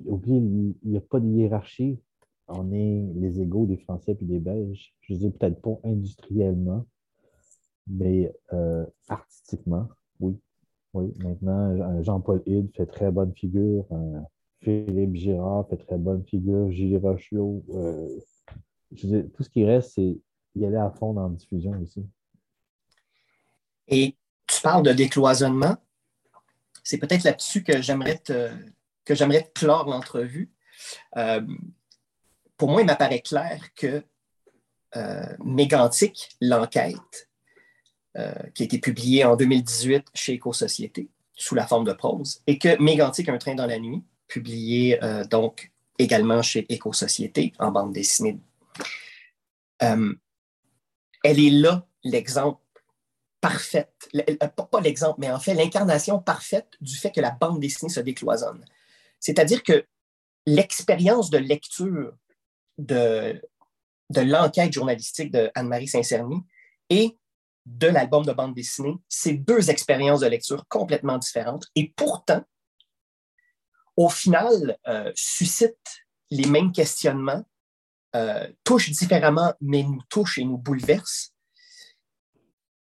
n'y 0.83 0.97
a, 0.97 1.01
pas 1.01 1.19
de 1.19 1.27
hiérarchie. 1.27 1.99
On 2.47 2.71
est 2.73 3.05
les 3.15 3.41
égaux 3.41 3.65
des 3.65 3.77
Français 3.77 4.17
et 4.19 4.25
des 4.25 4.39
Belges. 4.39 4.93
Je 5.01 5.13
ne 5.13 5.19
dis 5.19 5.29
peut-être 5.29 5.61
pas 5.61 5.79
industriellement, 5.83 6.85
mais 7.87 8.33
euh, 8.53 8.85
artistiquement, 9.07 9.87
oui. 10.19 10.37
Oui, 10.93 11.13
maintenant, 11.23 12.03
Jean-Paul 12.03 12.41
Hide 12.45 12.73
fait 12.73 12.85
très 12.85 13.11
bonne 13.11 13.33
figure. 13.33 13.85
Euh, 13.91 14.19
Philippe 14.65 15.15
Girard 15.15 15.67
fait 15.69 15.77
très 15.77 15.97
bonne 15.97 16.25
figure. 16.25 16.71
Gilles 16.71 16.97
Rochio. 16.97 17.63
Euh, 17.69 18.19
tout 18.97 19.43
ce 19.43 19.49
qui 19.49 19.63
reste, 19.63 19.91
c'est 19.93 20.17
y 20.55 20.65
aller 20.65 20.75
à 20.75 20.89
fond 20.89 21.13
dans 21.13 21.27
la 21.27 21.35
diffusion 21.35 21.71
aussi. 21.81 22.03
Et 23.87 24.15
tu 24.47 24.61
parles 24.61 24.83
de 24.83 24.91
décloisonnement. 24.91 25.77
C'est 26.83 26.97
peut-être 26.97 27.23
là-dessus 27.23 27.63
que 27.63 27.79
j'aimerais 27.79 28.17
te, 28.17 28.49
j'aimerais 29.07 29.51
clore 29.53 29.87
l'entrevue. 29.87 30.51
Euh, 31.17 31.45
pour 32.57 32.71
moi, 32.71 32.81
il 32.81 32.87
m'apparaît 32.87 33.21
clair 33.21 33.61
que 33.75 34.03
euh, 34.95 35.37
Mégantic, 35.43 36.35
l'enquête, 36.41 37.29
euh, 38.17 38.33
qui 38.55 38.63
a 38.63 38.65
été 38.65 38.79
publiée 38.79 39.25
en 39.25 39.35
2018 39.35 40.07
chez 40.15 40.33
Éco-Société, 40.33 41.09
sous 41.35 41.53
la 41.53 41.67
forme 41.67 41.85
de 41.85 41.93
prose, 41.93 42.41
et 42.47 42.57
que 42.57 42.81
Mégantic, 42.81 43.29
Un 43.29 43.37
train 43.37 43.53
dans 43.53 43.67
la 43.67 43.77
nuit, 43.77 44.03
publié 44.27 44.99
donc 45.29 45.71
également 45.97 46.41
chez 46.41 46.65
Éco-Société 46.73 47.53
en 47.59 47.71
bande 47.71 47.93
dessinée. 47.93 48.39
elle 49.79 50.19
est 51.23 51.49
là 51.49 51.85
l'exemple 52.03 52.61
parfait, 53.45 53.87
pas 54.71 54.81
l'exemple, 54.81 55.19
mais 55.19 55.29
en 55.29 55.39
fait 55.39 55.53
l'incarnation 55.53 56.19
parfaite 56.19 56.69
du 56.81 56.95
fait 56.95 57.11
que 57.11 57.21
la 57.21 57.29
bande 57.29 57.59
dessinée 57.59 57.91
se 57.91 57.99
décloisonne. 57.99 58.65
C'est-à-dire 59.19 59.61
que 59.61 59.85
l'expérience 60.47 61.29
de 61.29 61.37
lecture 61.37 62.13
de, 62.79 63.39
de 64.09 64.21
l'enquête 64.21 64.73
journalistique 64.73 65.31
de 65.31 65.51
Anne-Marie 65.53 65.87
Saint-Cerny 65.87 66.41
et 66.89 67.17
de 67.67 67.87
l'album 67.87 68.25
de 68.25 68.31
bande 68.31 68.55
dessinée, 68.55 68.95
c'est 69.07 69.33
deux 69.33 69.69
expériences 69.69 70.21
de 70.21 70.27
lecture 70.27 70.67
complètement 70.67 71.19
différentes 71.19 71.65
et 71.75 71.93
pourtant, 71.95 72.43
au 73.97 74.09
final, 74.09 74.77
euh, 74.87 75.11
suscitent 75.15 76.05
les 76.29 76.47
mêmes 76.47 76.71
questionnements, 76.71 77.43
euh, 78.15 78.47
touchent 78.63 78.91
différemment, 78.91 79.53
mais 79.61 79.83
nous 79.83 80.01
touchent 80.09 80.37
et 80.37 80.45
nous 80.45 80.57
bouleversent. 80.57 81.33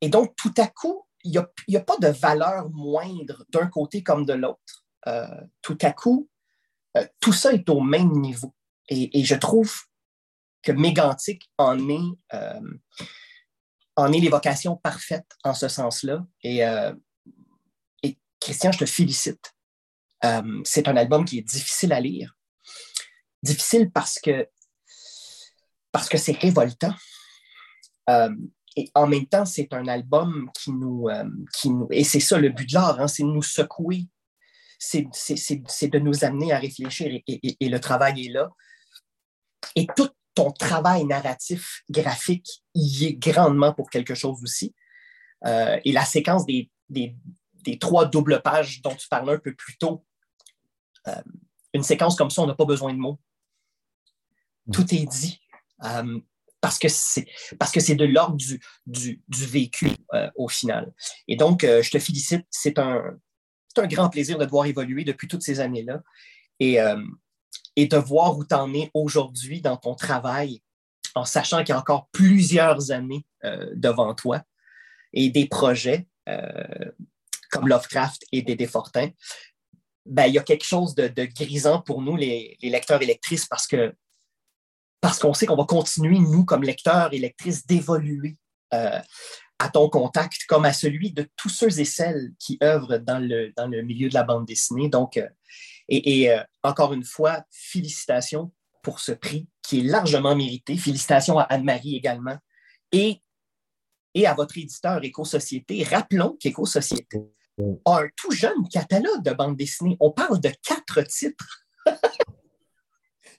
Et 0.01 0.09
donc, 0.09 0.35
tout 0.37 0.55
à 0.57 0.67
coup, 0.67 1.07
il 1.25 1.33
n'y 1.33 1.77
a, 1.77 1.81
a, 1.81 1.81
pas 1.81 1.99
de 1.99 2.09
valeur 2.09 2.71
moindre 2.71 3.45
d'un 3.51 3.67
côté 3.67 4.03
comme 4.03 4.25
de 4.25 4.33
l'autre. 4.33 4.87
Euh, 5.07 5.27
tout 5.63 5.79
à 5.83 5.93
coup, 5.93 6.29
tout 7.21 7.33
ça 7.33 7.53
est 7.53 7.69
au 7.69 7.81
même 7.81 8.11
niveau. 8.13 8.55
Et, 8.89 9.25
je 9.25 9.37
trouve 9.37 9.73
que 10.63 10.73
Mégantic 10.73 11.49
en 11.57 11.89
est, 11.89 12.35
en 13.95 14.13
est 14.13 14.19
l'évocation 14.19 14.77
parfaite 14.77 15.27
en 15.45 15.55
ce 15.55 15.69
sens-là. 15.69 16.27
Et, 16.43 16.63
Christian, 18.41 18.73
je 18.73 18.79
te 18.79 18.87
félicite. 18.87 19.55
C'est 20.65 20.89
un 20.89 20.97
album 20.97 21.25
qui 21.25 21.39
est 21.39 21.43
difficile 21.43 21.93
à 21.93 22.01
lire. 22.01 22.35
Difficile 23.43 23.91
parce 23.91 24.19
que 24.19 24.49
parce 25.93 26.09
que 26.09 26.19
c'est 26.19 26.37
révoltant. 26.37 26.95
et 28.09 28.91
en 28.95 29.07
même 29.07 29.27
temps, 29.27 29.45
c'est 29.45 29.73
un 29.73 29.87
album 29.89 30.51
qui 30.59 30.73
nous, 30.73 31.09
qui 31.55 31.71
nous 31.71 31.89
et 31.91 32.05
c'est 32.05 32.21
ça 32.21 32.39
le 32.39 32.51
but 32.51 32.69
de 32.69 32.75
l'art, 32.75 33.01
hein, 33.01 33.09
c'est 33.09 33.23
de 33.23 33.29
nous 33.29 33.43
secouer 33.43 34.07
c'est 34.81 35.89
de 35.89 35.99
nous 35.99 36.25
amener 36.25 36.53
à 36.53 36.59
réfléchir 36.59 37.21
et, 37.27 37.57
le 37.61 37.79
travail 37.79 38.27
est 38.27 38.31
là. 38.31 38.51
Et 39.77 39.87
tout 39.95 40.09
ton 40.35 40.51
travail 40.53 41.05
narratif, 41.05 41.83
graphique, 41.91 42.63
y 42.75 43.07
est 43.07 43.15
grandement 43.15 43.75
pour 43.75 43.91
quelque 43.91 44.15
chose 44.15 44.43
aussi. 44.43 44.75
Euh, 45.45 45.79
et 45.85 45.93
la 45.93 46.05
séquence 46.05 46.47
des, 46.47 46.71
trois 47.79 48.07
doubles 48.07 48.41
pages 48.43 48.81
dont 48.81 48.95
tu 48.95 49.07
parlais 49.09 49.35
un 49.35 49.39
peu 49.39 49.55
plus 49.55 49.77
tôt, 49.77 50.05
euh, 51.09 51.23
une 51.75 51.83
séquence 51.83 52.17
comme 52.17 52.31
ça, 52.31 52.43
on 52.43 52.47
n'a 52.47 52.55
pas 52.55 52.65
besoin 52.65 52.93
de 52.93 52.99
mots. 52.99 53.19
Mm. 54.67 54.73
Tout 54.73 54.95
est 54.95 55.07
dit. 55.07 55.41
Euh, 55.85 56.19
parce 56.61 56.79
que 56.79 56.89
c'est 56.89 57.27
parce 57.59 57.73
que 57.73 57.81
c'est 57.81 57.95
de 57.95 58.05
l'ordre 58.05 58.37
du, 58.37 58.61
du, 58.87 59.47
vécu 59.47 59.93
au 60.37 60.47
final. 60.47 60.93
Et 61.27 61.37
donc, 61.37 61.63
je 61.63 61.91
te 61.91 61.99
félicite. 61.99 62.45
C'est 62.51 62.79
un, 62.79 63.19
un 63.79 63.87
grand 63.87 64.11
plaisir 64.11 64.39
de 64.39 64.45
te 64.45 64.51
voir 64.51 64.67
évoluer 64.67 65.05
depuis 65.05 65.29
toutes 65.29 65.43
ces 65.43 65.61
années-là 65.61 66.03
et, 66.59 66.81
euh, 66.81 67.03
et 67.77 67.87
de 67.87 67.97
voir 67.97 68.37
où 68.37 68.45
tu 68.45 68.55
en 68.55 68.73
es 68.75 68.91
aujourd'hui 68.95 69.61
dans 69.61 69.77
ton 69.77 69.95
travail, 69.95 70.63
en 71.15 71.25
sachant 71.25 71.59
qu'il 71.59 71.71
y 71.71 71.73
a 71.73 71.79
encore 71.79 72.09
plusieurs 72.13 72.91
années 72.91 73.25
euh, 73.45 73.71
devant 73.75 74.15
toi 74.15 74.43
et 75.13 75.31
des 75.31 75.47
projets 75.47 76.07
euh, 76.29 76.93
comme 77.51 77.69
Lovecraft 77.69 78.25
et 78.33 78.43
Dédé 78.43 78.67
Fortin. 78.67 79.11
Ben, 80.07 80.27
il 80.27 80.35
y 80.35 80.39
a 80.39 80.43
quelque 80.43 80.65
chose 80.65 80.95
de, 80.95 81.09
grisant 81.25 81.81
pour 81.83 82.03
nous, 82.03 82.17
les, 82.17 82.57
lecteurs 82.63 83.03
et 83.03 83.07
lectrices, 83.07 83.47
parce 83.47 83.67
que 83.67 83.95
parce 85.01 85.19
qu'on 85.19 85.33
sait 85.33 85.47
qu'on 85.47 85.57
va 85.57 85.65
continuer, 85.65 86.19
nous, 86.19 86.45
comme 86.45 86.63
lecteurs 86.63 87.15
et 87.15 87.19
lectrices, 87.19 87.67
d'évoluer 87.67 88.37
à 89.61 89.69
ton 89.69 89.91
contact 89.91 90.47
comme 90.49 90.65
à 90.65 90.73
celui 90.73 91.13
de 91.13 91.29
tous 91.37 91.51
ceux 91.51 91.81
et 91.81 91.85
celles 91.85 92.33
qui 92.39 92.59
œuvrent 92.63 92.99
dans 92.99 93.19
le, 93.19 93.53
dans 93.57 93.67
le 93.67 93.83
milieu 93.83 94.09
de 94.09 94.15
la 94.15 94.25
bande 94.25 94.47
dessinée. 94.47 94.89
Donc, 94.89 95.19
euh, 95.19 95.29
et, 95.89 96.31
euh, 96.31 96.43
encore 96.63 96.95
une 96.95 97.05
fois, 97.05 97.45
félicitations 97.51 98.53
pour 98.83 99.01
ce 99.01 99.13
prix 99.13 99.49
qui 99.63 99.81
est 99.81 99.83
largement 99.83 100.35
mérité. 100.35 100.79
Félicitations 100.79 101.39
à 101.39 101.43
Anne-Marie 101.43 101.95
également 101.95 102.39
et, 102.91 103.21
et 104.15 104.27
à 104.27 104.33
votre 104.33 104.57
éditeur 104.57 105.05
Éco-Société. 105.05 105.85
Rappelons 105.85 106.39
qu'Éco-Société 106.41 107.19
a 107.85 108.01
un 108.03 108.09
tout 108.17 108.31
jeune 108.33 108.69
catalogue 108.71 109.23
de 109.23 109.33
bande 109.33 109.57
dessinée. 109.57 109.97
On 110.01 110.11
parle 110.11 110.41
de 110.41 110.51
quatre 110.63 111.03
titres. 111.07 111.67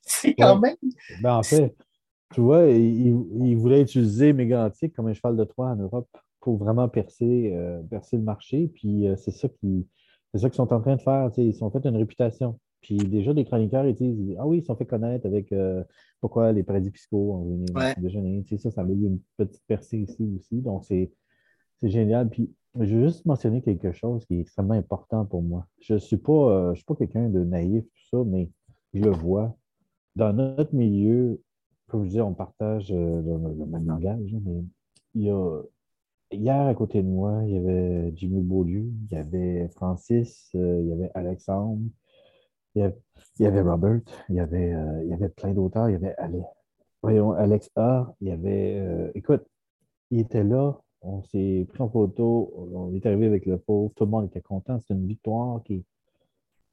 C'est 0.03 0.33
quand 0.33 0.59
même. 0.59 0.75
Ben, 1.21 1.35
en 1.35 1.43
fait, 1.43 1.75
tu 2.33 2.41
vois, 2.41 2.65
il, 2.65 3.55
voulait 3.55 3.81
utiliser 3.81 4.33
Mégantic 4.33 4.93
comme 4.93 5.07
un 5.07 5.13
cheval 5.13 5.37
de 5.37 5.43
Troie 5.43 5.67
en 5.67 5.75
Europe 5.75 6.09
pour 6.39 6.57
vraiment 6.57 6.89
percer, 6.89 7.51
euh, 7.53 7.81
percer 7.83 8.17
le 8.17 8.23
marché. 8.23 8.69
Puis 8.73 9.07
euh, 9.07 9.15
c'est 9.15 9.31
ça 9.31 9.47
qui 9.47 9.87
c'est 10.33 10.39
ça 10.39 10.49
qu'ils 10.49 10.57
sont 10.57 10.73
en 10.73 10.81
train 10.81 10.95
de 10.95 11.01
faire. 11.01 11.29
Ils 11.37 11.53
sont 11.53 11.69
fait 11.71 11.85
une 11.85 11.97
réputation. 11.97 12.59
Puis 12.81 12.97
déjà, 12.97 13.33
les 13.33 13.45
chroniqueurs, 13.45 13.85
ils 13.85 13.93
disent 13.93 14.35
Ah 14.39 14.47
oui, 14.47 14.59
ils 14.59 14.63
sont 14.63 14.75
fait 14.75 14.85
connaître 14.85 15.25
avec 15.25 15.51
euh, 15.51 15.83
pourquoi 16.19 16.51
les 16.51 16.63
paradis 16.63 16.91
fiscaux 16.91 17.33
ont 17.33 17.43
venu 17.43 17.65
déjeuner. 17.97 18.45
ça, 18.57 18.71
ça 18.71 18.81
a 18.81 18.85
eu 18.85 19.05
une 19.05 19.19
petite 19.37 19.63
percée 19.67 19.99
ici 19.99 20.31
aussi. 20.35 20.61
Donc, 20.61 20.85
c'est 20.85 21.11
génial. 21.89 22.29
Puis 22.29 22.53
je 22.79 22.95
veux 22.95 23.07
juste 23.07 23.25
mentionner 23.25 23.61
quelque 23.61 23.91
chose 23.91 24.25
qui 24.25 24.35
est 24.35 24.41
extrêmement 24.41 24.73
important 24.75 25.25
pour 25.25 25.41
moi. 25.41 25.67
Je 25.81 25.95
ne 25.95 25.99
suis 25.99 26.17
pas, 26.17 26.73
pas 26.87 26.95
quelqu'un 26.95 27.29
de 27.29 27.43
naïf, 27.43 27.83
tout 27.83 28.17
ça, 28.17 28.23
mais 28.25 28.49
je 28.93 29.01
le 29.01 29.11
vois. 29.11 29.55
Dans 30.15 30.33
notre 30.33 30.73
milieu, 30.75 31.41
comme 31.91 32.05
je 32.05 32.09
dis, 32.09 32.21
on 32.21 32.33
partage 32.33 32.91
euh, 32.91 33.21
le, 33.21 33.65
même 33.65 33.85
langage, 33.85 34.33
mais 34.45 34.63
il 35.13 35.23
y 35.23 35.29
a, 35.29 35.61
hier, 36.31 36.67
à 36.67 36.73
côté 36.73 37.03
de 37.03 37.07
moi, 37.07 37.41
il 37.45 37.53
y 37.53 37.57
avait 37.57 38.13
Jimmy 38.15 38.41
Beaulieu, 38.41 38.89
il 39.09 39.13
y 39.13 39.17
avait 39.17 39.67
Francis, 39.75 40.49
euh, 40.55 40.79
il 40.81 40.87
y 40.87 40.93
avait 40.93 41.11
Alexandre, 41.15 41.81
il 42.75 42.93
y 43.39 43.45
avait, 43.45 43.61
Robert, 43.61 43.99
il 44.29 44.35
y 44.35 44.39
avait, 44.39 44.73
euh, 44.73 45.03
il 45.03 45.09
y 45.09 45.13
avait 45.13 45.29
plein 45.29 45.53
d'auteurs, 45.53 45.89
il 45.89 45.93
y 45.93 45.95
avait 45.95 46.15
voyons, 47.01 47.31
Alex 47.33 47.69
A, 47.75 48.13
il 48.21 48.29
y 48.29 48.31
avait, 48.31 49.11
écoute, 49.15 49.43
il 50.11 50.19
était 50.19 50.43
là, 50.43 50.79
on 51.01 51.23
s'est 51.23 51.65
pris 51.69 51.81
en 51.81 51.89
photo, 51.89 52.53
on 52.73 52.93
est 52.93 53.05
arrivé 53.05 53.25
avec 53.25 53.45
le 53.45 53.57
pauvre, 53.57 53.91
tout 53.95 54.05
le 54.05 54.11
monde 54.11 54.25
était 54.25 54.41
content, 54.41 54.79
c'est 54.79 54.93
une 54.93 55.07
victoire 55.07 55.63
qui, 55.63 55.83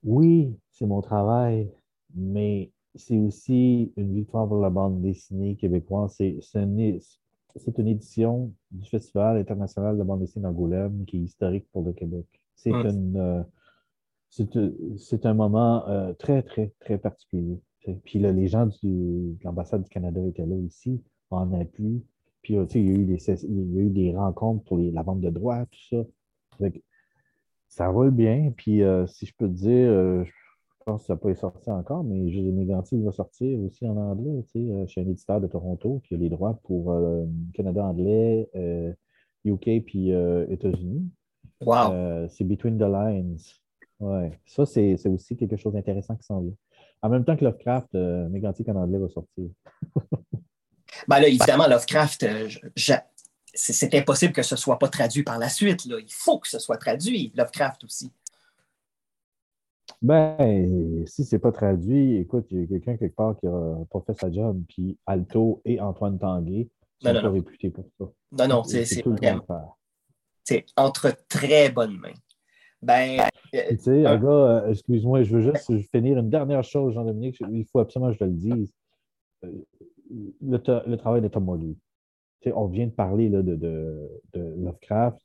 oui, 0.05 0.57
c'est 0.70 0.87
mon 0.87 1.01
travail, 1.01 1.70
mais 2.14 2.72
c'est 2.95 3.18
aussi 3.18 3.93
une 3.97 4.14
victoire 4.14 4.49
pour 4.49 4.59
la 4.61 4.70
bande 4.70 5.01
dessinée 5.01 5.57
québécoise. 5.57 6.14
C'est 6.16 6.39
une, 6.55 6.79
édition 7.89 8.53
du 8.70 8.89
Festival 8.89 9.37
international 9.39 9.99
de 9.99 10.03
bande 10.03 10.20
dessinée 10.20 10.45
d'Angoulême 10.45 11.05
qui 11.07 11.18
est 11.18 11.20
historique 11.20 11.66
pour 11.72 11.83
le 11.83 11.93
Québec. 11.93 12.26
C'est 12.55 12.72
euh, 12.74 13.43
c'est 14.31 15.26
un 15.26 15.35
moment 15.35 15.89
euh, 15.89 16.12
très, 16.14 16.43
très, 16.43 16.72
très 16.81 16.99
particulier. 16.99 17.61
Puis 18.05 18.18
là, 18.18 18.33
les 18.33 18.49
gens 18.49 18.66
du, 18.66 18.79
de 18.83 19.39
l'ambassade 19.45 19.83
du 19.83 19.89
Canada 19.89 20.20
étaient 20.26 20.45
là 20.45 20.57
aussi, 20.57 21.03
en 21.31 21.53
appui. 21.59 22.05
Puis, 22.49 22.81
il 22.81 22.89
y, 22.89 22.91
a 22.91 22.95
eu 22.95 23.05
des, 23.05 23.45
il 23.45 23.75
y 23.75 23.79
a 23.79 23.83
eu 23.83 23.91
des 23.91 24.17
rencontres 24.17 24.65
pour 24.65 24.79
la 24.79 25.03
vente 25.03 25.21
de 25.21 25.29
droits, 25.29 25.67
tout 25.67 26.05
ça. 26.59 26.69
ça 27.69 27.89
roule 27.89 28.11
bien. 28.11 28.53
Puis, 28.57 28.83
si 29.07 29.27
je 29.27 29.35
peux 29.37 29.49
te 29.49 29.53
dire, 29.53 30.25
je 30.25 30.31
pense 30.87 31.03
que 31.03 31.07
ça 31.09 31.13
n'a 31.15 31.19
pas 31.19 31.31
été 31.31 31.41
sorti 31.41 31.71
encore, 31.71 32.05
mais 32.05 32.31
José 32.31 32.51
Mégantic 32.51 33.03
va 33.03 33.13
sortir 33.13 33.61
aussi 33.61 33.87
en 33.87 33.97
anglais, 33.97 34.43
chez 34.87 35.01
un 35.01 35.09
éditeur 35.09 35.41
de 35.41 35.47
Toronto 35.47 36.01
qui 36.05 36.15
a 36.15 36.17
les 36.17 36.31
droits 36.31 36.59
pour 36.65 36.97
Canada 37.53 37.85
anglais, 37.85 38.49
UK 39.45 39.85
puis 39.85 40.11
États-Unis. 40.49 41.11
Wow. 41.61 42.29
c'est 42.29 42.45
Between 42.45 42.79
the 42.79 42.91
Lines. 42.91 43.39
Ouais. 44.01 44.41
Ça, 44.47 44.65
c'est 44.65 44.97
aussi 45.09 45.37
quelque 45.37 45.57
chose 45.57 45.75
d'intéressant 45.75 46.17
qui 46.17 46.25
s'en 46.25 46.41
vient. 46.41 46.55
En 47.03 47.09
même 47.09 47.25
temps 47.25 47.37
que 47.37 47.45
Lovecraft, 47.45 47.95
euh, 47.95 48.29
Mégantic 48.29 48.69
en 48.69 48.77
anglais 48.77 48.99
va 48.99 49.09
sortir. 49.09 49.49
ben 51.09 51.21
là, 51.21 51.29
évidemment, 51.29 51.67
Lovecraft, 51.67 52.23
euh, 52.25 52.49
c'est 53.55 53.95
impossible 53.95 54.35
que 54.35 54.43
ce 54.43 54.55
ne 54.55 54.59
soit 54.59 54.79
pas 54.79 54.89
traduit 54.89 55.23
par 55.23 55.39
la 55.39 55.49
suite. 55.49 55.87
Là. 55.87 55.97
Il 55.99 56.13
faut 56.13 56.39
que 56.39 56.49
ce 56.49 56.59
soit 56.59 56.77
traduit, 56.77 57.33
Lovecraft 57.35 57.85
aussi. 57.85 58.13
Ben, 60.03 61.07
si 61.07 61.25
ce 61.25 61.35
n'est 61.35 61.41
pas 61.41 61.51
traduit, 61.51 62.19
écoute, 62.19 62.47
il 62.51 62.61
y 62.61 62.65
a 62.65 62.67
quelqu'un 62.67 62.97
quelque 62.99 63.17
part 63.17 63.37
qui 63.41 63.47
n'a 63.47 63.79
pas 63.91 64.01
fait 64.07 64.15
sa 64.21 64.31
job, 64.31 64.63
puis 64.69 64.99
Alto 65.07 65.63
et 65.65 65.81
Antoine 65.81 66.19
Tanguay 66.19 66.69
sont 67.03 67.13
pas 67.13 67.31
réputés 67.31 67.71
pour 67.71 67.87
ça. 67.99 68.05
Non, 68.33 68.57
non, 68.57 68.65
c'est 68.65 69.03
vraiment. 69.03 69.77
C'est 70.45 70.67
entre 70.77 71.17
très 71.29 71.71
bonnes 71.71 71.99
mains. 71.99 72.15
Ben, 72.81 73.23
tu 73.53 73.79
sais, 73.79 74.07
un 74.07 74.19
gars, 74.19 74.29
euh, 74.29 74.71
excuse-moi, 74.71 75.23
je 75.25 75.37
veux 75.37 75.53
juste 75.53 75.91
finir 75.91 76.19
une 76.19 76.31
dernière 76.31 76.63
chose, 76.63 76.95
Jean-Dominique, 76.95 77.39
il 77.51 77.65
faut 77.65 77.81
absolument 77.81 78.13
que 78.13 78.15
je 78.15 78.19
te 78.21 78.25
le 78.25 78.31
dise. 78.31 78.73
Euh, 80.11 80.83
le, 80.87 80.97
travail 80.97 81.23
de 81.23 81.29
Tom 81.29 81.45
Molly. 81.45 81.77
on 82.55 82.67
vient 82.67 82.87
de 82.87 82.93
parler 82.93 83.29
là, 83.29 83.43
de, 83.43 83.57
de, 83.57 84.55
Lovecraft. 84.59 85.19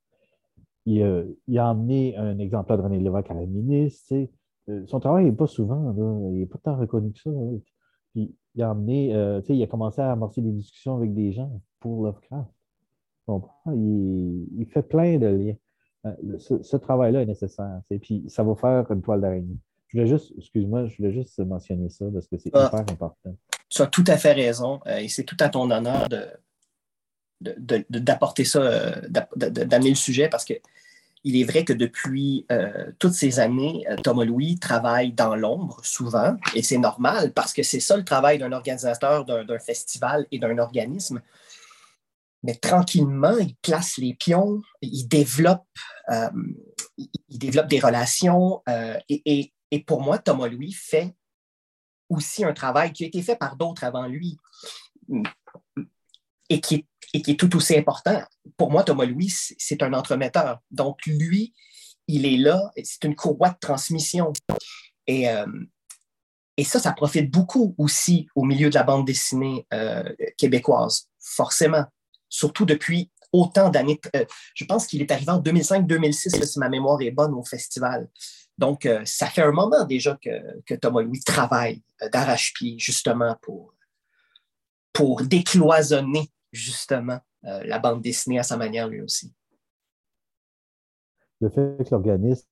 Il, 0.86 1.36
il, 1.48 1.60
a 1.60 1.72
emmené 1.72 2.16
un 2.18 2.38
exemplaire 2.40 2.78
de 2.78 2.84
René 2.84 3.00
Lévesque 3.00 3.32
à 3.32 3.36
la 3.36 3.46
ministre. 3.46 4.14
Euh, 4.70 4.86
son 4.86 5.00
travail 5.00 5.26
n'est 5.26 5.32
pas 5.32 5.48
souvent, 5.48 5.94
là, 5.94 6.30
il 6.32 6.40
n'est 6.40 6.46
pas 6.46 6.60
tant 6.60 6.78
reconnu 6.78 7.12
que 7.14 7.20
ça. 7.20 7.32
Puis, 8.14 8.36
il 8.56 8.62
a 8.62 8.72
emmené, 8.72 9.10
il 9.50 9.64
a 9.64 9.68
commencé 9.68 10.02
à 10.02 10.12
amorcer 10.12 10.42
des 10.42 10.52
discussions 10.52 10.98
avec 10.98 11.14
des 11.14 11.32
gens 11.32 11.52
pour 11.80 12.04
Lovecraft. 12.04 12.52
Il, 13.74 14.48
il 14.58 14.66
fait 14.68 14.84
plein 14.84 15.18
de 15.18 15.28
liens. 15.28 15.56
Euh, 16.06 16.38
ce, 16.38 16.76
travail-là 16.76 17.22
est 17.22 17.26
nécessaire. 17.26 17.82
Puis 18.02 18.26
ça 18.28 18.44
va 18.44 18.56
faire 18.56 18.92
une 18.92 19.02
toile 19.02 19.22
d'araignée. 19.22 19.58
Je 19.88 19.98
voulais 19.98 20.10
juste, 20.10 20.34
excuse-moi, 20.38 20.88
je 20.88 20.98
voulais 20.98 21.14
juste 21.14 21.40
mentionner 21.40 21.90
ça 21.90 22.06
parce 22.12 22.28
que 22.28 22.38
c'est 22.38 22.50
ah. 22.54 22.68
hyper 22.68 22.80
important. 22.82 23.36
Tu 23.70 23.82
as 23.82 23.88
tout 23.88 24.03
à 24.07 24.18
fait 24.18 24.34
raison 24.34 24.80
euh, 24.88 24.97
et 24.97 25.09
c'est 25.09 25.24
tout 25.24 25.38
à 25.39 25.49
ton 25.49 25.70
honneur 25.72 26.07
de, 26.09 26.28
d'apporter 27.89 28.45
ça, 28.45 28.59
euh, 28.59 29.01
d'amener 29.36 29.89
le 29.89 29.95
sujet 29.95 30.30
parce 30.30 30.45
que 30.45 30.53
il 31.26 31.39
est 31.39 31.45
vrai 31.45 31.64
que 31.64 31.72
depuis 31.72 32.45
toutes 32.99 33.14
ces 33.14 33.39
années, 33.39 33.86
Thomas 34.03 34.26
Louis 34.26 34.59
travaille 34.59 35.14
dans 35.14 35.38
l'ombre 35.38 35.80
souvent, 35.82 36.36
et 36.53 36.61
c'est 36.61 36.78
normal 36.78 37.32
parce 37.32 37.53
que 37.53 37.64
c'est 37.64 37.80
ça 37.80 37.95
le 37.95 38.03
travail 38.03 38.39
d'un 38.39 38.51
organisateur 38.51 39.24
d'un 39.24 39.59
festival 39.59 40.28
et 40.34 40.39
d'un 40.39 40.57
organisme 40.57 41.22
mais 42.43 42.55
tranquillement, 42.55 43.38
il 43.38 43.55
place 43.55 43.97
les 43.97 44.14
pions, 44.14 44.61
il 44.82 45.07
développe, 45.07 45.66
euh, 46.09 46.30
il 46.97 47.39
développe 47.39 47.68
des 47.68 47.80
relations. 47.80 48.61
Euh, 48.68 48.99
et, 49.07 49.53
pour 49.88 50.01
moi, 50.01 50.20
Thomas 50.20 50.47
Louis 50.47 50.74
fait 50.74 51.16
aussi 52.14 52.43
un 52.43 52.53
travail 52.53 52.93
qui 52.93 53.03
a 53.03 53.07
été 53.07 53.22
fait 53.22 53.36
par 53.36 53.55
d'autres 53.55 53.84
avant 53.84 54.07
lui 54.07 54.38
et 56.49 56.61
qui, 56.61 56.86
est 57.14 57.39
tout 57.39 57.55
aussi 57.55 57.78
important. 57.78 58.22
Pour 58.57 58.72
moi, 58.72 58.84
Thomas 58.84 59.05
Louis, 59.05 59.34
c'est 59.57 59.84
un 59.84 59.93
entremetteur. 59.93 60.59
Donc, 60.72 61.05
lui, 61.05 61.53
il 62.07 62.26
est 62.26 62.38
là, 62.38 62.72
c'est 62.84 63.03
une 63.03 63.16
courroie 63.16 63.49
de 63.49 63.59
transmission. 63.59 64.34
Et, 65.07 65.30
euh, 65.30 65.45
et 66.57 66.64
ça, 66.64 66.80
ça 66.80 66.91
profite 66.93 67.32
beaucoup 67.32 67.76
aussi 67.78 68.28
au 68.36 68.43
milieu 68.43 68.70
de 68.70 68.76
la 68.76 68.84
bande 68.84 69.05
dessinée 69.05 69.68
québécoise, 70.38 71.09
forcément 71.20 71.86
surtout 72.34 72.66
depuis 72.66 73.11
autant 73.32 73.70
d'années. 73.70 73.99
Euh, 74.16 74.26
je 74.53 74.66
pense 74.66 74.88
qu'il 74.88 75.01
est 75.01 75.11
arrivé 75.11 75.32
en 75.32 75.41
2005-2006, 75.41 76.45
si 76.45 76.59
ma 76.59 76.70
mémoire 76.70 77.01
est 77.01 77.11
bonne, 77.11 77.34
au 77.34 77.43
festival. 77.43 78.07
Donc, 78.58 78.86
euh, 78.86 79.01
ça 79.06 79.28
fait 79.28 79.41
un 79.41 79.51
moment 79.51 79.86
déjà 79.86 80.18
que, 80.22 80.76
Thomas 80.76 81.01
Louis 81.01 81.22
travaille 81.22 81.82
euh, 82.01 82.10
d'arrache-pied, 82.10 82.78
justement, 82.78 83.36
pour, 83.41 83.74
pour 84.91 85.24
décloisonner, 85.24 86.30
justement, 86.51 87.20
la 87.41 87.78
bande 87.78 88.01
dessinée 88.01 88.39
à 88.39 88.43
sa 88.43 88.56
manière, 88.56 88.88
lui 88.88 89.01
aussi. 89.01 89.34
Le 91.41 91.49
fait 91.49 91.84
que 91.84 91.89
l'organisme, 91.91 92.47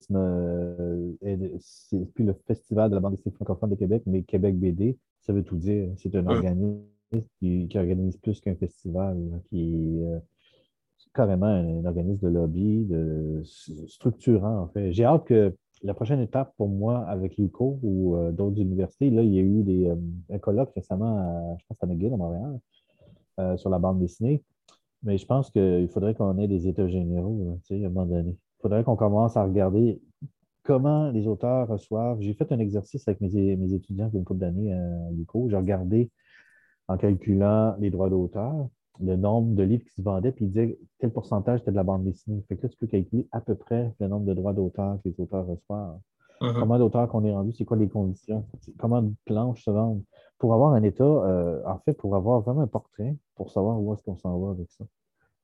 c'est 1.62 2.14
plus 2.14 2.26
le 2.26 2.36
Festival 2.46 2.90
de 2.90 2.96
la 2.96 3.00
bande 3.00 3.16
dessinée 3.16 3.34
francophone 3.36 3.70
de 3.70 3.76
Québec, 3.76 4.04
mais 4.06 4.24
Québec 4.24 4.60
BD, 4.60 4.98
ça 5.22 5.32
veut 5.32 5.44
tout 5.44 5.56
dire. 5.56 5.94
C'est 5.98 6.14
un 6.16 6.26
hum. 6.26 6.28
organisme 6.28 6.84
qui, 7.40 7.70
organise 7.76 8.18
plus 8.18 8.40
qu'un 8.40 8.56
festival, 8.56 9.18
qui 9.50 10.00
est 10.00 10.04
euh, 10.04 10.20
carrément 11.14 11.48
un, 11.48 11.86
organisme 11.86 12.26
de 12.28 12.34
lobby, 12.34 12.86
de 12.86 13.42
structurant, 13.88 14.64
en 14.64 14.68
fait. 14.70 14.94
J'ai 14.94 15.06
hâte 15.06 15.26
que 15.26 15.54
la 15.84 15.94
prochaine 15.94 16.20
étape 16.20 16.54
pour 16.58 16.70
moi 16.70 17.00
avec 17.08 17.38
l'UCO 17.38 17.80
ou 17.82 18.16
euh, 18.16 18.32
d'autres 18.32 18.60
universités, 18.60 19.10
là, 19.10 19.22
il 19.24 19.34
y 19.34 19.40
a 19.40 19.42
eu 19.42 19.64
des, 19.64 19.88
euh, 19.88 19.96
un 20.30 20.40
colloque 20.40 20.72
récemment, 20.76 21.18
à, 21.18 21.58
je 21.60 21.66
pense 21.68 21.78
à 21.82 21.86
McGill, 21.86 22.14
à 22.14 22.18
Montréal, 22.18 22.60
sur 23.58 23.72
la 23.72 23.80
bande 23.80 24.00
dessinée. 24.00 24.44
Mais 25.02 25.18
je 25.18 25.26
pense 25.26 25.50
qu'il 25.50 25.88
faudrait 25.90 26.14
qu'on 26.14 26.38
ait 26.38 26.48
des 26.48 26.68
états 26.68 26.88
généraux, 26.88 27.58
à 27.72 27.74
un 27.74 27.90
moment 27.90 28.06
donné. 28.06 28.32
Il 28.32 28.62
faudrait 28.62 28.84
qu'on 28.84 28.96
commence 28.96 29.36
à 29.36 29.44
regarder 29.44 30.00
comment 30.64 31.10
les 31.10 31.26
auteurs 31.26 31.68
reçoivent. 31.68 32.20
J'ai 32.22 32.36
fait 32.36 32.52
un 32.52 32.60
exercice 32.60 33.08
avec 33.08 33.20
mes, 33.20 33.56
mes 33.56 33.74
étudiants 33.74 34.10
il 34.10 34.14
y 34.14 34.18
a 34.18 34.20
une 34.20 34.26
couple 34.26 34.42
d'années 34.42 34.74
à 34.74 35.10
l'UCO. 35.12 35.50
J'ai 35.50 35.56
regardé 35.56 36.12
en 36.88 36.98
calculant 36.98 37.76
les 37.80 37.90
droits 37.90 38.10
d'auteur, 38.10 38.68
le 39.02 39.16
nombre 39.16 39.56
de 39.56 39.64
livres 39.64 39.84
qui 39.84 39.94
se 39.96 40.02
vendaient, 40.02 40.32
puis 40.32 40.46
il 40.46 40.48
disait 40.50 40.78
quel 41.00 41.12
pourcentage 41.12 41.62
était 41.62 41.72
de 41.72 41.76
la 41.76 41.84
bande 41.84 42.04
dessinée. 42.04 42.44
Fait 42.48 42.56
que 42.56 42.64
là, 42.64 42.70
tu 42.70 42.78
peux 42.78 42.88
calculer 42.88 43.28
à 43.32 43.42
peu 43.42 43.56
près 43.56 43.94
le 44.00 44.08
nombre 44.08 44.26
de 44.26 44.34
droits 44.34 44.54
d'auteur 44.54 44.98
que 45.04 45.10
les 45.10 45.20
auteurs 45.20 45.46
reçoivent. 45.46 46.00
Uh-huh. 46.42 46.60
Comment 46.60 46.80
d'auteurs 46.80 47.08
qu'on 47.08 47.24
est 47.24 47.32
rendu, 47.32 47.52
c'est 47.54 47.66
quoi 47.66 47.78
les 47.78 47.88
conditions, 47.88 48.46
comment 48.80 49.02
de 49.02 49.14
planches 49.26 49.64
se 49.64 49.72
vendent. 49.72 50.04
Pour 50.40 50.56
avoir 50.56 50.74
un 50.74 50.82
état, 50.82 51.04
euh, 51.04 51.62
en 51.68 51.78
fait, 51.80 51.94
pour 51.94 52.16
avoir 52.16 52.42
vraiment 52.42 52.62
un 52.62 52.68
portrait, 52.68 53.16
pour 53.36 53.52
savoir 53.52 53.80
où 53.80 53.94
est-ce 53.94 54.02
qu'on 54.02 54.18
s'en 54.18 54.40
va 54.40 54.52
avec 54.52 54.72
ça. 54.72 54.86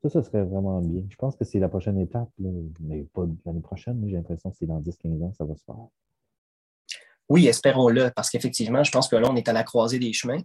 Ça, 0.01 0.09
ça 0.09 0.23
serait 0.23 0.43
vraiment 0.43 0.81
bien. 0.81 1.03
Je 1.09 1.15
pense 1.15 1.35
que 1.35 1.45
c'est 1.45 1.59
la 1.59 1.69
prochaine 1.69 1.99
étape, 1.99 2.29
mais 2.39 3.03
pas 3.13 3.25
l'année 3.45 3.61
prochaine, 3.61 3.99
mais 3.99 4.09
j'ai 4.09 4.15
l'impression 4.15 4.49
que 4.49 4.57
c'est 4.57 4.65
dans 4.65 4.79
10-15 4.79 5.23
ans 5.23 5.29
que 5.29 5.35
ça 5.35 5.45
va 5.45 5.55
se 5.55 5.63
faire. 5.63 5.75
Oui, 7.29 7.47
espérons-le, 7.47 8.11
parce 8.15 8.29
qu'effectivement, 8.29 8.83
je 8.83 8.91
pense 8.91 9.07
que 9.07 9.15
là, 9.15 9.29
on 9.29 9.35
est 9.35 9.47
à 9.49 9.53
la 9.53 9.63
croisée 9.63 9.99
des 9.99 10.13
chemins 10.13 10.39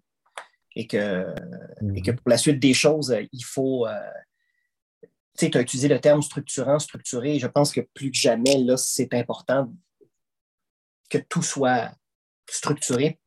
et 0.75 0.87
que, 0.87 1.27
mhm. 1.81 2.17
pour 2.17 2.31
la 2.31 2.39
suite 2.39 2.61
des 2.61 2.75
choses, 2.75 3.15
il 3.33 3.45
faut. 3.45 3.87
Euh, 3.87 3.99
tu 5.03 5.47
sais, 5.47 5.51
tu 5.51 5.59
as 5.59 5.63
utilisé 5.63 5.89
le 5.89 5.99
terme 5.99 6.21
structurant, 6.23 6.79
structuré. 6.79 7.39
Je 7.39 7.47
pense 7.47 7.73
que 7.73 7.81
plus 7.95 8.11
que 8.11 8.19
jamais, 8.19 8.59
là, 8.59 8.77
c'est 8.77 9.15
important 9.15 9.73
que 11.09 11.19
tout 11.19 11.43
soit 11.43 11.91
structuré 12.49 13.19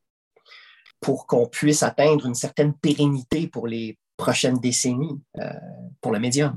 pour 1.00 1.28
qu'on 1.28 1.48
puisse 1.48 1.84
atteindre 1.84 2.26
une 2.26 2.36
certaine 2.36 2.74
pérennité 2.74 3.48
pour 3.48 3.68
les 3.68 3.98
prochaines 4.18 4.60
décennies 4.60 5.22
euh, 5.40 5.50
pour 6.02 6.12
le 6.12 6.20
médium. 6.20 6.56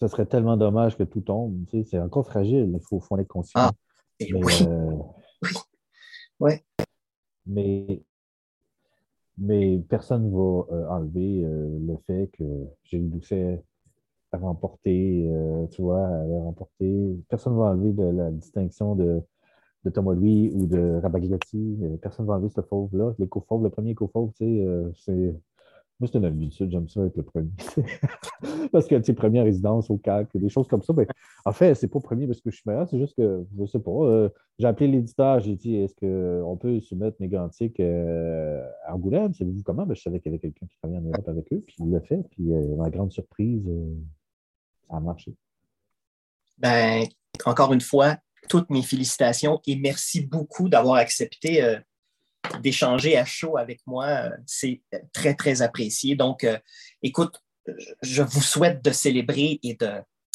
Ce 0.00 0.08
serait 0.08 0.26
tellement 0.26 0.56
dommage 0.56 0.96
que 0.96 1.02
tout 1.02 1.20
tombe. 1.20 1.66
Tu 1.66 1.82
sais, 1.82 1.90
c'est 1.90 1.98
encore 1.98 2.26
fragile, 2.26 2.70
il 2.72 2.80
faut, 2.88 3.00
faut 3.00 3.14
en 3.14 3.18
être 3.18 3.28
conscient. 3.28 3.60
Ah, 3.60 3.72
mais, 4.20 4.32
oui. 4.32 4.54
Euh, 4.62 4.96
oui. 5.42 5.50
Ouais. 6.38 6.64
Mais 7.46 8.02
mais 9.40 9.78
personne 9.88 10.26
ne 10.26 10.30
va 10.30 10.66
euh, 10.72 10.88
enlever 10.90 11.44
euh, 11.44 11.78
le 11.80 11.96
fait 12.06 12.30
que 12.32 12.44
Gilles 12.84 13.10
Doucet 13.10 13.62
a 14.32 14.38
remporté, 14.38 15.26
euh, 15.28 15.66
tu 15.68 15.82
vois, 15.82 16.08
elle 16.24 16.34
a 16.34 16.40
remporté. 16.42 17.16
Personne 17.28 17.54
ne 17.54 17.58
va 17.58 17.66
enlever 17.66 18.12
la 18.12 18.30
distinction 18.30 18.94
de, 18.94 19.22
de 19.84 19.90
Thomas 19.90 20.14
Louis 20.14 20.52
ou 20.54 20.66
de 20.66 21.00
Rabagliati. 21.02 21.78
Personne 22.02 22.26
ne 22.26 22.28
va 22.30 22.36
enlever 22.36 22.50
ce 22.50 22.60
fauve-là. 22.62 23.14
L'éco-fauve, 23.18 23.64
le 23.64 23.70
premier 23.70 23.90
éco-fauve, 23.92 24.32
tu 24.34 24.44
sais, 24.44 24.66
c'est 25.04 25.34
moi, 26.00 26.08
c'est 26.10 26.16
une 26.16 26.24
habitude, 26.24 26.70
j'aime 26.70 26.88
ça 26.88 27.04
être 27.04 27.16
le 27.16 27.22
premier. 27.22 27.50
parce 28.72 28.86
que, 28.86 28.94
tu 28.96 29.04
sais, 29.04 29.12
première 29.12 29.44
résidence 29.44 29.90
au 29.90 29.98
CAC, 29.98 30.34
des 30.34 30.48
choses 30.48 30.66
comme 30.66 30.82
ça. 30.82 30.94
Ben, 30.94 31.06
en 31.44 31.52
fait, 31.52 31.74
c'est 31.74 31.88
pas 31.88 32.00
premier 32.00 32.26
parce 32.26 32.40
que 32.40 32.50
je 32.50 32.56
suis 32.56 32.64
meilleur, 32.66 32.88
c'est 32.88 32.98
juste 32.98 33.14
que, 33.16 33.44
je 33.58 33.66
sais 33.66 33.78
pas, 33.78 33.90
euh, 33.90 34.30
j'ai 34.58 34.66
appelé 34.66 34.88
l'éditeur, 34.88 35.40
j'ai 35.40 35.56
dit, 35.56 35.76
est-ce 35.76 35.94
qu'on 35.94 36.56
peut 36.56 36.80
soumettre 36.80 37.18
Mégantic 37.20 37.78
euh, 37.80 38.66
à 38.86 38.94
Angoulême? 38.94 39.34
Savez-vous 39.34 39.62
comment? 39.62 39.84
Ben, 39.84 39.94
je 39.94 40.00
savais 40.00 40.20
qu'il 40.20 40.32
y 40.32 40.34
avait 40.34 40.40
quelqu'un 40.40 40.66
qui 40.66 40.78
travaillait 40.78 41.00
en 41.00 41.04
Europe 41.04 41.28
avec 41.28 41.52
eux, 41.52 41.62
puis 41.66 41.76
il 41.80 41.90
l'a 41.90 42.00
fait, 42.00 42.22
puis 42.30 42.50
euh, 42.50 42.76
ma 42.76 42.88
grande 42.88 43.12
surprise, 43.12 43.68
ça 44.88 44.96
a 44.96 45.00
marché. 45.00 45.34
Ben, 46.56 47.04
encore 47.44 47.74
une 47.74 47.82
fois, 47.82 48.16
toutes 48.48 48.70
mes 48.70 48.82
félicitations 48.82 49.60
et 49.66 49.76
merci 49.76 50.22
beaucoup 50.22 50.70
d'avoir 50.70 50.94
accepté 50.94 51.62
d'échanger 52.60 53.16
à 53.16 53.24
chaud 53.24 53.56
avec 53.56 53.80
moi. 53.86 54.30
C'est 54.46 54.82
très, 55.12 55.34
très 55.34 55.62
apprécié. 55.62 56.16
Donc, 56.16 56.46
écoute, 57.02 57.40
je 58.02 58.22
vous 58.22 58.40
souhaite 58.40 58.84
de 58.84 58.90
célébrer 58.90 59.60
et 59.62 59.74
de, 59.74 59.90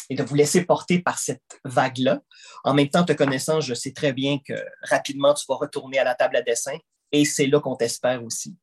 et 0.09 0.15
de 0.15 0.23
vous 0.23 0.35
laisser 0.35 0.65
porter 0.65 0.99
par 0.99 1.19
cette 1.19 1.59
vague-là. 1.63 2.21
En 2.63 2.73
même 2.73 2.89
temps, 2.89 3.03
te 3.03 3.13
connaissant, 3.13 3.61
je 3.61 3.73
sais 3.73 3.91
très 3.91 4.13
bien 4.13 4.39
que 4.45 4.53
rapidement, 4.83 5.33
tu 5.33 5.45
vas 5.49 5.55
retourner 5.55 5.99
à 5.99 6.03
la 6.03 6.15
table 6.15 6.35
à 6.37 6.41
dessin 6.41 6.77
et 7.11 7.25
c'est 7.25 7.47
là 7.47 7.59
qu'on 7.59 7.75
t'espère 7.75 8.23
aussi. 8.23 8.57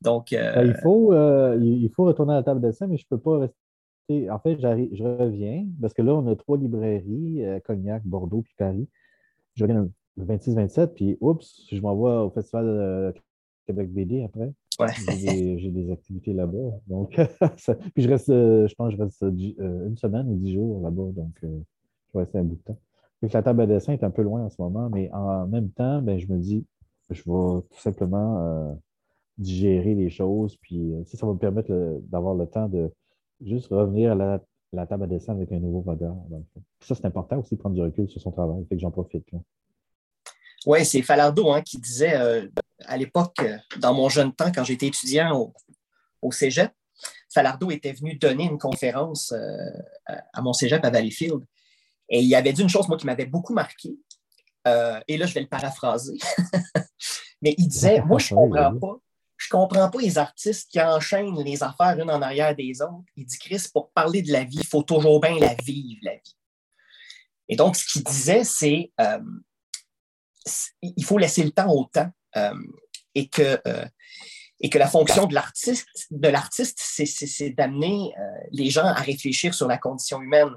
Donc, 0.00 0.32
euh, 0.32 0.54
ben, 0.54 0.66
il, 0.66 0.74
faut, 0.82 1.12
euh, 1.12 1.58
il 1.60 1.90
faut 1.90 2.04
retourner 2.04 2.32
à 2.32 2.36
la 2.36 2.42
table 2.42 2.64
à 2.64 2.68
dessin, 2.68 2.86
mais 2.86 2.96
je 2.96 3.04
ne 3.10 3.16
peux 3.16 3.22
pas 3.22 3.38
rester. 3.40 4.30
En 4.30 4.38
fait, 4.38 4.58
je 4.60 5.02
reviens 5.02 5.66
parce 5.80 5.92
que 5.92 6.02
là, 6.02 6.14
on 6.14 6.26
a 6.28 6.36
trois 6.36 6.56
librairies, 6.56 7.44
euh, 7.44 7.60
Cognac, 7.60 8.02
Bordeaux 8.06 8.42
puis 8.42 8.54
Paris. 8.56 8.88
Je 9.54 9.64
reviens 9.64 9.88
26-27, 10.24 10.88
puis 10.88 11.16
oups, 11.20 11.66
je 11.70 11.80
m'envoie 11.80 12.24
au 12.24 12.30
Festival 12.30 13.14
Québec 13.66 13.92
BD 13.92 14.22
après. 14.22 14.52
J'ai 15.18 15.70
des, 15.70 15.90
activités 15.90 16.32
là-bas. 16.32 16.80
Donc, 16.86 17.10
puis 17.94 18.02
je 18.02 18.08
reste, 18.08 18.30
euh, 18.30 18.68
je 18.68 18.74
pense 18.74 18.90
que 18.90 18.96
je 18.96 19.02
reste 19.02 19.22
euh, 19.22 19.88
une 19.88 19.96
semaine 19.96 20.28
ou 20.28 20.36
dix 20.36 20.54
jours 20.54 20.80
là-bas. 20.82 21.10
Donc, 21.14 21.34
euh, 21.42 21.60
je 22.06 22.18
vais 22.18 22.24
rester 22.24 22.38
un 22.38 22.44
bout 22.44 22.56
de 22.56 22.62
temps. 22.62 22.78
Donc, 23.22 23.32
la 23.32 23.42
table 23.42 23.62
à 23.62 23.66
dessin 23.66 23.92
est 23.92 24.04
un 24.04 24.10
peu 24.10 24.22
loin 24.22 24.44
en 24.44 24.50
ce 24.50 24.60
moment, 24.62 24.88
mais 24.88 25.10
en 25.12 25.46
même 25.48 25.70
temps, 25.70 26.00
ben, 26.00 26.18
je 26.18 26.26
me 26.32 26.38
dis, 26.38 26.64
je 27.10 27.22
vais 27.22 27.62
tout 27.62 27.80
simplement 27.80 28.78
digérer 29.36 29.94
les 29.94 30.08
choses. 30.08 30.56
Puis, 30.58 30.92
ça 31.06 31.26
va 31.26 31.32
me 31.32 31.38
permettre 31.38 32.00
d'avoir 32.08 32.34
le 32.34 32.46
temps 32.46 32.68
de 32.68 32.92
juste 33.40 33.68
revenir 33.68 34.12
à 34.12 34.40
la, 34.72 34.86
table 34.86 35.04
à 35.04 35.06
dessin 35.08 35.32
avec 35.32 35.50
un 35.50 35.58
nouveau 35.58 35.80
regard. 35.80 36.16
Ça, 36.80 36.94
c'est 36.94 37.06
important 37.06 37.40
aussi 37.40 37.56
de 37.56 37.60
prendre 37.60 37.74
du 37.74 37.82
recul 37.82 38.08
sur 38.08 38.20
son 38.20 38.30
travail. 38.30 38.64
Fait 38.68 38.76
que 38.76 38.80
j'en 38.80 38.92
profite. 38.92 39.26
Oui, 40.68 40.84
c'est 40.84 41.00
Falardo 41.00 41.50
hein, 41.50 41.62
qui 41.62 41.78
disait 41.78 42.14
à 42.84 42.96
l'époque, 42.98 43.38
euh, 43.40 43.56
dans 43.78 43.94
mon 43.94 44.10
jeune 44.10 44.34
temps, 44.34 44.52
quand 44.52 44.64
j'étais 44.64 44.88
étudiant 44.88 45.50
au, 46.20 46.30
cégep, 46.30 46.70
Falardo 47.32 47.70
était 47.70 47.92
venu 47.92 48.16
donner 48.16 48.44
une 48.44 48.58
conférence 48.58 49.32
euh, 49.32 50.12
à 50.34 50.42
mon 50.42 50.52
cégep 50.52 50.84
à 50.84 50.90
Valleyfield. 50.90 51.42
Et 52.10 52.20
il 52.20 52.34
avait 52.34 52.52
dit 52.52 52.60
une 52.60 52.68
chose, 52.68 52.86
moi, 52.86 52.98
qui 52.98 53.06
m'avait 53.06 53.24
beaucoup 53.24 53.54
marqué. 53.54 53.96
Euh, 54.66 55.00
et 55.08 55.16
là, 55.16 55.24
je 55.24 55.32
vais 55.32 55.40
le 55.40 55.48
paraphraser. 55.48 56.18
Mais 57.40 57.54
il 57.56 57.68
disait 57.68 58.02
Moi, 58.02 58.18
je 58.18 58.34
ne 58.34 58.40
comprends 58.40 58.76
pas. 58.78 58.96
Je 59.38 59.48
comprends 59.48 59.88
pas 59.88 60.00
les 60.00 60.18
artistes 60.18 60.70
qui 60.70 60.82
enchaînent 60.82 61.42
les 61.44 61.62
affaires 61.62 61.98
une 61.98 62.10
en 62.10 62.20
arrière 62.20 62.54
des 62.54 62.82
autres. 62.82 63.04
Il 63.16 63.24
dit 63.24 63.38
Chris, 63.38 63.64
pour 63.72 63.90
parler 63.92 64.20
de 64.20 64.32
la 64.32 64.44
vie, 64.44 64.58
il 64.58 64.66
faut 64.66 64.82
toujours 64.82 65.18
bien 65.18 65.38
la 65.38 65.54
vivre, 65.54 66.00
la 66.02 66.14
vie. 66.14 66.36
Et 67.48 67.56
donc, 67.56 67.76
ce 67.76 67.90
qu'il 67.90 68.04
disait, 68.04 68.44
c'est 68.44 68.90
il 70.82 71.04
faut 71.04 71.18
laisser 71.18 71.44
le 71.44 71.50
temps 71.50 71.72
au 71.72 71.84
temps. 71.84 72.10
Euh, 72.36 72.54
et, 73.14 73.28
que, 73.28 73.60
euh, 73.66 73.86
et 74.60 74.70
que 74.70 74.78
la 74.78 74.86
fonction 74.86 75.26
de 75.26 75.34
l'artiste, 75.34 75.86
de 76.10 76.28
l'artiste, 76.28 76.78
c'est 76.78 77.50
d'amener 77.50 78.12
euh, 78.16 78.22
les 78.52 78.70
gens 78.70 78.84
à 78.84 78.94
réfléchir 78.94 79.54
sur 79.54 79.66
la 79.66 79.78
condition 79.78 80.20
humaine. 80.20 80.50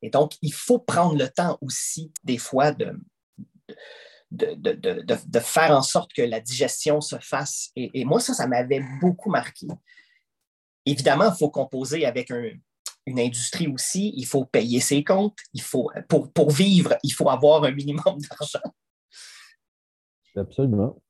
Et 0.00 0.10
donc, 0.10 0.32
il 0.42 0.52
faut 0.52 0.78
prendre 0.78 1.16
le 1.16 1.28
temps 1.28 1.58
aussi, 1.60 2.12
des 2.24 2.38
fois, 2.38 2.72
de, 2.72 2.92
de, 4.32 4.54
de, 4.54 4.74
de, 5.04 5.40
faire 5.40 5.70
en 5.70 5.82
sorte 5.82 6.12
que 6.12 6.22
la 6.22 6.40
digestion 6.40 7.00
se 7.00 7.16
fasse. 7.20 7.70
Et, 7.76 8.04
moi, 8.04 8.18
ça, 8.18 8.34
ça 8.34 8.46
m'avait 8.46 8.82
beaucoup 9.00 9.30
marqué. 9.30 9.66
Évidemment, 10.86 11.30
il 11.32 11.38
faut 11.38 11.50
composer 11.50 12.04
avec 12.04 12.30
une 13.06 13.20
industrie 13.20 13.68
aussi. 13.68 14.12
Il 14.16 14.26
faut 14.26 14.44
payer 14.44 14.80
ses 14.80 15.04
comptes. 15.04 15.38
Il 15.52 15.62
faut, 15.62 15.90
pour, 16.08 16.32
pour 16.32 16.50
vivre, 16.50 16.96
il 17.04 17.12
faut 17.12 17.30
avoir 17.30 17.62
un 17.62 17.70
minimum 17.70 18.18
d'argent. 18.18 18.72
Absolument. 20.36 21.00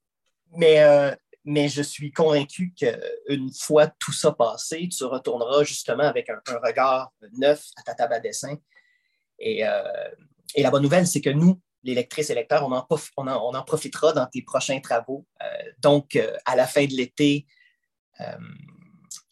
Mais, 0.57 0.83
euh, 0.83 1.15
mais 1.45 1.69
je 1.69 1.83
suis 1.83 2.13
convaincu 2.13 2.73
qu'une 2.77 3.53
fois 3.53 3.89
tout 3.99 4.13
ça 4.13 4.33
passé, 4.33 4.89
tu 4.89 5.05
retourneras 5.05 5.65
justement 5.65 6.05
avec 6.05 6.29
un, 6.31 6.41
regard 6.63 7.13
neuf 7.37 7.71
à 7.77 7.83
ta 7.83 7.95
table 7.95 8.15
à 8.15 8.21
dessin. 8.21 8.57
Et, 9.39 9.67
euh, 9.67 9.83
et 10.55 10.63
la 10.63 10.71
bonne 10.71 10.83
nouvelle, 10.83 11.07
c'est 11.07 11.21
que 11.21 11.31
nous, 11.31 11.61
les 11.83 11.95
lectrices 11.95 12.31
et 12.31 12.35
lecteurs, 12.35 12.67
on 12.67 12.73
en, 12.73 12.87
on 13.17 13.29
on 13.29 13.55
en 13.55 13.63
profitera 13.63 14.13
dans 14.13 14.27
tes 14.27 14.43
prochains 14.43 14.81
travaux. 14.81 15.27
Euh, 15.43 15.47
donc, 15.79 16.19
à 16.45 16.55
la 16.55 16.67
fin 16.67 16.85
de 16.85 16.93
l'été, 16.93 17.47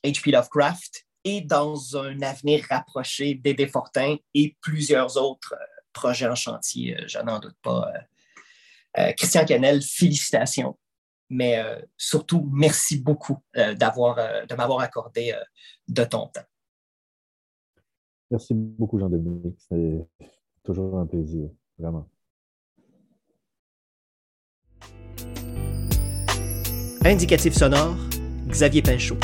H.P. 0.02 0.32
Lovecraft 0.32 1.06
et 1.22 1.42
dans 1.42 1.96
un 1.96 2.22
avenir 2.22 2.64
rapproché, 2.68 3.34
Dédé 3.34 3.68
Fortin 3.68 4.16
et 4.34 4.56
plusieurs 4.62 5.16
autres 5.16 5.54
projets 5.92 6.26
en 6.26 6.34
chantier, 6.34 6.96
je 7.06 7.18
n'en 7.18 7.38
doute 7.38 7.56
pas. 7.62 7.92
Christian 9.16 9.44
Canel, 9.44 9.82
félicitations 9.82 10.76
mais 11.30 11.58
euh, 11.58 11.80
surtout, 11.96 12.46
merci 12.52 13.00
beaucoup 13.00 13.38
euh, 13.56 13.74
d'avoir, 13.74 14.18
euh, 14.18 14.44
de 14.44 14.54
m'avoir 14.56 14.80
accordé 14.80 15.32
de 15.88 16.04
ton 16.04 16.26
temps. 16.26 16.40
Merci 18.30 18.54
beaucoup, 18.54 18.98
Jean-Dominique. 18.98 19.58
C'est 19.68 20.06
toujours 20.64 20.98
un 20.98 21.06
plaisir, 21.06 21.48
vraiment. 21.78 22.08
Indicatif 27.04 27.54
sonore, 27.54 27.96
Xavier 28.48 28.82
Pinchot. 28.82 29.16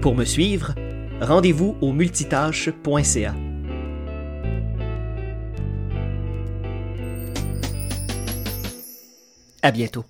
Pour 0.00 0.14
me 0.14 0.24
suivre, 0.24 0.76
rendez-vous 1.20 1.76
au 1.80 1.92
multitâche.ca. 1.92 3.34
À 9.62 9.72
bientôt. 9.72 10.04